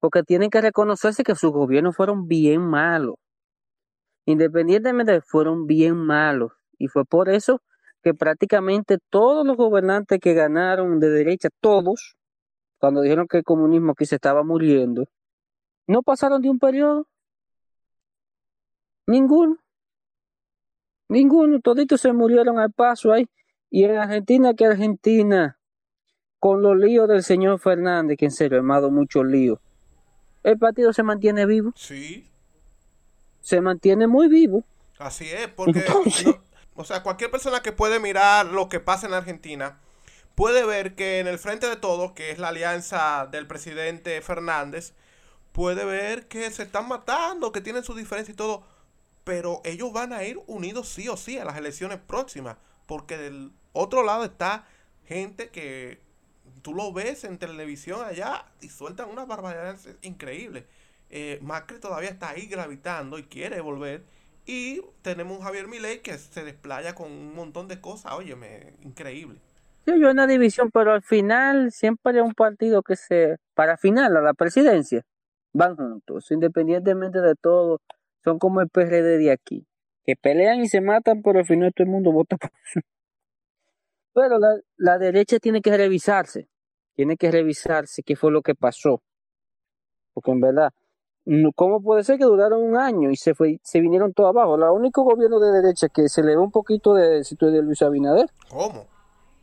porque 0.00 0.22
tienen 0.22 0.50
que 0.50 0.60
reconocerse 0.60 1.24
que 1.24 1.34
sus 1.34 1.52
gobiernos 1.52 1.96
fueron 1.96 2.26
bien 2.28 2.62
malos, 2.62 3.16
independientemente 4.24 5.20
fueron 5.20 5.66
bien 5.66 5.96
malos, 5.96 6.52
y 6.78 6.88
fue 6.88 7.04
por 7.04 7.28
eso 7.28 7.62
que 8.02 8.14
prácticamente 8.14 8.98
todos 9.10 9.46
los 9.46 9.56
gobernantes 9.56 10.18
que 10.20 10.34
ganaron 10.34 11.00
de 11.00 11.10
derecha, 11.10 11.48
todos, 11.60 12.16
cuando 12.78 13.02
dijeron 13.02 13.26
que 13.28 13.38
el 13.38 13.44
comunismo 13.44 13.92
aquí 13.92 14.06
se 14.06 14.14
estaba 14.14 14.42
muriendo, 14.42 15.06
no 15.86 16.02
pasaron 16.02 16.40
de 16.40 16.48
un 16.48 16.58
periodo. 16.58 17.06
Ninguno. 19.06 19.56
Ninguno. 21.08 21.58
Toditos 21.60 22.00
se 22.00 22.12
murieron 22.12 22.58
al 22.58 22.70
paso 22.70 23.12
ahí. 23.12 23.26
Y 23.70 23.84
en 23.84 23.96
Argentina, 23.96 24.54
que 24.54 24.66
Argentina, 24.66 25.58
con 26.38 26.60
los 26.60 26.76
líos 26.76 27.08
del 27.08 27.22
señor 27.22 27.60
Fernández, 27.60 28.18
que 28.18 28.26
en 28.26 28.30
serio 28.32 28.58
ha 28.58 28.60
armado 28.60 28.90
muchos 28.90 29.24
líos, 29.24 29.58
el 30.42 30.58
partido 30.58 30.92
se 30.92 31.02
mantiene 31.02 31.46
vivo. 31.46 31.72
Sí. 31.76 32.28
Se 33.40 33.60
mantiene 33.60 34.06
muy 34.06 34.28
vivo. 34.28 34.64
Así 34.98 35.30
es, 35.30 35.48
porque 35.48 35.84
o 36.74 36.84
sea, 36.84 37.02
cualquier 37.02 37.30
persona 37.30 37.60
que 37.60 37.72
puede 37.72 38.00
mirar 38.00 38.46
lo 38.46 38.68
que 38.68 38.80
pasa 38.80 39.06
en 39.06 39.14
Argentina 39.14 39.78
puede 40.34 40.64
ver 40.64 40.94
que 40.94 41.18
en 41.18 41.26
el 41.26 41.38
frente 41.38 41.68
de 41.68 41.76
todos, 41.76 42.12
que 42.12 42.30
es 42.30 42.38
la 42.38 42.48
alianza 42.48 43.28
del 43.30 43.46
presidente 43.46 44.20
Fernández, 44.22 44.94
puede 45.52 45.84
ver 45.84 46.28
que 46.28 46.50
se 46.50 46.62
están 46.62 46.88
matando, 46.88 47.52
que 47.52 47.60
tienen 47.60 47.84
su 47.84 47.94
diferencia 47.94 48.32
y 48.32 48.36
todo, 48.36 48.62
pero 49.24 49.60
ellos 49.64 49.92
van 49.92 50.14
a 50.14 50.24
ir 50.24 50.40
unidos 50.46 50.88
sí 50.88 51.08
o 51.08 51.16
sí 51.16 51.38
a 51.38 51.44
las 51.44 51.58
elecciones 51.58 51.98
próximas, 51.98 52.56
porque 52.86 53.18
del 53.18 53.52
otro 53.72 54.02
lado 54.04 54.24
está 54.24 54.66
gente 55.04 55.48
que 55.48 56.00
tú 56.62 56.74
lo 56.74 56.92
ves 56.92 57.24
en 57.24 57.38
televisión 57.38 58.04
allá 58.04 58.44
y 58.60 58.68
sueltan 58.68 59.08
una 59.08 59.24
barbaridad 59.24 59.76
increíble. 60.02 60.66
Eh, 61.10 61.38
Macri 61.42 61.78
todavía 61.80 62.10
está 62.10 62.30
ahí 62.30 62.46
gravitando 62.46 63.18
y 63.18 63.24
quiere 63.24 63.60
volver 63.60 64.04
y 64.46 64.80
tenemos 65.02 65.38
un 65.38 65.44
Javier 65.44 65.68
Milei 65.68 66.00
que 66.00 66.16
se 66.18 66.44
desplaya 66.44 66.94
con 66.94 67.10
un 67.10 67.34
montón 67.34 67.68
de 67.68 67.80
cosas, 67.80 68.12
óyeme, 68.12 68.74
increíble. 68.82 69.38
Sí, 69.84 69.92
yo 69.98 70.10
una 70.10 70.26
división, 70.26 70.70
pero 70.72 70.92
al 70.92 71.02
final 71.02 71.72
siempre 71.72 72.12
hay 72.14 72.20
un 72.20 72.34
partido 72.34 72.82
que 72.82 72.96
se, 72.96 73.36
para 73.54 73.76
final, 73.76 74.16
a 74.16 74.20
la 74.20 74.34
presidencia, 74.34 75.02
van 75.52 75.76
juntos, 75.76 76.30
independientemente 76.30 77.20
de 77.20 77.34
todo, 77.34 77.80
son 78.24 78.38
como 78.38 78.60
el 78.60 78.68
PRD 78.68 79.18
de 79.18 79.30
aquí, 79.32 79.66
que 80.04 80.16
pelean 80.16 80.60
y 80.60 80.68
se 80.68 80.80
matan, 80.80 81.22
pero 81.22 81.38
al 81.38 81.46
final 81.46 81.72
todo 81.74 81.84
el 81.84 81.90
mundo 81.90 82.12
vota 82.12 82.36
por. 82.36 82.50
Pero 84.12 84.38
la, 84.38 84.58
la 84.76 84.98
derecha 84.98 85.38
tiene 85.38 85.60
que 85.60 85.76
revisarse, 85.76 86.48
tiene 86.94 87.16
que 87.16 87.30
revisarse 87.30 88.02
qué 88.02 88.16
fue 88.16 88.30
lo 88.30 88.42
que 88.42 88.54
pasó, 88.54 89.02
porque 90.12 90.32
en 90.32 90.40
verdad 90.40 90.72
¿Cómo 91.54 91.80
puede 91.80 92.02
ser 92.02 92.18
que 92.18 92.24
duraron 92.24 92.62
un 92.62 92.76
año 92.76 93.10
y 93.10 93.16
se 93.16 93.34
fue, 93.34 93.60
se 93.62 93.80
vinieron 93.80 94.12
todos 94.12 94.30
abajo? 94.30 94.56
El 94.56 94.62
único 94.62 95.04
gobierno 95.04 95.38
de 95.38 95.52
derecha 95.52 95.88
que 95.88 96.08
se 96.08 96.22
le 96.22 96.30
ve 96.30 96.38
un 96.38 96.50
poquito 96.50 96.94
de 96.94 97.18
es 97.18 97.36
de 97.38 97.62
Luis 97.62 97.82
Abinader. 97.82 98.26
¿Cómo? 98.48 98.86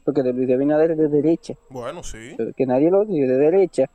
Porque 0.03 0.23
de 0.23 0.33
Luis 0.33 0.51
Abinader 0.51 0.91
es 0.91 0.97
de 0.97 1.07
derecha. 1.07 1.53
Bueno, 1.69 2.03
sí. 2.03 2.35
Que 2.55 2.65
nadie 2.65 2.89
lo 2.89 3.05
dice, 3.05 3.27
de 3.27 3.37
derecha. 3.37 3.85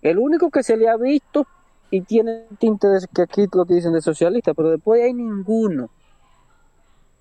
El 0.00 0.18
único 0.18 0.50
que 0.50 0.62
se 0.62 0.76
le 0.76 0.88
ha 0.88 0.96
visto 0.96 1.46
y 1.90 2.00
tiene 2.00 2.46
tinte 2.58 2.88
de 2.88 3.06
que 3.14 3.22
aquí 3.22 3.46
lo 3.52 3.64
dicen 3.64 3.92
de 3.92 4.00
socialista, 4.00 4.54
pero 4.54 4.70
después 4.70 5.02
hay 5.02 5.12
ninguno. 5.12 5.90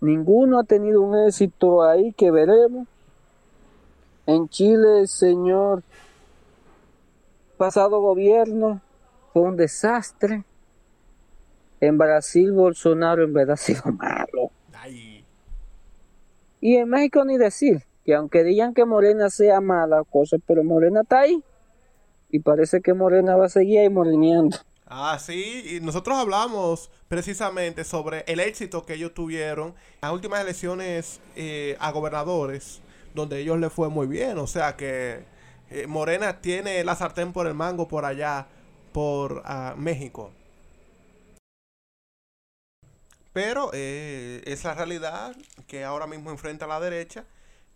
Ninguno 0.01 0.59
ha 0.59 0.63
tenido 0.63 1.01
un 1.01 1.27
éxito 1.27 1.83
ahí 1.83 2.11
que 2.13 2.31
veremos. 2.31 2.87
En 4.25 4.49
Chile, 4.49 5.07
señor 5.07 5.83
pasado 7.57 8.01
gobierno 8.01 8.81
fue 9.31 9.43
un 9.43 9.55
desastre. 9.55 10.43
En 11.79 11.99
Brasil, 11.99 12.51
Bolsonaro 12.51 13.23
en 13.23 13.33
verdad 13.33 13.53
ha 13.53 13.57
sido 13.57 13.83
malo. 13.93 14.49
Ay, 14.73 15.23
Y 16.59 16.77
en 16.77 16.89
México 16.89 17.23
ni 17.23 17.37
decir, 17.37 17.83
que 18.03 18.15
aunque 18.15 18.43
digan 18.43 18.73
que 18.73 18.85
Morena 18.85 19.29
sea 19.29 19.61
mala 19.61 20.03
cosa, 20.03 20.37
pero 20.47 20.63
Morena 20.63 21.01
está 21.01 21.19
ahí. 21.19 21.43
Y 22.31 22.39
parece 22.39 22.81
que 22.81 22.95
Morena 22.95 23.35
va 23.35 23.45
a 23.45 23.49
seguir 23.49 23.79
ahí 23.79 23.89
morineando. 23.89 24.57
Ah, 24.93 25.17
sí, 25.19 25.77
y 25.77 25.79
nosotros 25.79 26.17
hablamos 26.17 26.89
precisamente 27.07 27.85
sobre 27.85 28.25
el 28.27 28.41
éxito 28.41 28.85
que 28.85 28.95
ellos 28.95 29.13
tuvieron 29.13 29.69
en 29.69 29.75
las 30.01 30.11
últimas 30.11 30.41
elecciones 30.41 31.21
eh, 31.37 31.77
a 31.79 31.91
gobernadores, 31.91 32.81
donde 33.13 33.39
ellos 33.39 33.57
les 33.57 33.71
fue 33.71 33.87
muy 33.87 34.05
bien. 34.05 34.37
O 34.37 34.47
sea 34.47 34.75
que 34.75 35.23
eh, 35.69 35.87
Morena 35.87 36.41
tiene 36.41 36.83
la 36.83 36.97
sartén 36.97 37.31
por 37.31 37.47
el 37.47 37.53
mango 37.53 37.87
por 37.87 38.03
allá, 38.03 38.47
por 38.91 39.41
ah, 39.45 39.75
México. 39.77 40.33
Pero 43.31 43.71
eh, 43.73 44.41
es 44.45 44.65
la 44.65 44.73
realidad 44.73 45.37
que 45.67 45.85
ahora 45.85 46.05
mismo 46.05 46.31
enfrenta 46.31 46.67
la 46.67 46.81
derecha, 46.81 47.23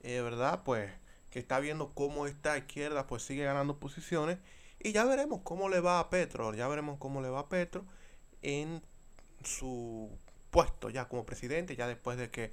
eh, 0.03 0.19
¿verdad? 0.19 0.63
Pues 0.65 0.91
que 1.29 1.39
está 1.39 1.61
viendo 1.61 1.93
cómo 1.93 2.27
esta 2.27 2.57
izquierda 2.57 3.07
pues 3.07 3.23
sigue 3.23 3.45
ganando 3.45 3.77
posiciones 3.77 4.37
y 4.79 4.91
ya 4.91 5.05
veremos 5.05 5.41
cómo 5.43 5.69
le 5.69 5.79
va 5.79 5.99
a 5.99 6.09
Petro, 6.09 6.53
ya 6.53 6.67
veremos 6.67 6.97
cómo 6.99 7.21
le 7.21 7.29
va 7.29 7.39
a 7.39 7.49
Petro 7.49 7.85
en 8.41 8.81
su 9.43 10.09
puesto 10.51 10.89
ya 10.89 11.07
como 11.07 11.25
presidente, 11.25 11.75
ya 11.75 11.87
después 11.87 12.17
de 12.17 12.29
que 12.29 12.51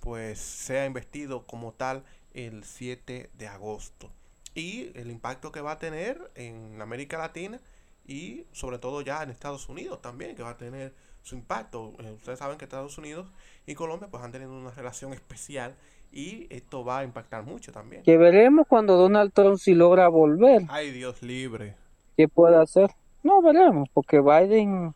pues 0.00 0.38
sea 0.38 0.86
investido 0.86 1.46
como 1.46 1.72
tal 1.72 2.04
el 2.32 2.64
7 2.64 3.30
de 3.32 3.48
agosto. 3.48 4.10
Y 4.54 4.96
el 4.98 5.10
impacto 5.10 5.50
que 5.50 5.60
va 5.60 5.72
a 5.72 5.78
tener 5.78 6.30
en 6.34 6.80
América 6.80 7.18
Latina 7.18 7.60
y 8.06 8.46
sobre 8.52 8.78
todo 8.78 9.00
ya 9.00 9.22
en 9.22 9.30
Estados 9.30 9.68
Unidos 9.68 10.02
también, 10.02 10.36
que 10.36 10.42
va 10.42 10.50
a 10.50 10.56
tener 10.56 10.94
su 11.22 11.34
impacto. 11.34 11.94
Eh, 12.00 12.12
Ustedes 12.12 12.38
saben 12.38 12.58
que 12.58 12.64
Estados 12.64 12.98
Unidos 12.98 13.28
y 13.66 13.74
Colombia 13.74 14.08
pues 14.10 14.22
han 14.22 14.32
tenido 14.32 14.52
una 14.52 14.70
relación 14.70 15.12
especial 15.12 15.74
y 16.14 16.46
esto 16.48 16.84
va 16.84 17.00
a 17.00 17.04
impactar 17.04 17.44
mucho 17.44 17.72
también. 17.72 18.02
Que 18.04 18.16
veremos 18.16 18.66
cuando 18.68 18.96
Donald 18.96 19.32
Trump 19.32 19.58
si 19.58 19.74
logra 19.74 20.08
volver. 20.08 20.62
Ay, 20.68 20.92
Dios 20.92 21.22
libre. 21.22 21.74
¿Qué 22.16 22.28
puede 22.28 22.56
hacer? 22.56 22.90
No, 23.24 23.42
veremos, 23.42 23.88
porque 23.92 24.20
Biden 24.20 24.94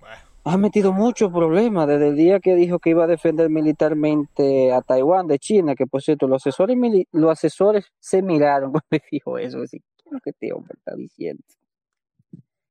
Bueno, 0.00 0.16
ha 0.44 0.56
metido 0.56 0.92
muchos 0.92 1.30
problemas 1.30 1.86
desde 1.86 2.08
el 2.08 2.16
día 2.16 2.40
que 2.40 2.54
dijo 2.54 2.78
que 2.78 2.90
iba 2.90 3.04
a 3.04 3.06
defender 3.06 3.50
militarmente 3.50 4.72
a 4.72 4.80
Taiwán 4.80 5.26
de 5.26 5.38
China, 5.38 5.74
que 5.74 5.86
por 5.86 6.00
cierto, 6.00 6.26
los 6.26 6.46
asesores, 6.46 6.76
los 7.12 7.30
asesores 7.30 7.84
se 7.98 8.22
miraron 8.22 8.72
cuando 8.88 9.04
dijo 9.12 9.36
eso. 9.36 9.60
Así, 9.60 9.78
¿qué 9.78 10.04
es 10.06 10.12
lo 10.12 10.20
que 10.20 10.30
este 10.30 10.52
hombre 10.54 10.74
está 10.78 10.94
diciendo? 10.96 11.42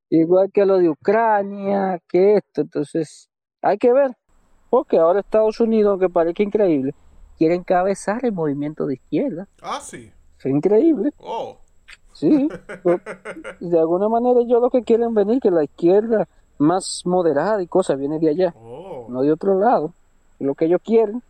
Igual 0.09 0.49
que 0.51 0.65
lo 0.65 0.79
de 0.79 0.89
Ucrania, 0.89 1.99
que 2.09 2.37
esto, 2.37 2.61
entonces 2.61 3.29
hay 3.61 3.77
que 3.77 3.93
ver, 3.93 4.15
porque 4.71 4.97
ahora 4.97 5.19
Estados 5.19 5.59
Unidos, 5.59 5.91
aunque 5.91 6.09
parezca 6.09 6.41
increíble, 6.41 6.95
quiere 7.39 7.55
encabezar 7.55 8.23
el 8.25 8.33
movimiento 8.33 8.85
de 8.85 8.95
izquierda. 8.95 9.47
Ah, 9.61 9.79
sí. 9.81 10.11
Es 10.37 10.45
increíble. 10.45 11.11
Oh. 11.17 11.57
Sí, 12.13 12.49
pues, 12.83 12.99
de 13.61 13.79
alguna 13.79 14.09
manera 14.09 14.41
ellos 14.41 14.61
lo 14.61 14.69
que 14.69 14.83
quieren 14.83 15.13
venir, 15.13 15.39
que 15.41 15.49
la 15.49 15.63
izquierda 15.63 16.27
más 16.57 17.01
moderada 17.05 17.63
y 17.63 17.67
cosas 17.67 17.97
viene 17.97 18.19
de 18.19 18.29
allá, 18.29 18.53
Oh. 18.57 19.07
no 19.09 19.21
de 19.21 19.31
otro 19.31 19.57
lado, 19.57 19.93
es 20.37 20.45
lo 20.45 20.53
que 20.53 20.65
ellos 20.65 20.81
quieren. 20.83 21.23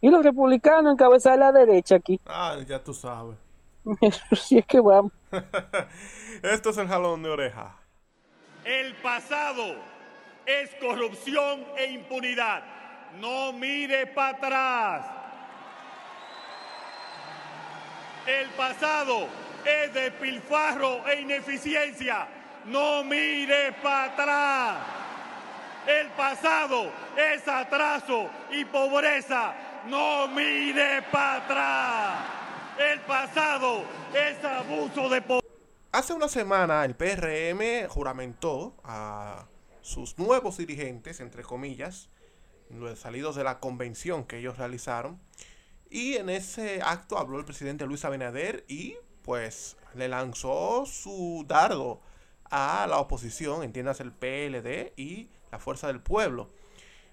Y 0.00 0.10
los 0.10 0.24
republicanos 0.24 0.92
encabezar 0.92 1.38
la 1.38 1.52
derecha 1.52 1.94
aquí, 1.94 2.20
Ah, 2.26 2.56
ya 2.66 2.82
tú 2.82 2.92
sabes. 2.92 3.36
eso 4.00 4.34
sí 4.36 4.58
es 4.58 4.66
que 4.66 4.80
vamos. 4.80 5.12
Esto 6.42 6.70
es 6.70 6.78
el 6.78 6.88
jalón 6.88 7.22
de 7.22 7.30
oreja. 7.30 7.76
El 8.64 8.94
pasado 8.96 9.76
es 10.46 10.70
corrupción 10.80 11.64
e 11.78 11.92
impunidad. 11.92 12.64
No 13.20 13.52
mire 13.52 14.06
para 14.06 14.36
atrás. 14.36 15.06
El 18.26 18.48
pasado 18.50 19.28
es 19.64 19.92
despilfarro 19.92 21.06
e 21.08 21.20
ineficiencia. 21.20 22.28
No 22.66 23.02
mire 23.04 23.72
para 23.82 24.04
atrás. 24.04 24.76
El 25.86 26.08
pasado 26.10 26.92
es 27.16 27.46
atraso 27.48 28.30
y 28.50 28.64
pobreza. 28.64 29.54
No 29.88 30.28
mire 30.28 31.02
para 31.10 31.36
atrás. 31.36 32.42
El 32.78 33.00
pasado 33.00 33.84
es 34.14 34.44
abuso 34.44 35.08
de 35.08 35.22
poder. 35.22 35.42
Hace 35.90 36.14
una 36.14 36.28
semana 36.28 36.84
el 36.84 36.94
PRM 36.94 37.88
juramentó 37.88 38.76
a 38.84 39.44
sus 39.82 40.16
nuevos 40.18 40.56
dirigentes, 40.56 41.20
entre 41.20 41.42
comillas, 41.42 42.08
salidos 42.96 43.36
de 43.36 43.44
la 43.44 43.58
convención 43.60 44.24
que 44.24 44.38
ellos 44.38 44.58
realizaron. 44.58 45.20
Y 45.90 46.14
en 46.14 46.30
ese 46.30 46.80
acto 46.82 47.18
habló 47.18 47.38
el 47.38 47.44
presidente 47.44 47.86
Luis 47.86 48.04
Abinader 48.04 48.64
y 48.66 48.96
pues 49.22 49.76
le 49.94 50.08
lanzó 50.08 50.86
su 50.86 51.44
dardo 51.46 52.00
a 52.50 52.86
la 52.88 52.98
oposición, 52.98 53.62
entiendas 53.62 54.00
el 54.00 54.12
PLD 54.12 54.92
y 54.96 55.28
la 55.50 55.58
Fuerza 55.58 55.86
del 55.86 56.00
Pueblo. 56.00 56.48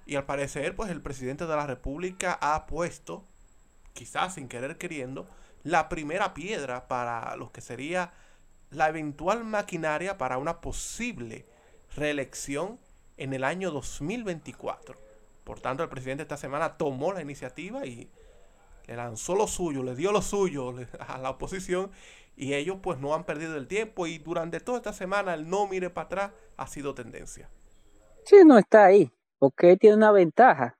Y 0.05 0.15
al 0.15 0.25
parecer 0.25 0.75
pues 0.75 0.89
el 0.91 1.01
presidente 1.01 1.45
de 1.45 1.55
la 1.55 1.67
República 1.67 2.37
ha 2.41 2.65
puesto, 2.65 3.23
quizás 3.93 4.35
sin 4.35 4.47
querer 4.47 4.77
queriendo, 4.77 5.27
la 5.63 5.89
primera 5.89 6.33
piedra 6.33 6.87
para 6.87 7.35
lo 7.35 7.51
que 7.51 7.61
sería 7.61 8.13
la 8.71 8.87
eventual 8.87 9.43
maquinaria 9.43 10.17
para 10.17 10.37
una 10.37 10.61
posible 10.61 11.45
reelección 11.95 12.79
en 13.17 13.33
el 13.33 13.43
año 13.43 13.71
2024. 13.71 15.08
Por 15.43 15.59
tanto, 15.59 15.83
el 15.83 15.89
presidente 15.89 16.23
esta 16.23 16.37
semana 16.37 16.77
tomó 16.77 17.11
la 17.11 17.21
iniciativa 17.21 17.85
y 17.85 18.09
le 18.87 18.95
lanzó 18.95 19.35
lo 19.35 19.47
suyo, 19.47 19.83
le 19.83 19.95
dio 19.95 20.11
lo 20.11 20.21
suyo 20.21 20.73
a 20.99 21.17
la 21.17 21.31
oposición 21.31 21.91
y 22.35 22.53
ellos 22.53 22.77
pues 22.81 22.99
no 22.99 23.13
han 23.13 23.25
perdido 23.25 23.57
el 23.57 23.67
tiempo 23.67 24.07
y 24.07 24.17
durante 24.17 24.59
toda 24.61 24.77
esta 24.77 24.93
semana 24.93 25.33
el 25.33 25.49
no 25.49 25.67
mire 25.67 25.89
para 25.89 26.05
atrás 26.05 26.31
ha 26.57 26.67
sido 26.67 26.95
tendencia. 26.95 27.49
Sí, 28.23 28.37
no 28.45 28.57
está 28.57 28.85
ahí, 28.85 29.11
porque 29.37 29.75
tiene 29.77 29.97
una 29.97 30.11
ventaja. 30.11 30.77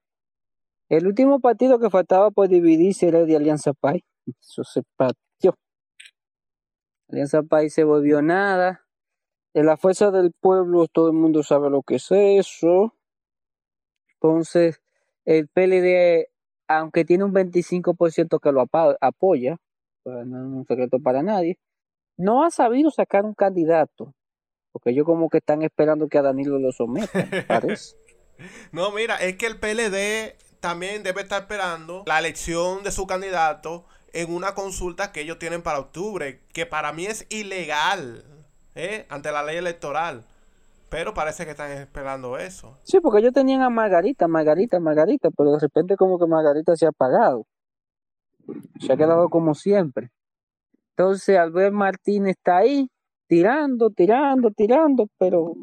El 0.88 1.06
último 1.06 1.39
partido 1.39 1.78
que 1.78 1.89
faltaba 1.89 2.32
por 2.32 2.48
dividirse 2.48 3.08
era 3.08 3.19
el 3.19 3.28
de 3.28 3.36
Alianza 3.36 3.74
País. 3.74 4.04
Eso 4.26 4.63
se 4.63 4.82
partió. 4.95 5.56
Alianza 7.10 7.43
País 7.43 7.74
se 7.74 7.84
volvió 7.84 8.22
nada. 8.22 8.86
En 9.54 9.65
la 9.65 9.78
fuerza 9.78 10.12
del 10.12 10.32
pueblo 10.32 10.88
todo 10.88 11.08
el 11.08 11.13
mundo 11.13 11.43
sabe 11.43 11.69
lo 11.69 11.84
que 11.84 11.95
es 11.95 12.08
eso. 12.12 12.95
Entonces, 14.21 14.82
el 15.25 15.47
PLD, 15.47 16.27
aunque 16.67 17.05
tiene 17.05 17.23
un 17.23 17.34
25% 17.34 18.39
que 18.39 18.51
lo 18.51 18.65
apoya, 19.01 19.58
pues 20.03 20.25
no 20.25 20.38
es 20.38 20.45
un 20.45 20.65
secreto 20.65 20.99
para 20.99 21.23
nadie, 21.23 21.58
no 22.17 22.43
ha 22.43 22.51
sabido 22.51 22.91
sacar 22.91 23.25
un 23.25 23.34
candidato. 23.34 24.13
Porque 24.71 24.91
ellos 24.91 25.05
como 25.05 25.29
que 25.29 25.38
están 25.38 25.63
esperando 25.63 26.10
que 26.10 26.17
a 26.17 26.21
Danilo 26.21 26.60
lo 26.60 26.71
sometan, 26.71 27.29
parece. 27.47 27.95
No, 28.71 28.91
mira, 28.91 29.15
es 29.17 29.38
que 29.38 29.47
el 29.47 29.60
PLD 29.60 30.36
también 30.60 31.03
debe 31.03 31.21
estar 31.21 31.41
esperando 31.41 32.03
la 32.05 32.19
elección 32.19 32.84
de 32.84 32.91
su 32.91 33.08
candidato 33.08 33.86
en 34.13 34.34
una 34.34 34.53
consulta 34.53 35.12
que 35.12 35.21
ellos 35.21 35.39
tienen 35.39 35.62
para 35.62 35.79
octubre, 35.79 36.41
que 36.53 36.65
para 36.65 36.91
mí 36.93 37.05
es 37.05 37.25
ilegal, 37.29 38.23
¿eh? 38.75 39.05
ante 39.10 39.32
la 39.32 39.43
ley 39.43 39.58
electoral. 39.58 40.23
Pero 40.89 41.13
parece 41.13 41.45
que 41.45 41.52
están 41.52 41.71
esperando 41.71 42.38
eso. 42.38 42.78
Sí, 42.84 42.99
porque 42.99 43.19
ellos 43.19 43.34
tenían 43.34 43.62
a 43.62 43.69
Margarita, 43.69 44.28
Margarita, 44.28 44.80
Margarita, 44.80 45.30
pero 45.36 45.52
de 45.52 45.60
repente 45.60 45.95
como 45.95 46.17
que 46.17 46.25
Margarita 46.25 46.75
se 46.75 46.86
ha 46.86 46.89
apagado. 46.89 47.45
Se 48.80 48.91
ha 48.91 48.97
quedado 48.97 49.30
como 49.30 49.54
siempre. 49.54 50.10
Entonces, 50.97 51.38
Albert 51.38 51.73
Martínez 51.73 52.38
está 52.38 52.58
ahí, 52.58 52.89
tirando, 53.28 53.91
tirando, 53.91 54.49
tirando, 54.52 55.08
pero 55.17 55.54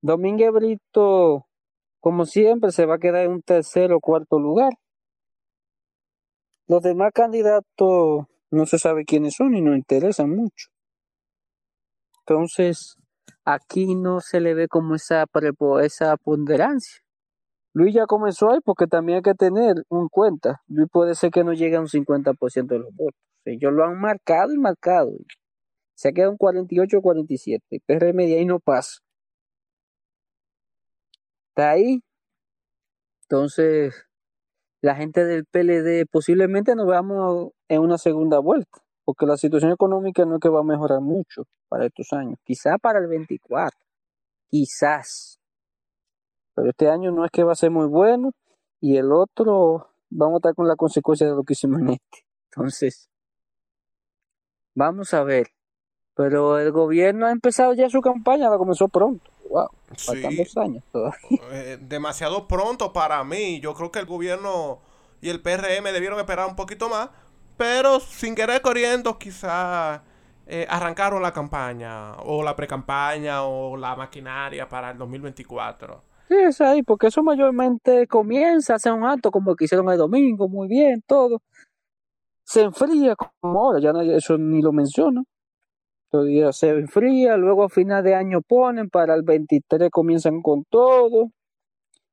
Domínguez 0.00 0.52
Brito, 0.52 1.46
como 2.00 2.24
siempre, 2.24 2.70
se 2.70 2.86
va 2.86 2.94
a 2.94 2.98
quedar 2.98 3.24
en 3.24 3.32
un 3.32 3.42
tercer 3.42 3.92
o 3.92 4.00
cuarto 4.00 4.38
lugar. 4.38 4.72
Los 6.68 6.82
demás 6.82 7.10
candidatos 7.12 8.26
no 8.50 8.66
se 8.66 8.78
sabe 8.78 9.04
quiénes 9.04 9.34
son 9.34 9.54
y 9.54 9.60
no 9.60 9.74
interesan 9.74 10.30
mucho. 10.30 10.68
Entonces, 12.20 12.96
aquí 13.44 13.94
no 13.94 14.20
se 14.20 14.40
le 14.40 14.54
ve 14.54 14.68
como 14.68 14.94
esa, 14.94 15.26
esa 15.82 16.16
ponderancia. 16.16 17.00
Luis 17.74 17.94
ya 17.94 18.06
comenzó 18.06 18.50
ahí 18.50 18.60
porque 18.64 18.86
también 18.86 19.16
hay 19.16 19.22
que 19.22 19.34
tener 19.34 19.84
en 19.90 20.08
cuenta. 20.08 20.62
Luis 20.68 20.88
puede 20.92 21.14
ser 21.14 21.30
que 21.30 21.44
no 21.44 21.52
llegue 21.52 21.76
a 21.76 21.80
un 21.80 21.88
50% 21.88 22.66
de 22.74 22.78
los 22.78 22.94
votos. 22.94 23.20
Ellos 23.44 23.72
lo 23.72 23.84
han 23.84 24.00
marcado 24.00 24.52
y 24.52 24.58
marcado. 24.58 25.12
Se 25.94 26.12
queda 26.12 26.30
un 26.30 26.38
48-47. 26.38 27.60
El 27.70 27.80
PRM 27.80 28.16
de 28.18 28.38
ahí 28.38 28.46
no 28.46 28.60
pasa. 28.60 28.98
Está 31.48 31.70
ahí. 31.70 32.02
Entonces, 33.22 34.06
la 34.84 34.94
gente 34.94 35.24
del 35.24 35.46
PLD 35.46 36.06
posiblemente 36.10 36.74
nos 36.76 36.86
veamos 36.86 37.52
en 37.68 37.80
una 37.80 37.98
segunda 37.98 38.38
vuelta, 38.38 38.83
porque 39.04 39.26
la 39.26 39.36
situación 39.36 39.72
económica 39.72 40.24
no 40.24 40.36
es 40.36 40.40
que 40.40 40.48
va 40.48 40.60
a 40.60 40.64
mejorar 40.64 41.00
mucho 41.00 41.44
para 41.68 41.86
estos 41.86 42.12
años. 42.12 42.38
Quizá 42.44 42.78
para 42.78 42.98
el 43.00 43.06
24. 43.06 43.78
Quizás. 44.50 45.38
Pero 46.54 46.70
este 46.70 46.88
año 46.88 47.10
no 47.10 47.24
es 47.24 47.30
que 47.30 47.42
va 47.44 47.52
a 47.52 47.56
ser 47.56 47.70
muy 47.70 47.86
bueno 47.86 48.30
y 48.80 48.96
el 48.96 49.12
otro 49.12 49.88
vamos 50.10 50.34
a 50.34 50.38
estar 50.38 50.54
con 50.54 50.68
la 50.68 50.76
consecuencia 50.76 51.26
de 51.26 51.34
lo 51.34 51.42
que 51.42 51.54
hicimos 51.54 51.80
en 51.80 51.90
este. 51.90 52.24
Entonces, 52.50 53.08
vamos 54.74 55.12
a 55.14 55.22
ver. 55.24 55.48
Pero 56.16 56.58
el 56.58 56.70
gobierno 56.70 57.26
ha 57.26 57.32
empezado 57.32 57.74
ya 57.74 57.88
su 57.90 58.00
campaña, 58.00 58.48
la 58.48 58.56
comenzó 58.56 58.88
pronto. 58.88 59.28
Wow, 59.50 59.68
faltan 59.98 60.30
Sí. 60.30 60.36
dos 60.36 60.56
años 60.56 60.84
todavía. 60.92 61.18
Eh, 61.50 61.78
demasiado 61.80 62.46
pronto 62.46 62.92
para 62.92 63.22
mí. 63.24 63.60
Yo 63.60 63.74
creo 63.74 63.90
que 63.90 63.98
el 63.98 64.06
gobierno 64.06 64.80
y 65.20 65.30
el 65.30 65.42
PRM 65.42 65.84
debieron 65.92 66.18
esperar 66.20 66.46
un 66.48 66.54
poquito 66.56 66.88
más, 66.88 67.10
pero 67.56 68.00
sin 68.00 68.34
querer 68.34 68.60
corriendo 68.62 69.18
quizá 69.18 70.02
eh, 70.46 70.66
arrancaron 70.68 71.22
la 71.22 71.32
campaña 71.32 72.16
o 72.16 72.42
la 72.42 72.54
precampaña 72.54 73.44
o 73.44 73.76
la 73.76 73.96
maquinaria 73.96 74.68
para 74.68 74.90
el 74.90 74.98
2024. 74.98 76.02
Sí, 76.28 76.34
es 76.34 76.60
ahí, 76.60 76.82
porque 76.82 77.08
eso 77.08 77.22
mayormente 77.22 78.06
comienza, 78.06 78.74
hace 78.74 78.90
un 78.90 79.04
acto 79.04 79.30
como 79.30 79.50
el 79.50 79.56
que 79.56 79.64
hicieron 79.64 79.90
el 79.90 79.98
domingo, 79.98 80.48
muy 80.48 80.68
bien, 80.68 81.02
todo. 81.06 81.42
Se 82.44 82.62
enfría 82.62 83.14
como 83.16 83.60
ahora, 83.60 83.80
ya 83.80 83.92
nadie 83.92 84.16
eso 84.16 84.36
ni 84.38 84.60
lo 84.62 84.72
menciona. 84.72 85.22
Todavía 86.10 86.52
se 86.52 86.70
enfría, 86.70 87.36
luego 87.36 87.64
a 87.64 87.68
final 87.68 88.04
de 88.04 88.14
año 88.14 88.40
ponen, 88.40 88.88
para 88.88 89.14
el 89.14 89.22
23 89.22 89.90
comienzan 89.90 90.42
con 90.42 90.64
todo, 90.64 91.30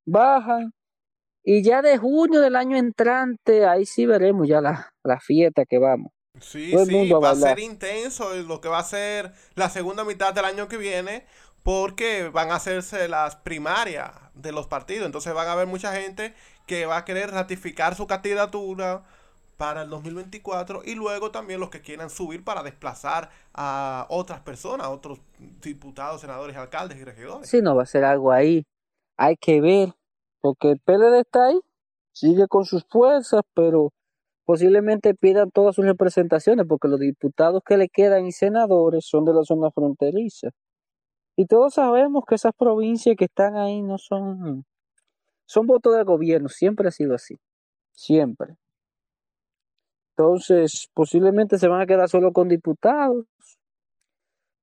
bajan, 0.06 0.72
y 1.44 1.64
ya 1.64 1.82
de 1.82 1.98
junio 1.98 2.42
del 2.42 2.56
año 2.56 2.78
entrante, 2.78 3.66
ahí 3.66 3.86
sí 3.86 4.06
veremos 4.06 4.48
ya 4.48 4.62
la, 4.62 4.92
la 5.04 5.20
fiesta 5.20 5.66
que 5.66 5.80
vamos. 5.80 6.12
Sí, 6.40 6.72
Todo 6.72 6.84
el 6.84 6.88
sí, 6.88 6.92
mundo 6.92 7.18
a 7.18 7.20
va 7.20 7.32
a 7.32 7.34
bailar. 7.34 7.58
ser 7.58 7.60
intenso 7.60 8.34
lo 8.36 8.62
que 8.62 8.70
va 8.70 8.80
a 8.80 8.84
ser 8.84 9.34
la 9.56 9.70
segunda 9.70 10.04
mitad 10.06 10.34
del 10.34 10.46
año 10.46 10.68
que 10.68 10.78
viene, 10.78 11.26
porque 11.64 12.30
van 12.30 12.52
a 12.52 12.56
hacerse 12.56 13.08
las 13.08 13.36
primarias 13.36 14.12
de 14.34 14.52
los 14.52 14.68
partidos. 14.68 15.06
Entonces 15.06 15.34
van 15.34 15.48
a 15.48 15.54
haber 15.54 15.68
mucha 15.68 15.94
gente 15.94 16.34
que 16.66 16.86
va 16.86 16.98
a 16.98 17.06
querer 17.06 17.32
ratificar 17.32 17.96
su 17.96 18.08
candidatura 18.08 19.04
para 19.58 19.84
el 19.84 19.90
2024 19.90 20.82
y 20.86 20.96
luego 20.96 21.32
también 21.32 21.60
los 21.60 21.70
que 21.70 21.82
quieran 21.82 22.10
subir 22.10 22.44
para 22.44 22.64
desplazar 22.64 23.30
a 23.54 24.08
otras 24.10 24.40
personas, 24.42 24.88
otros 24.88 25.20
diputados, 25.62 26.22
senadores, 26.22 26.58
alcaldes 26.58 26.98
y 26.98 27.04
regidores. 27.04 27.50
Si 27.50 27.62
no 27.62 27.76
va 27.76 27.84
a 27.84 27.86
ser 27.86 28.04
algo 28.06 28.32
ahí, 28.32 28.66
hay 29.18 29.36
que 29.38 29.62
ver, 29.62 29.94
porque 30.42 30.72
el 30.72 30.80
PLD 30.80 31.20
está 31.20 31.48
ahí, 31.48 31.60
sigue 32.14 32.48
con 32.48 32.66
sus 32.66 32.84
fuerzas, 32.90 33.42
pero 33.54 33.94
posiblemente 34.46 35.14
pidan 35.16 35.52
todas 35.52 35.76
sus 35.76 35.86
representaciones, 35.86 36.66
porque 36.68 36.88
los 36.88 37.00
diputados 37.00 37.62
que 37.66 37.78
le 37.78 37.90
quedan 37.90 38.26
y 38.26 38.32
senadores 38.32 39.06
son 39.06 39.26
de 39.26 39.34
la 39.34 39.44
zona 39.44 39.72
fronteriza. 39.72 40.50
Y 41.38 41.46
todos 41.46 41.76
sabemos 41.76 42.24
que 42.28 42.36
esas 42.36 42.54
provincias 42.58 43.16
que 43.18 43.26
están 43.26 43.56
ahí 43.56 43.82
no 43.82 43.98
son, 43.98 44.66
son 45.46 45.68
votos 45.68 45.96
del 45.96 46.06
gobierno, 46.06 46.50
siempre 46.50 46.88
ha 46.90 46.92
sido 46.92 47.16
así, 47.16 47.40
siempre. 47.94 48.58
Entonces, 50.18 50.90
posiblemente 50.94 51.58
se 51.58 51.68
van 51.68 51.82
a 51.82 51.86
quedar 51.86 52.10
solo 52.10 52.32
con 52.34 52.48
diputados. 52.50 53.26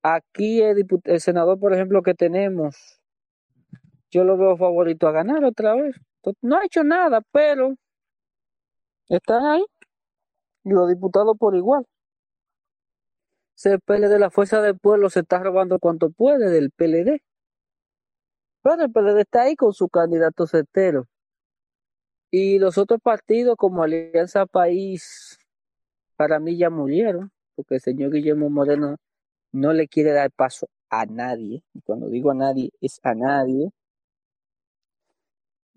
Aquí 0.03 0.61
el, 0.61 0.87
el 1.05 1.21
senador, 1.21 1.59
por 1.59 1.73
ejemplo, 1.73 2.03
que 2.03 2.15
tenemos, 2.15 2.98
yo 4.11 4.25
lo 4.25 4.37
veo 4.37 4.57
favorito 4.57 5.07
a 5.09 5.13
ganar 5.13 5.45
otra 5.45 5.75
vez. 5.75 5.97
No 6.43 6.57
ha 6.57 6.65
hecho 6.65 6.85
nada, 6.85 7.23
pero 7.33 7.75
están 9.09 9.45
ahí. 9.45 9.65
Y 10.65 10.71
los 10.71 10.89
diputados 10.89 11.37
por 11.39 11.57
igual. 11.57 11.87
Ese 13.57 13.79
PLD, 13.79 14.19
la 14.19 14.31
fuerza 14.31 14.63
del 14.63 14.79
pueblo, 14.79 15.11
se 15.11 15.21
está 15.21 15.43
robando 15.43 15.79
cuanto 15.79 16.11
puede 16.11 16.51
del 16.51 16.71
PLD. 16.71 17.23
Pero 18.63 18.83
el 18.85 18.93
PLD 18.93 19.21
está 19.21 19.43
ahí 19.43 19.57
con 19.57 19.73
su 19.73 19.89
candidato 19.89 20.47
certero. 20.47 21.07
Y 22.31 22.59
los 22.59 22.77
otros 22.79 23.01
partidos 23.01 23.57
como 23.57 23.83
Alianza 23.83 24.47
País, 24.47 25.39
para 26.17 26.39
mí 26.39 26.59
ya 26.59 26.69
murieron, 26.71 27.33
porque 27.57 27.77
el 27.77 27.81
señor 27.81 28.13
Guillermo 28.13 28.51
Moreno 28.51 28.97
no 29.53 29.73
le 29.73 29.89
quiere 29.89 30.13
dar 30.13 30.31
paso 30.31 30.69
a 30.91 31.07
nadie. 31.07 31.63
Y 31.73 31.81
cuando 31.81 32.09
digo 32.09 32.31
a 32.31 32.35
nadie, 32.35 32.71
es 32.81 33.01
a 33.03 33.15
nadie. 33.15 33.71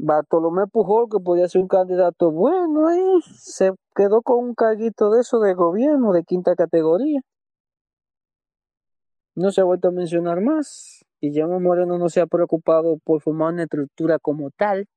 Bartolomé 0.04 0.66
Pujol, 0.68 1.10
que 1.10 1.20
podía 1.20 1.48
ser 1.48 1.62
un 1.62 1.68
candidato 1.68 2.32
bueno, 2.32 2.88
ahí 2.88 3.00
se 3.36 3.72
quedó 3.96 4.24
con 4.24 4.44
un 4.44 4.56
carguito 4.56 5.12
de 5.12 5.22
eso 5.22 5.40
de 5.40 5.54
gobierno 5.54 6.12
de 6.12 6.24
quinta 6.24 6.56
categoría. 6.56 7.22
No 9.36 9.52
se 9.52 9.62
ha 9.62 9.64
vuelto 9.64 9.90
a 9.90 9.92
mencionar 9.92 10.42
más. 10.42 11.06
Guillermo 11.22 11.60
Moreno 11.60 12.00
no 12.00 12.10
se 12.10 12.20
ha 12.20 12.26
preocupado 12.26 12.98
por 13.04 13.22
formar 13.22 13.54
una 13.54 13.64
estructura 13.64 14.18
como 14.18 14.50
tal, 14.50 14.88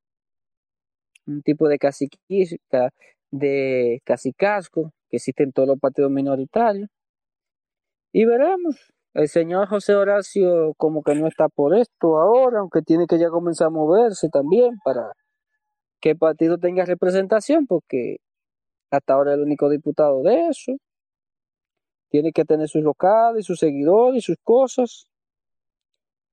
un 1.26 1.42
tipo 1.42 1.68
de 1.68 1.78
caciquisca, 1.78 2.90
de 3.30 4.00
cacicazgo 4.04 4.90
que 5.10 5.18
existe 5.18 5.42
en 5.42 5.52
todos 5.52 5.68
los 5.68 5.78
partidos 5.78 6.10
minoritarios. 6.10 6.88
Y 8.10 8.24
veremos. 8.24 8.93
El 9.14 9.28
señor 9.28 9.68
José 9.68 9.94
Horacio 9.94 10.74
como 10.76 11.02
que 11.04 11.14
no 11.14 11.28
está 11.28 11.48
por 11.48 11.76
esto 11.76 12.18
ahora, 12.18 12.58
aunque 12.58 12.82
tiene 12.82 13.06
que 13.06 13.16
ya 13.18 13.30
comenzar 13.30 13.68
a 13.68 13.70
moverse 13.70 14.28
también 14.28 14.78
para 14.84 15.12
que 16.00 16.10
el 16.10 16.18
partido 16.18 16.58
tenga 16.58 16.84
representación, 16.84 17.66
porque 17.66 18.16
hasta 18.90 19.14
ahora 19.14 19.32
es 19.32 19.38
el 19.38 19.44
único 19.44 19.70
diputado 19.70 20.22
de 20.22 20.48
eso. 20.48 20.72
Tiene 22.10 22.32
que 22.32 22.44
tener 22.44 22.68
sus 22.68 22.82
locales, 22.82 23.46
sus 23.46 23.60
seguidores, 23.60 24.24
sus 24.24 24.36
cosas. 24.42 25.06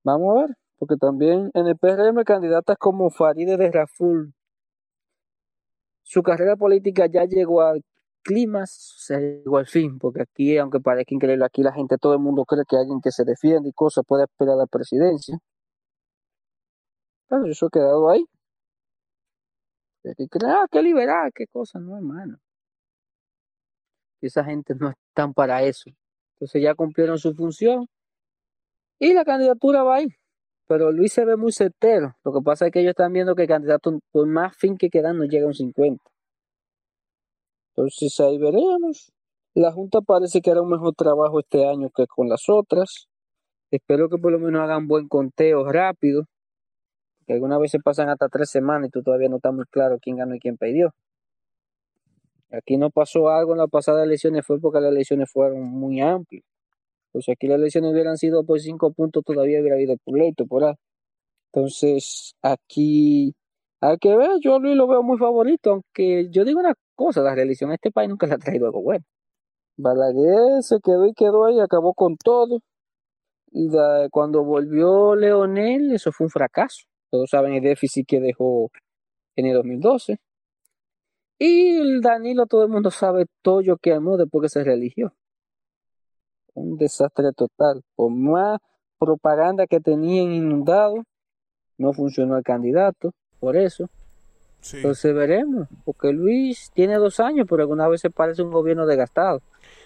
Vamos 0.03 0.37
a 0.37 0.41
ver, 0.41 0.55
porque 0.79 0.95
también 0.97 1.51
en 1.53 1.67
el 1.67 1.77
PRM 1.77 2.23
candidatas 2.23 2.77
como 2.79 3.11
Faride 3.11 3.57
de 3.57 3.71
Raful, 3.71 4.33
su 6.01 6.23
carrera 6.23 6.55
política 6.55 7.05
ya 7.05 7.25
llegó 7.25 7.61
al 7.61 7.83
clima, 8.23 8.65
se 8.67 9.19
llegó 9.43 9.57
al 9.57 9.67
fin, 9.67 9.99
porque 9.99 10.21
aquí, 10.23 10.57
aunque 10.57 10.79
parezca 10.79 11.13
increíble, 11.15 11.45
aquí 11.45 11.63
la 11.63 11.73
gente, 11.73 11.97
todo 11.97 12.13
el 12.13 12.19
mundo 12.19 12.45
cree 12.45 12.63
que 12.67 12.77
alguien 12.77 13.01
que 13.01 13.11
se 13.11 13.25
defiende 13.25 13.69
y 13.69 13.73
cosas 13.73 14.03
puede 14.07 14.23
aspirar 14.23 14.55
a 14.55 14.57
la 14.57 14.67
presidencia. 14.67 15.37
Pero 17.29 17.45
eso 17.47 17.65
ha 17.67 17.69
quedado 17.69 18.09
ahí. 18.09 18.25
Y 20.03 20.27
creen, 20.27 20.51
ah, 20.51 20.67
qué 20.71 20.81
liberal, 20.81 21.31
qué 21.33 21.45
cosa, 21.47 21.79
no, 21.79 21.95
hermano. 21.95 22.37
Esa 24.21 24.43
gente 24.43 24.75
no 24.75 24.89
están 24.89 25.33
para 25.33 25.63
eso. 25.63 25.89
Entonces 26.35 26.61
ya 26.61 26.75
cumplieron 26.75 27.17
su 27.17 27.33
función 27.33 27.87
y 28.99 29.13
la 29.13 29.25
candidatura 29.25 29.83
va 29.83 29.95
ahí. 29.97 30.07
Pero 30.67 30.91
Luis 30.91 31.13
se 31.13 31.25
ve 31.25 31.35
muy 31.37 31.51
certero. 31.51 32.15
Lo 32.23 32.33
que 32.33 32.41
pasa 32.43 32.67
es 32.67 32.71
que 32.71 32.79
ellos 32.81 32.91
están 32.91 33.13
viendo 33.13 33.35
que 33.35 33.43
el 33.43 33.47
candidato, 33.47 33.99
por 34.11 34.27
más 34.27 34.55
fin 34.57 34.77
que 34.77 34.89
quedan, 34.89 35.17
no 35.17 35.25
llega 35.25 35.45
a 35.45 35.47
un 35.47 35.53
50. 35.53 36.10
Entonces 37.75 38.19
ahí 38.19 38.37
veremos. 38.37 39.11
La 39.53 39.71
Junta 39.71 40.01
parece 40.01 40.41
que 40.41 40.51
hará 40.51 40.61
un 40.61 40.69
mejor 40.69 40.93
trabajo 40.95 41.39
este 41.39 41.67
año 41.67 41.89
que 41.89 42.07
con 42.07 42.29
las 42.29 42.49
otras. 42.49 43.07
Espero 43.69 44.09
que 44.09 44.17
por 44.17 44.31
lo 44.31 44.39
menos 44.39 44.61
hagan 44.61 44.87
buen 44.87 45.07
conteo 45.07 45.69
rápido. 45.71 46.25
Que 47.27 47.33
algunas 47.33 47.59
veces 47.59 47.81
pasan 47.83 48.09
hasta 48.09 48.29
tres 48.29 48.49
semanas 48.49 48.89
y 48.89 48.91
tú 48.91 49.03
todavía 49.03 49.29
no 49.29 49.37
estás 49.37 49.53
muy 49.53 49.65
claro 49.65 49.99
quién 50.01 50.17
ganó 50.17 50.35
y 50.35 50.39
quién 50.39 50.57
perdió. 50.57 50.93
Aquí 52.51 52.77
no 52.77 52.89
pasó 52.89 53.29
algo 53.29 53.53
en 53.53 53.59
las 53.59 53.69
pasadas 53.69 54.05
elecciones, 54.05 54.45
fue 54.45 54.59
porque 54.59 54.81
las 54.81 54.91
elecciones 54.91 55.31
fueron 55.31 55.63
muy 55.63 56.01
amplias. 56.01 56.43
Pues 57.11 57.27
aquí 57.29 57.47
las 57.47 57.57
elecciones 57.57 57.91
hubieran 57.93 58.17
sido 58.17 58.45
por 58.45 58.59
cinco 58.59 58.91
puntos, 58.93 59.23
todavía 59.23 59.59
hubiera 59.61 59.75
habido 59.75 59.95
pleito 60.05 60.45
por 60.45 60.65
ahí. 60.65 60.75
Entonces, 61.53 62.35
aquí 62.41 63.35
hay 63.81 63.97
que 63.97 64.15
ver, 64.15 64.31
yo 64.41 64.59
Luis 64.59 64.75
lo 64.77 64.87
veo 64.87 65.03
muy 65.03 65.17
favorito, 65.17 65.71
aunque 65.71 66.29
yo 66.29 66.45
digo 66.45 66.59
una 66.59 66.75
cosa, 67.05 67.21
la 67.21 67.35
reelección 67.35 67.71
a 67.71 67.75
este 67.75 67.91
país 67.91 68.09
nunca 68.09 68.27
le 68.27 68.35
ha 68.35 68.37
traído 68.37 68.65
algo 68.65 68.81
bueno. 68.81 69.05
Balaguer 69.77 70.63
se 70.63 70.79
quedó 70.79 71.07
y 71.07 71.13
quedó 71.13 71.45
ahí, 71.45 71.59
acabó 71.59 71.93
con 71.93 72.17
todo. 72.17 72.59
Y 73.51 73.69
cuando 74.11 74.43
volvió 74.43 75.15
Leonel, 75.15 75.91
eso 75.91 76.11
fue 76.11 76.25
un 76.25 76.31
fracaso. 76.31 76.85
Todos 77.09 77.29
saben 77.29 77.53
el 77.53 77.63
déficit 77.63 78.07
que 78.07 78.19
dejó 78.21 78.71
en 79.35 79.45
el 79.47 79.55
2012. 79.55 80.17
Y 81.39 81.77
el 81.79 82.01
Danilo, 82.01 82.45
todo 82.45 82.63
el 82.63 82.69
mundo 82.69 82.91
sabe 82.91 83.25
todo 83.41 83.61
lo 83.61 83.77
que 83.77 83.93
armó 83.93 84.15
después 84.17 84.43
que 84.43 84.59
se 84.59 84.63
religió. 84.63 85.13
Un 86.53 86.77
desastre 86.77 87.31
total. 87.33 87.81
Por 87.95 88.11
más 88.11 88.59
propaganda 88.99 89.65
que 89.67 89.79
tenían 89.79 90.31
inundado, 90.31 91.03
no 91.77 91.93
funcionó 91.93 92.37
el 92.37 92.43
candidato, 92.43 93.11
por 93.39 93.57
eso. 93.57 93.89
Entonces 94.73 95.13
veremos, 95.13 95.67
porque 95.85 96.11
Luis 96.11 96.71
tiene 96.73 96.95
dos 96.95 97.19
años, 97.19 97.47
pero 97.49 97.63
algunas 97.63 97.89
veces 97.89 98.11
parece 98.13 98.43
un 98.43 98.51
gobierno 98.51 98.85
desgastado. 98.85 99.41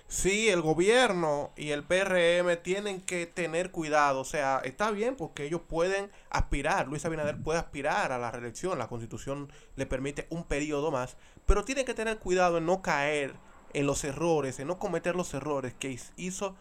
Sí, 0.08 0.50
el 0.50 0.62
gobierno 0.62 1.52
y 1.56 1.72
el 1.72 1.84
PRM 1.84 2.62
tienen 2.62 3.02
que 3.02 3.26
tener 3.26 3.72
cuidado. 3.72 4.20
O 4.20 4.26
sea, 4.26 4.62
está 4.64 4.92
bien 4.92 5.16
porque 5.16 5.46
ellos 5.46 5.62
pueden 5.68 6.12
aspirar. 6.30 6.88
Luis 6.88 7.06
Abinader 7.06 7.42
puede 7.42 7.58
aspirar 7.58 8.12
a 8.12 8.20
la 8.20 8.30
reelección. 8.30 8.78
La 8.78 8.88
constitución 8.88 9.52
le 9.76 9.88
permite 9.88 10.28
un 10.30 10.44
periodo 10.44 10.92
más. 10.92 11.18
Pero 11.48 11.66
tienen 11.66 11.86
que 11.86 11.96
tener 11.96 12.20
cuidado 12.20 12.60
en 12.60 12.68
no 12.68 12.84
caer 12.84 13.34
en 13.74 13.88
los 13.88 14.04
errores, 14.04 14.60
en 14.60 14.68
no 14.68 14.78
cometer 14.78 15.16
los 15.16 15.34
errores 15.34 15.74
que 15.74 15.98
hizo, 16.18 16.56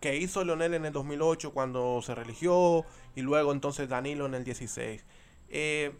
que 0.00 0.16
hizo 0.16 0.44
Leonel 0.44 0.74
en 0.74 0.84
el 0.84 0.92
2008 0.92 1.52
cuando 1.52 2.02
se 2.02 2.14
religió 2.14 2.84
y 3.14 3.22
luego 3.22 3.52
entonces 3.52 3.88
Danilo 3.88 4.26
en 4.26 4.34
el 4.34 4.44
16. 4.44 5.04
Eh, 5.48 5.92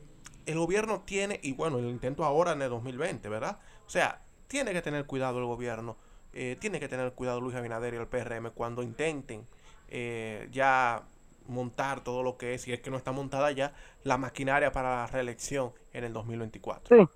el 0.47 0.59
gobierno 0.59 1.03
tiene, 1.05 1.41
y 1.43 1.53
bueno, 1.53 1.78
el 1.78 1.86
intento 1.86 2.24
ahora 2.24 2.53
en 2.53 2.62
el 2.62 2.70
2020, 2.70 3.28
¿verdad? 3.28 3.59
O 3.86 3.91
sea, 3.91 4.20
tiene 4.49 4.72
que 4.72 4.82
tener 4.82 5.07
cuidado 5.07 5.38
el 5.38 5.47
gobierno 5.47 5.97
eh, 6.32 6.57
tiene 6.61 6.78
que 6.78 6.88
tener 6.88 7.12
cuidado 7.12 7.41
Luis 7.41 7.57
Abinader 7.57 7.95
y 7.95 7.97
el 7.97 8.07
PRM 8.07 8.51
cuando 8.55 8.84
intenten 8.84 9.45
eh, 9.88 10.49
ya 10.53 11.03
montar 11.49 12.05
todo 12.05 12.22
lo 12.22 12.36
que 12.36 12.55
es, 12.55 12.62
si 12.62 12.72
es 12.72 12.80
que 12.80 12.91
no 12.91 12.97
está 12.97 13.11
montada 13.11 13.51
ya, 13.51 13.72
la 14.05 14.16
maquinaria 14.16 14.70
para 14.70 14.97
la 14.97 15.07
reelección 15.09 15.72
en 15.93 16.05
el 16.05 16.12
2024. 16.12 16.97
Sí, 16.97 17.09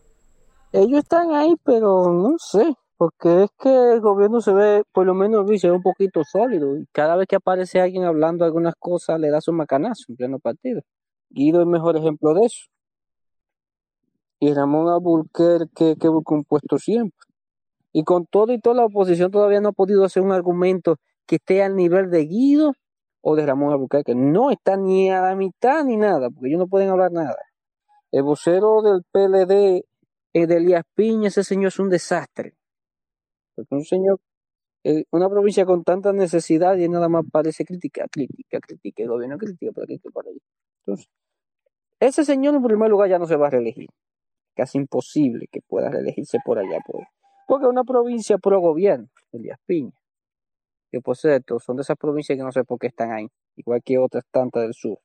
ellos 0.72 0.98
están 0.98 1.32
ahí, 1.32 1.54
pero 1.62 2.12
no 2.12 2.34
sé, 2.38 2.74
porque 2.96 3.44
es 3.44 3.50
que 3.56 3.92
el 3.92 4.00
gobierno 4.00 4.40
se 4.40 4.52
ve, 4.52 4.82
por 4.92 5.06
lo 5.06 5.14
menos 5.14 5.46
Luis, 5.46 5.60
se 5.60 5.68
ve 5.68 5.76
un 5.76 5.82
poquito 5.82 6.24
sólido, 6.24 6.76
y 6.76 6.84
cada 6.90 7.14
vez 7.14 7.28
que 7.28 7.36
aparece 7.36 7.80
alguien 7.80 8.02
hablando 8.02 8.44
algunas 8.44 8.74
cosas, 8.76 9.20
le 9.20 9.30
da 9.30 9.40
su 9.40 9.52
macanazo 9.52 10.06
en 10.08 10.16
pleno 10.16 10.38
partido. 10.40 10.82
Guido 11.30 11.60
es 11.60 11.66
el 11.66 11.70
mejor 11.70 11.96
ejemplo 11.96 12.34
de 12.34 12.46
eso. 12.46 12.64
Y 14.40 14.52
Ramón 14.52 14.88
Abulquer, 14.88 15.68
que, 15.74 15.94
busca 16.08 16.34
un 16.34 16.44
puesto 16.44 16.78
siempre. 16.78 17.18
Y 17.92 18.04
con 18.04 18.26
todo 18.26 18.52
y 18.52 18.60
toda 18.60 18.76
la 18.76 18.84
oposición 18.86 19.30
todavía 19.30 19.60
no 19.60 19.70
ha 19.70 19.72
podido 19.72 20.04
hacer 20.04 20.22
un 20.22 20.32
argumento 20.32 20.96
que 21.26 21.36
esté 21.36 21.62
al 21.62 21.76
nivel 21.76 22.10
de 22.10 22.26
Guido 22.26 22.72
o 23.20 23.36
de 23.36 23.46
Ramón 23.46 23.72
Albuquerque. 23.72 24.14
No 24.14 24.50
está 24.50 24.76
ni 24.76 25.10
a 25.10 25.22
la 25.22 25.36
mitad 25.36 25.84
ni 25.84 25.96
nada, 25.96 26.28
porque 26.30 26.48
ellos 26.48 26.58
no 26.58 26.66
pueden 26.66 26.90
hablar 26.90 27.12
nada. 27.12 27.36
El 28.10 28.24
vocero 28.24 28.82
del 28.82 29.02
PLD, 29.10 29.84
eh, 30.34 30.46
de 30.46 30.56
Elías 30.56 30.84
Piña, 30.94 31.28
ese 31.28 31.44
señor 31.44 31.68
es 31.68 31.78
un 31.78 31.88
desastre. 31.88 32.54
Porque 33.54 33.74
un 33.74 33.84
señor, 33.84 34.20
eh, 34.84 35.04
una 35.12 35.28
provincia 35.28 35.64
con 35.64 35.84
tanta 35.84 36.12
necesidad 36.12 36.76
y 36.76 36.88
nada 36.88 37.08
más 37.08 37.24
parece 37.30 37.64
crítica, 37.64 38.06
crítica, 38.10 38.58
crítica, 38.60 39.02
el 39.04 39.08
gobierno 39.08 39.38
crítica 39.38 39.72
por 39.72 39.84
aquí, 39.84 39.98
por 40.12 40.26
allá. 40.28 40.38
Entonces, 40.80 41.08
ese 42.00 42.24
señor 42.24 42.54
en 42.54 42.62
primer 42.62 42.90
lugar 42.90 43.08
ya 43.08 43.18
no 43.18 43.26
se 43.26 43.36
va 43.36 43.46
a 43.46 43.50
reelegir. 43.50 43.88
Casi 44.54 44.78
imposible 44.78 45.48
que 45.50 45.60
pueda 45.60 45.90
reelegirse 45.90 46.38
por 46.44 46.58
allá. 46.58 46.78
Por, 46.86 47.06
porque 47.46 47.66
es 47.66 47.70
una 47.70 47.84
provincia 47.84 48.38
pro 48.38 48.60
gobierno, 48.60 49.08
Elías 49.32 49.58
Piña. 49.66 49.92
Que 50.90 51.00
por 51.00 51.16
cierto, 51.16 51.58
son 51.58 51.76
de 51.76 51.82
esas 51.82 51.96
provincias 51.96 52.36
que 52.38 52.44
no 52.44 52.52
sé 52.52 52.64
por 52.64 52.78
qué 52.78 52.86
están 52.86 53.10
ahí, 53.12 53.28
igual 53.56 53.82
que 53.82 53.98
otras 53.98 54.24
tantas 54.30 54.62
del 54.62 54.74
sur. 54.74 54.98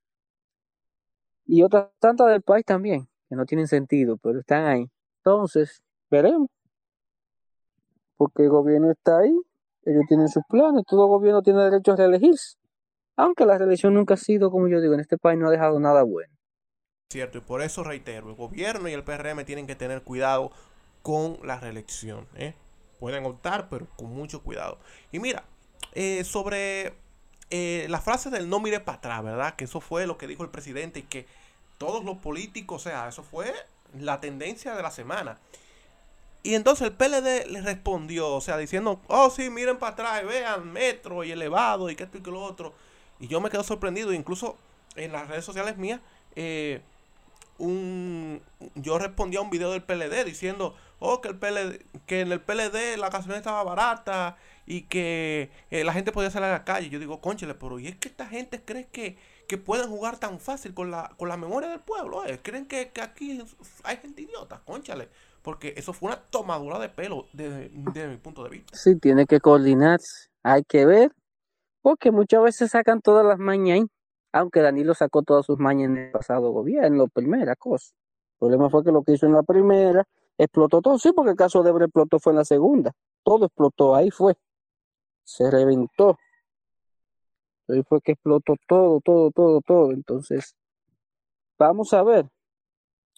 Y 1.45 1.63
otras 1.63 1.89
tantas 1.99 2.27
del 2.27 2.43
país 2.43 2.63
también, 2.63 3.07
que 3.27 3.35
no 3.35 3.45
tienen 3.45 3.67
sentido, 3.67 4.17
pero 4.17 4.39
están 4.39 4.65
ahí. 4.65 4.85
Entonces, 5.17 5.81
veremos. 6.11 6.49
Porque 8.17 8.43
el 8.43 8.49
gobierno 8.49 8.91
está 8.91 9.19
ahí, 9.19 9.35
ellos 9.83 10.03
tienen 10.07 10.27
sus 10.27 10.43
planes, 10.47 10.83
todo 10.85 11.07
gobierno 11.07 11.41
tiene 11.41 11.63
derecho 11.63 11.93
a 11.93 11.95
reelegirse. 11.95 12.57
Aunque 13.15 13.45
la 13.45 13.57
reelección 13.57 13.95
nunca 13.95 14.13
ha 14.13 14.17
sido, 14.17 14.51
como 14.51 14.67
yo 14.67 14.79
digo, 14.79 14.93
en 14.93 14.99
este 14.99 15.17
país 15.17 15.39
no 15.39 15.47
ha 15.47 15.51
dejado 15.51 15.79
nada 15.79 16.03
bueno. 16.03 16.33
Cierto, 17.11 17.39
y 17.39 17.41
por 17.41 17.63
eso 17.63 17.83
reitero, 17.83 18.29
el 18.29 18.35
gobierno 18.35 18.87
y 18.87 18.93
el 18.93 19.03
PRM 19.03 19.43
tienen 19.43 19.65
que 19.65 19.75
tener 19.75 20.03
cuidado 20.03 20.51
con 21.01 21.39
la 21.41 21.59
reelección. 21.59 22.27
¿eh? 22.35 22.53
Pueden 22.99 23.25
optar, 23.25 23.67
pero 23.67 23.87
con 23.95 24.13
mucho 24.13 24.43
cuidado. 24.43 24.77
Y 25.11 25.17
mira, 25.17 25.43
eh, 25.93 26.23
sobre 26.23 26.93
eh, 27.49 27.87
la 27.89 27.99
frase 27.99 28.29
del 28.29 28.47
no 28.47 28.59
mire 28.59 28.79
para 28.79 28.99
atrás, 28.99 29.23
¿verdad? 29.23 29.55
Que 29.55 29.63
eso 29.63 29.81
fue 29.81 30.05
lo 30.05 30.19
que 30.19 30.27
dijo 30.27 30.43
el 30.43 30.51
presidente 30.51 30.99
y 30.99 31.01
que 31.01 31.25
todos 31.79 32.05
los 32.05 32.19
políticos, 32.19 32.85
o 32.85 32.89
sea, 32.91 33.07
eso 33.07 33.23
fue 33.23 33.55
la 33.97 34.21
tendencia 34.21 34.75
de 34.75 34.83
la 34.83 34.91
semana. 34.91 35.39
Y 36.43 36.53
entonces 36.53 36.89
el 36.89 36.93
PLD 36.93 37.47
le 37.49 37.61
respondió, 37.61 38.29
o 38.35 38.39
sea, 38.39 38.55
diciendo, 38.55 39.01
oh 39.07 39.31
sí, 39.31 39.49
miren 39.49 39.79
para 39.79 39.93
atrás, 39.93 40.25
vean 40.27 40.71
metro 40.71 41.23
y 41.23 41.31
elevado 41.31 41.89
y 41.89 41.95
que 41.95 42.03
esto 42.03 42.19
y 42.19 42.21
que 42.21 42.29
lo 42.29 42.43
otro. 42.43 42.71
Y 43.19 43.27
yo 43.27 43.41
me 43.41 43.49
quedo 43.49 43.63
sorprendido, 43.63 44.13
incluso 44.13 44.57
en 44.95 45.11
las 45.11 45.27
redes 45.27 45.43
sociales 45.43 45.75
mías, 45.75 46.01
eh, 46.35 46.83
un, 47.59 48.41
yo 48.75 48.97
respondí 48.97 49.37
a 49.37 49.41
un 49.41 49.49
video 49.49 49.71
del 49.71 49.83
PLD 49.83 50.25
diciendo, 50.25 50.75
oh, 50.99 51.21
que, 51.21 51.29
el 51.29 51.35
PLD, 51.37 51.79
que 52.05 52.21
en 52.21 52.31
el 52.31 52.41
PLD 52.41 52.97
la 52.97 53.09
gasolina 53.09 53.37
estaba 53.37 53.63
barata 53.63 54.37
y 54.65 54.83
que 54.83 55.51
eh, 55.71 55.83
la 55.83 55.93
gente 55.93 56.11
podía 56.11 56.31
salir 56.31 56.47
a 56.47 56.51
la 56.51 56.65
calle. 56.65 56.89
Yo 56.89 56.99
digo, 56.99 57.21
conchale, 57.21 57.55
pero 57.55 57.79
¿y 57.79 57.87
es 57.87 57.95
que 57.97 58.07
esta 58.07 58.27
gente 58.27 58.61
cree 58.63 58.87
que, 58.87 59.17
que 59.47 59.57
pueden 59.57 59.89
jugar 59.89 60.17
tan 60.17 60.39
fácil 60.39 60.73
con 60.73 60.91
la, 60.91 61.11
con 61.17 61.29
la 61.29 61.37
memoria 61.37 61.69
del 61.69 61.79
pueblo? 61.79 62.25
Eh? 62.25 62.39
¿Creen 62.41 62.65
que, 62.65 62.91
aquí 63.01 63.43
hay 63.83 63.97
gente 63.97 64.21
idiota? 64.21 64.61
Conchale. 64.65 65.09
Porque 65.41 65.73
eso 65.77 65.93
fue 65.93 66.07
una 66.07 66.21
tomadura 66.21 66.79
de 66.79 66.89
pelo 66.89 67.27
desde, 67.33 67.69
mi 68.07 68.17
punto 68.17 68.43
de 68.43 68.49
vista. 68.49 68.77
Sí, 68.77 68.95
tiene 68.97 69.25
que 69.25 69.39
coordinarse. 69.39 70.29
Hay 70.43 70.63
que 70.63 70.85
ver. 70.85 71.11
Porque 71.81 72.11
muchas 72.11 72.43
veces 72.43 72.71
sacan 72.71 73.01
todas 73.01 73.25
las 73.25 73.39
mañas 73.39 73.79
aunque 74.31 74.61
Danilo 74.61 74.93
sacó 74.93 75.23
todas 75.23 75.45
sus 75.45 75.59
mañas 75.59 75.89
en 75.89 75.97
el 75.97 76.11
pasado 76.11 76.51
gobierno, 76.51 77.07
primera 77.07 77.55
cosa. 77.55 77.93
El 78.33 78.39
problema 78.39 78.69
fue 78.69 78.83
que 78.83 78.91
lo 78.91 79.03
que 79.03 79.13
hizo 79.13 79.25
en 79.25 79.33
la 79.33 79.43
primera 79.43 80.05
explotó 80.37 80.81
todo, 80.81 80.97
sí, 80.97 81.11
porque 81.13 81.31
el 81.31 81.37
caso 81.37 81.63
de 81.63 81.69
Ebre 81.71 81.85
explotó 81.85 82.19
fue 82.19 82.33
en 82.33 82.37
la 82.37 82.45
segunda, 82.45 82.93
todo 83.23 83.45
explotó, 83.45 83.95
ahí 83.95 84.11
fue, 84.11 84.35
se 85.23 85.49
reventó. 85.49 86.17
Ahí 87.67 87.83
fue 87.83 88.01
que 88.01 88.13
explotó 88.13 88.55
todo, 88.67 88.99
todo, 88.99 89.29
todo, 89.31 89.61
todo. 89.61 89.91
Entonces, 89.91 90.55
vamos 91.57 91.93
a 91.93 92.01
ver. 92.03 92.25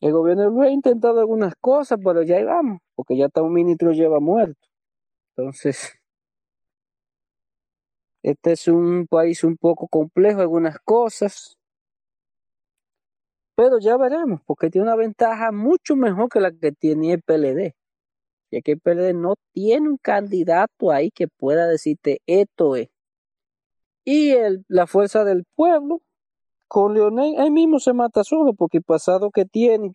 El 0.02 0.14
gobierno 0.14 0.52
de 0.52 0.68
ha 0.68 0.72
intentado 0.72 1.20
algunas 1.20 1.56
cosas, 1.56 2.00
pero 2.04 2.24
ya 2.24 2.38
ahí 2.38 2.44
vamos, 2.44 2.82
porque 2.96 3.16
ya 3.16 3.28
está 3.28 3.42
un 3.44 3.54
ministro 3.54 3.92
lleva 3.92 4.20
muerto. 4.20 4.68
Entonces, 5.36 5.94
este 8.24 8.54
es 8.54 8.68
un 8.68 9.08
país 9.08 9.44
un 9.44 9.58
poco 9.58 9.88
complejo, 9.88 10.42
algunas 10.42 10.78
cosas, 10.80 11.58
pero 13.56 13.80
ya 13.80 13.98
veremos, 13.98 14.42
porque 14.46 14.70
tiene 14.70 14.88
una 14.88 14.96
ventaja 14.96 15.52
mucho 15.52 15.96
mejor 15.96 16.30
que 16.30 16.40
la 16.40 16.52
que 16.52 16.72
tiene 16.72 17.14
el 17.14 17.22
PLD. 17.22 17.76
Ya 18.52 18.62
que 18.62 18.74
el 18.74 18.80
PLD 18.80 19.14
no 19.14 19.36
tiene 19.54 19.90
un 19.90 19.98
candidato 19.98 20.92
ahí 20.92 21.12
que 21.12 21.28
pueda 21.28 21.68
decirte 21.68 22.22
esto 22.26 22.76
es. 22.76 22.90
Y 24.04 24.34
la 24.68 24.88
fuerza 24.88 25.24
del 25.26 25.46
pueblo, 25.56 26.02
con 26.68 26.94
Leonel, 26.96 27.40
ahí 27.40 27.52
mismo 27.52 27.80
se 27.80 27.94
mata 27.94 28.24
solo, 28.24 28.54
porque 28.54 28.78
el 28.80 28.84
pasado 28.84 29.32
que 29.32 29.46
tiene, 29.46 29.94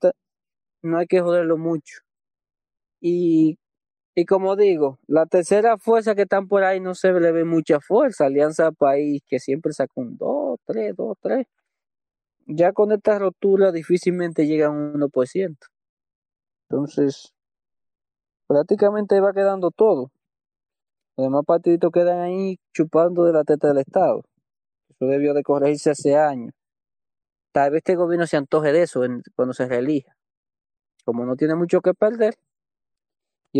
no 0.83 0.99
hay 0.99 1.07
que 1.07 1.21
joderlo 1.21 1.57
mucho. 1.59 2.01
Y 3.01 3.59
y 4.19 4.25
como 4.25 4.57
digo, 4.57 4.99
la 5.07 5.27
tercera 5.27 5.77
fuerza 5.77 6.15
que 6.15 6.23
están 6.23 6.49
por 6.49 6.65
ahí 6.65 6.81
no 6.81 6.95
se 6.95 7.13
le 7.13 7.33
ve 7.33 7.45
mucha 7.45 7.81
fuerza. 7.81 8.25
Alianza 8.25 8.73
País, 8.73 9.23
que 9.29 9.39
siempre 9.39 9.75
saca 9.75 9.93
un 9.97 10.17
2, 10.17 10.59
3, 10.65 10.97
2, 10.97 11.19
3. 11.21 11.47
Ya 12.47 12.73
con 12.73 12.93
esta 12.93 13.19
rotura 13.19 13.73
difícilmente 13.73 14.47
llega 14.47 14.69
a 14.69 14.71
un 14.71 14.95
1%. 14.95 15.59
Entonces, 16.71 17.35
prácticamente 18.47 19.21
va 19.21 19.35
quedando 19.35 19.71
todo. 19.71 20.11
Los 21.19 21.27
demás 21.27 21.43
partiditos 21.47 21.93
quedan 21.93 22.21
ahí 22.21 22.59
chupando 22.73 23.25
de 23.25 23.35
la 23.35 23.45
teta 23.45 23.69
del 23.69 23.79
Estado. 23.79 24.23
Eso 24.89 25.05
debió 25.11 25.35
de 25.35 25.43
corregirse 25.43 25.91
hace 25.91 26.17
años. 26.17 26.55
Tal 27.53 27.71
vez 27.71 27.81
este 27.81 27.97
gobierno 27.97 28.27
se 28.27 28.39
antoje 28.39 28.73
de 28.73 28.83
eso 28.85 29.03
cuando 29.35 29.53
se 29.53 29.67
reelija. 29.67 30.17
Como 31.05 31.27
no 31.27 31.37
tiene 31.37 31.55
mucho 31.55 31.83
que 31.83 31.93
perder, 31.93 32.39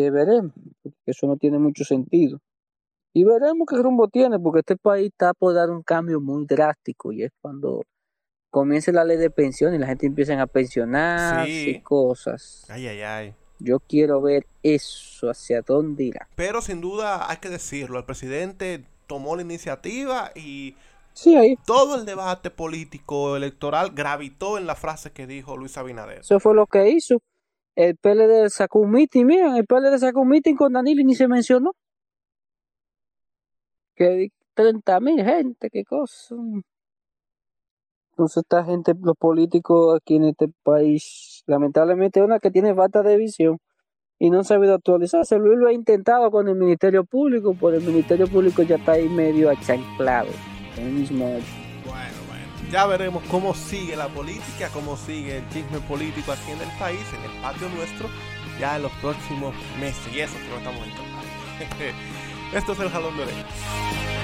y 0.05 0.11
veremos, 0.11 0.53
porque 0.83 0.99
eso 1.07 1.27
no 1.27 1.37
tiene 1.37 1.59
mucho 1.59 1.85
sentido. 1.85 2.41
Y 3.13 3.25
veremos 3.25 3.67
qué 3.69 3.77
rumbo 3.77 4.09
tiene, 4.09 4.39
porque 4.39 4.61
este 4.61 4.77
país 4.77 5.09
está 5.09 5.33
por 5.33 5.55
dar 5.55 5.71
un 5.71 5.83
cambio 5.83 6.21
muy 6.21 6.45
drástico 6.45 7.13
y 7.13 7.23
es 7.23 7.31
cuando 7.41 7.83
comience 8.51 8.93
la 8.93 9.05
ley 9.05 9.17
de 9.17 9.31
pensión 9.31 9.75
y 9.75 9.79
la 9.79 9.87
gente 9.87 10.07
empieza 10.07 10.41
a 10.41 10.47
pensionar 10.47 11.49
y 11.49 11.81
cosas. 11.81 12.67
Ay, 12.69 12.87
ay, 12.89 13.01
ay. 13.01 13.35
Yo 13.59 13.81
quiero 13.81 14.21
ver 14.21 14.47
eso, 14.63 15.31
hacia 15.31 15.63
dónde 15.63 16.05
irá. 16.05 16.29
Pero 16.37 16.61
sin 16.61 16.83
duda 16.83 17.31
hay 17.31 17.39
que 17.39 17.49
decirlo, 17.49 17.99
el 17.99 18.05
presidente 18.05 18.85
tomó 19.07 19.35
la 19.35 19.43
iniciativa 19.43 20.33
y 20.35 20.77
sí, 21.15 21.37
ahí. 21.37 21.57
todo 21.65 21.95
el 21.95 22.05
debate 22.05 22.51
político 22.51 23.37
electoral 23.37 23.93
gravitó 23.95 24.59
en 24.59 24.67
la 24.67 24.75
frase 24.75 25.11
que 25.13 25.27
dijo 25.27 25.57
Luis 25.57 25.79
Abinader. 25.79 26.21
Eso 26.21 26.39
fue 26.39 26.55
lo 26.55 26.67
que 26.67 26.91
hizo 26.91 27.23
el 27.77 27.97
PLD 27.97 28.49
sacó 28.51 28.81
un 28.81 28.91
meeting, 28.91 29.27
mira, 29.27 29.57
el 29.57 29.67
PLD 29.67 29.99
sacó 29.99 30.23
un 30.23 30.29
meeting 30.29 30.57
con 30.57 30.73
Danilo 30.73 31.03
y 31.03 31.05
ni 31.05 31.15
se 31.15 31.29
mencionó. 31.29 31.73
Que 33.95 34.29
30 34.55 35.01
mil 35.01 35.23
gente, 35.23 35.71
qué 35.71 35.85
cosa. 35.85 36.35
Entonces 38.13 38.39
esta 38.39 38.65
gente, 38.65 38.95
los 39.03 39.17
políticos 39.17 39.97
aquí 39.97 40.17
en 40.17 40.25
este 40.25 40.49
país, 40.63 41.43
lamentablemente 41.47 42.23
una 42.23 42.39
que 42.39 42.51
tiene 42.51 42.75
falta 42.75 43.03
de 43.03 43.17
visión 43.19 43.59
y 44.19 44.31
no 44.31 44.39
han 44.39 44.45
sabido 44.45 44.75
actualizarse. 44.75 45.39
Luis 45.39 45.59
lo 45.59 45.69
ha 45.69 45.73
intentado 45.75 46.31
con 46.31 46.49
el 46.49 46.57
Ministerio 46.57 47.05
Público, 47.05 47.55
por 47.55 47.75
el 47.75 47.83
Ministerio 47.83 48.27
Público 48.27 48.63
ya 48.63 48.77
está 48.77 48.93
ahí 48.93 49.09
medio 49.09 49.51
achanclado. 49.51 50.31
El 50.79 50.93
mismo. 50.93 51.39
Ya 52.77 52.85
veremos 52.85 53.23
cómo 53.31 53.55
sigue 53.55 53.97
la 53.97 54.07
política, 54.07 54.69
cómo 54.71 54.99
sigue 54.99 55.39
el 55.39 55.49
chisme 55.49 55.81
político 55.89 56.31
aquí 56.31 56.51
en 56.51 56.61
el 56.61 56.69
país, 56.79 57.01
en 57.15 57.31
el 57.31 57.41
patio 57.41 57.71
nuestro, 57.71 58.07
ya 58.61 58.77
en 58.77 58.83
los 58.83 58.93
próximos 59.01 59.55
meses. 59.81 60.15
Y 60.15 60.21
eso 60.21 60.35
que 60.35 60.49
no 60.51 60.59
estamos 60.59 60.83
en 60.83 62.55
Esto 62.55 62.73
es 62.73 62.81
el 62.81 62.91
jalón 62.91 63.17
de 63.17 63.23
orejas. 63.23 64.16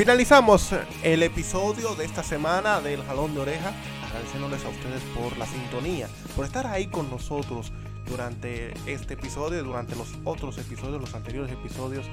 Finalizamos 0.00 0.74
el 1.02 1.22
episodio 1.22 1.94
de 1.94 2.06
esta 2.06 2.22
semana 2.22 2.80
del 2.80 3.04
Jalón 3.04 3.34
de 3.34 3.40
Oreja, 3.42 3.74
agradeciéndoles 4.06 4.64
a 4.64 4.70
ustedes 4.70 5.02
por 5.14 5.36
la 5.36 5.44
sintonía, 5.44 6.08
por 6.34 6.46
estar 6.46 6.66
ahí 6.66 6.86
con 6.86 7.10
nosotros 7.10 7.70
durante 8.06 8.72
este 8.90 9.12
episodio, 9.12 9.62
durante 9.62 9.94
los 9.96 10.08
otros 10.24 10.56
episodios, 10.56 11.02
los 11.02 11.14
anteriores 11.14 11.52
episodios 11.52 12.06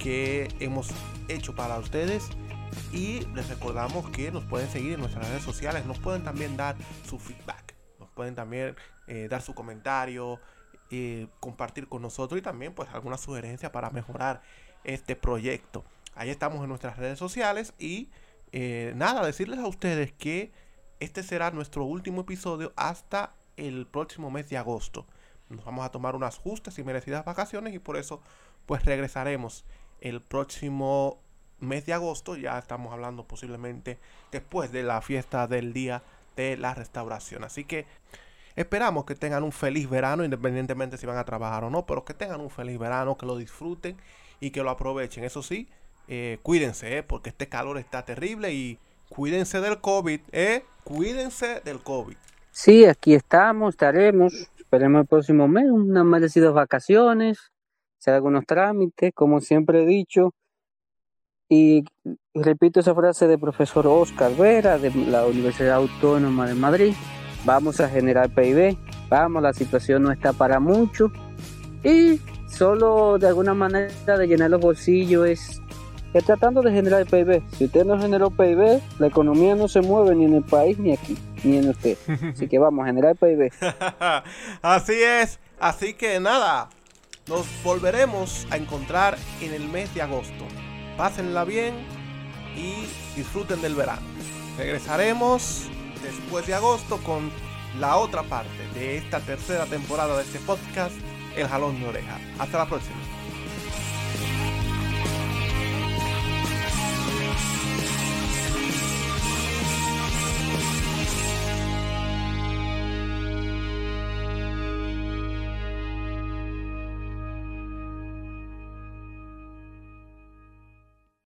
que 0.00 0.48
hemos 0.58 0.88
hecho 1.28 1.54
para 1.54 1.78
ustedes. 1.78 2.28
Y 2.92 3.20
les 3.36 3.48
recordamos 3.48 4.10
que 4.10 4.32
nos 4.32 4.42
pueden 4.42 4.68
seguir 4.68 4.94
en 4.94 5.00
nuestras 5.00 5.28
redes 5.28 5.44
sociales, 5.44 5.86
nos 5.86 6.00
pueden 6.00 6.24
también 6.24 6.56
dar 6.56 6.74
su 7.08 7.20
feedback, 7.20 7.76
nos 8.00 8.10
pueden 8.10 8.34
también 8.34 8.74
eh, 9.06 9.28
dar 9.30 9.42
su 9.42 9.54
comentario, 9.54 10.40
eh, 10.90 11.28
compartir 11.38 11.88
con 11.88 12.02
nosotros 12.02 12.36
y 12.36 12.42
también 12.42 12.74
pues 12.74 12.88
alguna 12.92 13.16
sugerencia 13.16 13.70
para 13.70 13.90
mejorar 13.90 14.42
este 14.82 15.14
proyecto. 15.14 15.84
Ahí 16.18 16.30
estamos 16.30 16.60
en 16.64 16.68
nuestras 16.68 16.96
redes 16.96 17.16
sociales 17.16 17.74
y 17.78 18.10
eh, 18.50 18.92
nada, 18.96 19.24
decirles 19.24 19.60
a 19.60 19.68
ustedes 19.68 20.12
que 20.12 20.50
este 20.98 21.22
será 21.22 21.52
nuestro 21.52 21.84
último 21.84 22.22
episodio 22.22 22.72
hasta 22.74 23.34
el 23.56 23.86
próximo 23.86 24.28
mes 24.28 24.50
de 24.50 24.56
agosto. 24.56 25.06
Nos 25.48 25.64
vamos 25.64 25.86
a 25.86 25.90
tomar 25.92 26.16
unas 26.16 26.36
justas 26.36 26.76
y 26.80 26.82
merecidas 26.82 27.24
vacaciones 27.24 27.72
y 27.72 27.78
por 27.78 27.96
eso 27.96 28.20
pues 28.66 28.84
regresaremos 28.84 29.64
el 30.00 30.20
próximo 30.20 31.20
mes 31.60 31.86
de 31.86 31.92
agosto. 31.92 32.34
Ya 32.34 32.58
estamos 32.58 32.92
hablando 32.92 33.22
posiblemente 33.22 34.00
después 34.32 34.72
de 34.72 34.82
la 34.82 35.00
fiesta 35.02 35.46
del 35.46 35.72
día 35.72 36.02
de 36.34 36.56
la 36.56 36.74
restauración. 36.74 37.44
Así 37.44 37.62
que 37.62 37.86
esperamos 38.56 39.04
que 39.04 39.14
tengan 39.14 39.44
un 39.44 39.52
feliz 39.52 39.88
verano 39.88 40.24
independientemente 40.24 40.98
si 40.98 41.06
van 41.06 41.18
a 41.18 41.24
trabajar 41.24 41.62
o 41.62 41.70
no, 41.70 41.86
pero 41.86 42.04
que 42.04 42.12
tengan 42.12 42.40
un 42.40 42.50
feliz 42.50 42.76
verano, 42.76 43.16
que 43.16 43.24
lo 43.24 43.36
disfruten 43.36 43.96
y 44.40 44.50
que 44.50 44.64
lo 44.64 44.70
aprovechen. 44.70 45.22
Eso 45.22 45.44
sí, 45.44 45.68
eh, 46.08 46.38
cuídense, 46.42 46.98
eh, 46.98 47.02
porque 47.02 47.28
este 47.28 47.48
calor 47.48 47.76
está 47.76 48.04
terrible 48.04 48.52
y 48.54 48.78
cuídense 49.10 49.60
del 49.60 49.78
COVID, 49.78 50.20
¿eh? 50.32 50.64
Cuídense 50.82 51.60
del 51.64 51.80
COVID. 51.80 52.16
Sí, 52.50 52.86
aquí 52.86 53.14
estamos, 53.14 53.74
estaremos. 53.74 54.32
Esperemos 54.58 55.02
el 55.02 55.06
próximo 55.06 55.46
mes, 55.48 55.66
unas 55.70 56.04
merecidas 56.04 56.52
vacaciones, 56.52 57.52
hacer 57.98 58.14
algunos 58.14 58.46
trámites, 58.46 59.12
como 59.14 59.40
siempre 59.40 59.82
he 59.82 59.86
dicho. 59.86 60.34
Y 61.48 61.84
repito 62.34 62.80
esa 62.80 62.94
frase 62.94 63.26
del 63.26 63.38
profesor 63.38 63.86
Oscar 63.86 64.34
Vera 64.36 64.78
de 64.78 64.90
la 64.90 65.26
Universidad 65.26 65.76
Autónoma 65.76 66.46
de 66.46 66.54
Madrid. 66.54 66.94
Vamos 67.44 67.80
a 67.80 67.88
generar 67.88 68.34
PIB, 68.34 68.76
vamos, 69.08 69.42
la 69.42 69.52
situación 69.52 70.02
no 70.02 70.10
está 70.10 70.32
para 70.32 70.58
mucho. 70.58 71.10
Y 71.84 72.20
solo 72.48 73.18
de 73.18 73.28
alguna 73.28 73.54
manera 73.54 74.18
de 74.18 74.26
llenar 74.26 74.50
los 74.50 74.60
bolsillos 74.60 75.26
es 75.26 75.62
es 76.14 76.24
tratando 76.24 76.62
de 76.62 76.72
generar 76.72 77.06
PIB. 77.06 77.42
Si 77.56 77.64
usted 77.66 77.84
no 77.84 77.98
generó 77.98 78.30
PIB, 78.30 78.80
la 78.98 79.06
economía 79.06 79.54
no 79.54 79.68
se 79.68 79.80
mueve 79.80 80.14
ni 80.14 80.24
en 80.24 80.34
el 80.34 80.42
país 80.42 80.78
ni 80.78 80.92
aquí, 80.92 81.18
ni 81.44 81.58
en 81.58 81.68
usted. 81.70 81.96
Así 82.34 82.48
que 82.48 82.58
vamos 82.58 82.84
a 82.84 82.86
generar 82.86 83.16
PIB. 83.16 83.50
Así 84.62 84.94
es. 84.94 85.38
Así 85.60 85.94
que 85.94 86.20
nada, 86.20 86.70
nos 87.28 87.46
volveremos 87.62 88.46
a 88.50 88.56
encontrar 88.56 89.18
en 89.40 89.52
el 89.52 89.68
mes 89.68 89.92
de 89.94 90.02
agosto. 90.02 90.44
Pásenla 90.96 91.44
bien 91.44 91.74
y 92.56 92.86
disfruten 93.16 93.60
del 93.60 93.74
verano. 93.74 94.06
Regresaremos 94.56 95.68
después 96.02 96.46
de 96.46 96.54
agosto 96.54 96.98
con 96.98 97.30
la 97.78 97.96
otra 97.96 98.22
parte 98.22 98.50
de 98.74 98.96
esta 98.96 99.20
tercera 99.20 99.66
temporada 99.66 100.16
de 100.16 100.22
este 100.22 100.38
podcast, 100.40 100.94
El 101.36 101.46
Jalón 101.46 101.78
de 101.80 101.88
Oreja. 101.88 102.18
Hasta 102.38 102.58
la 102.58 102.66
próxima. 102.66 102.96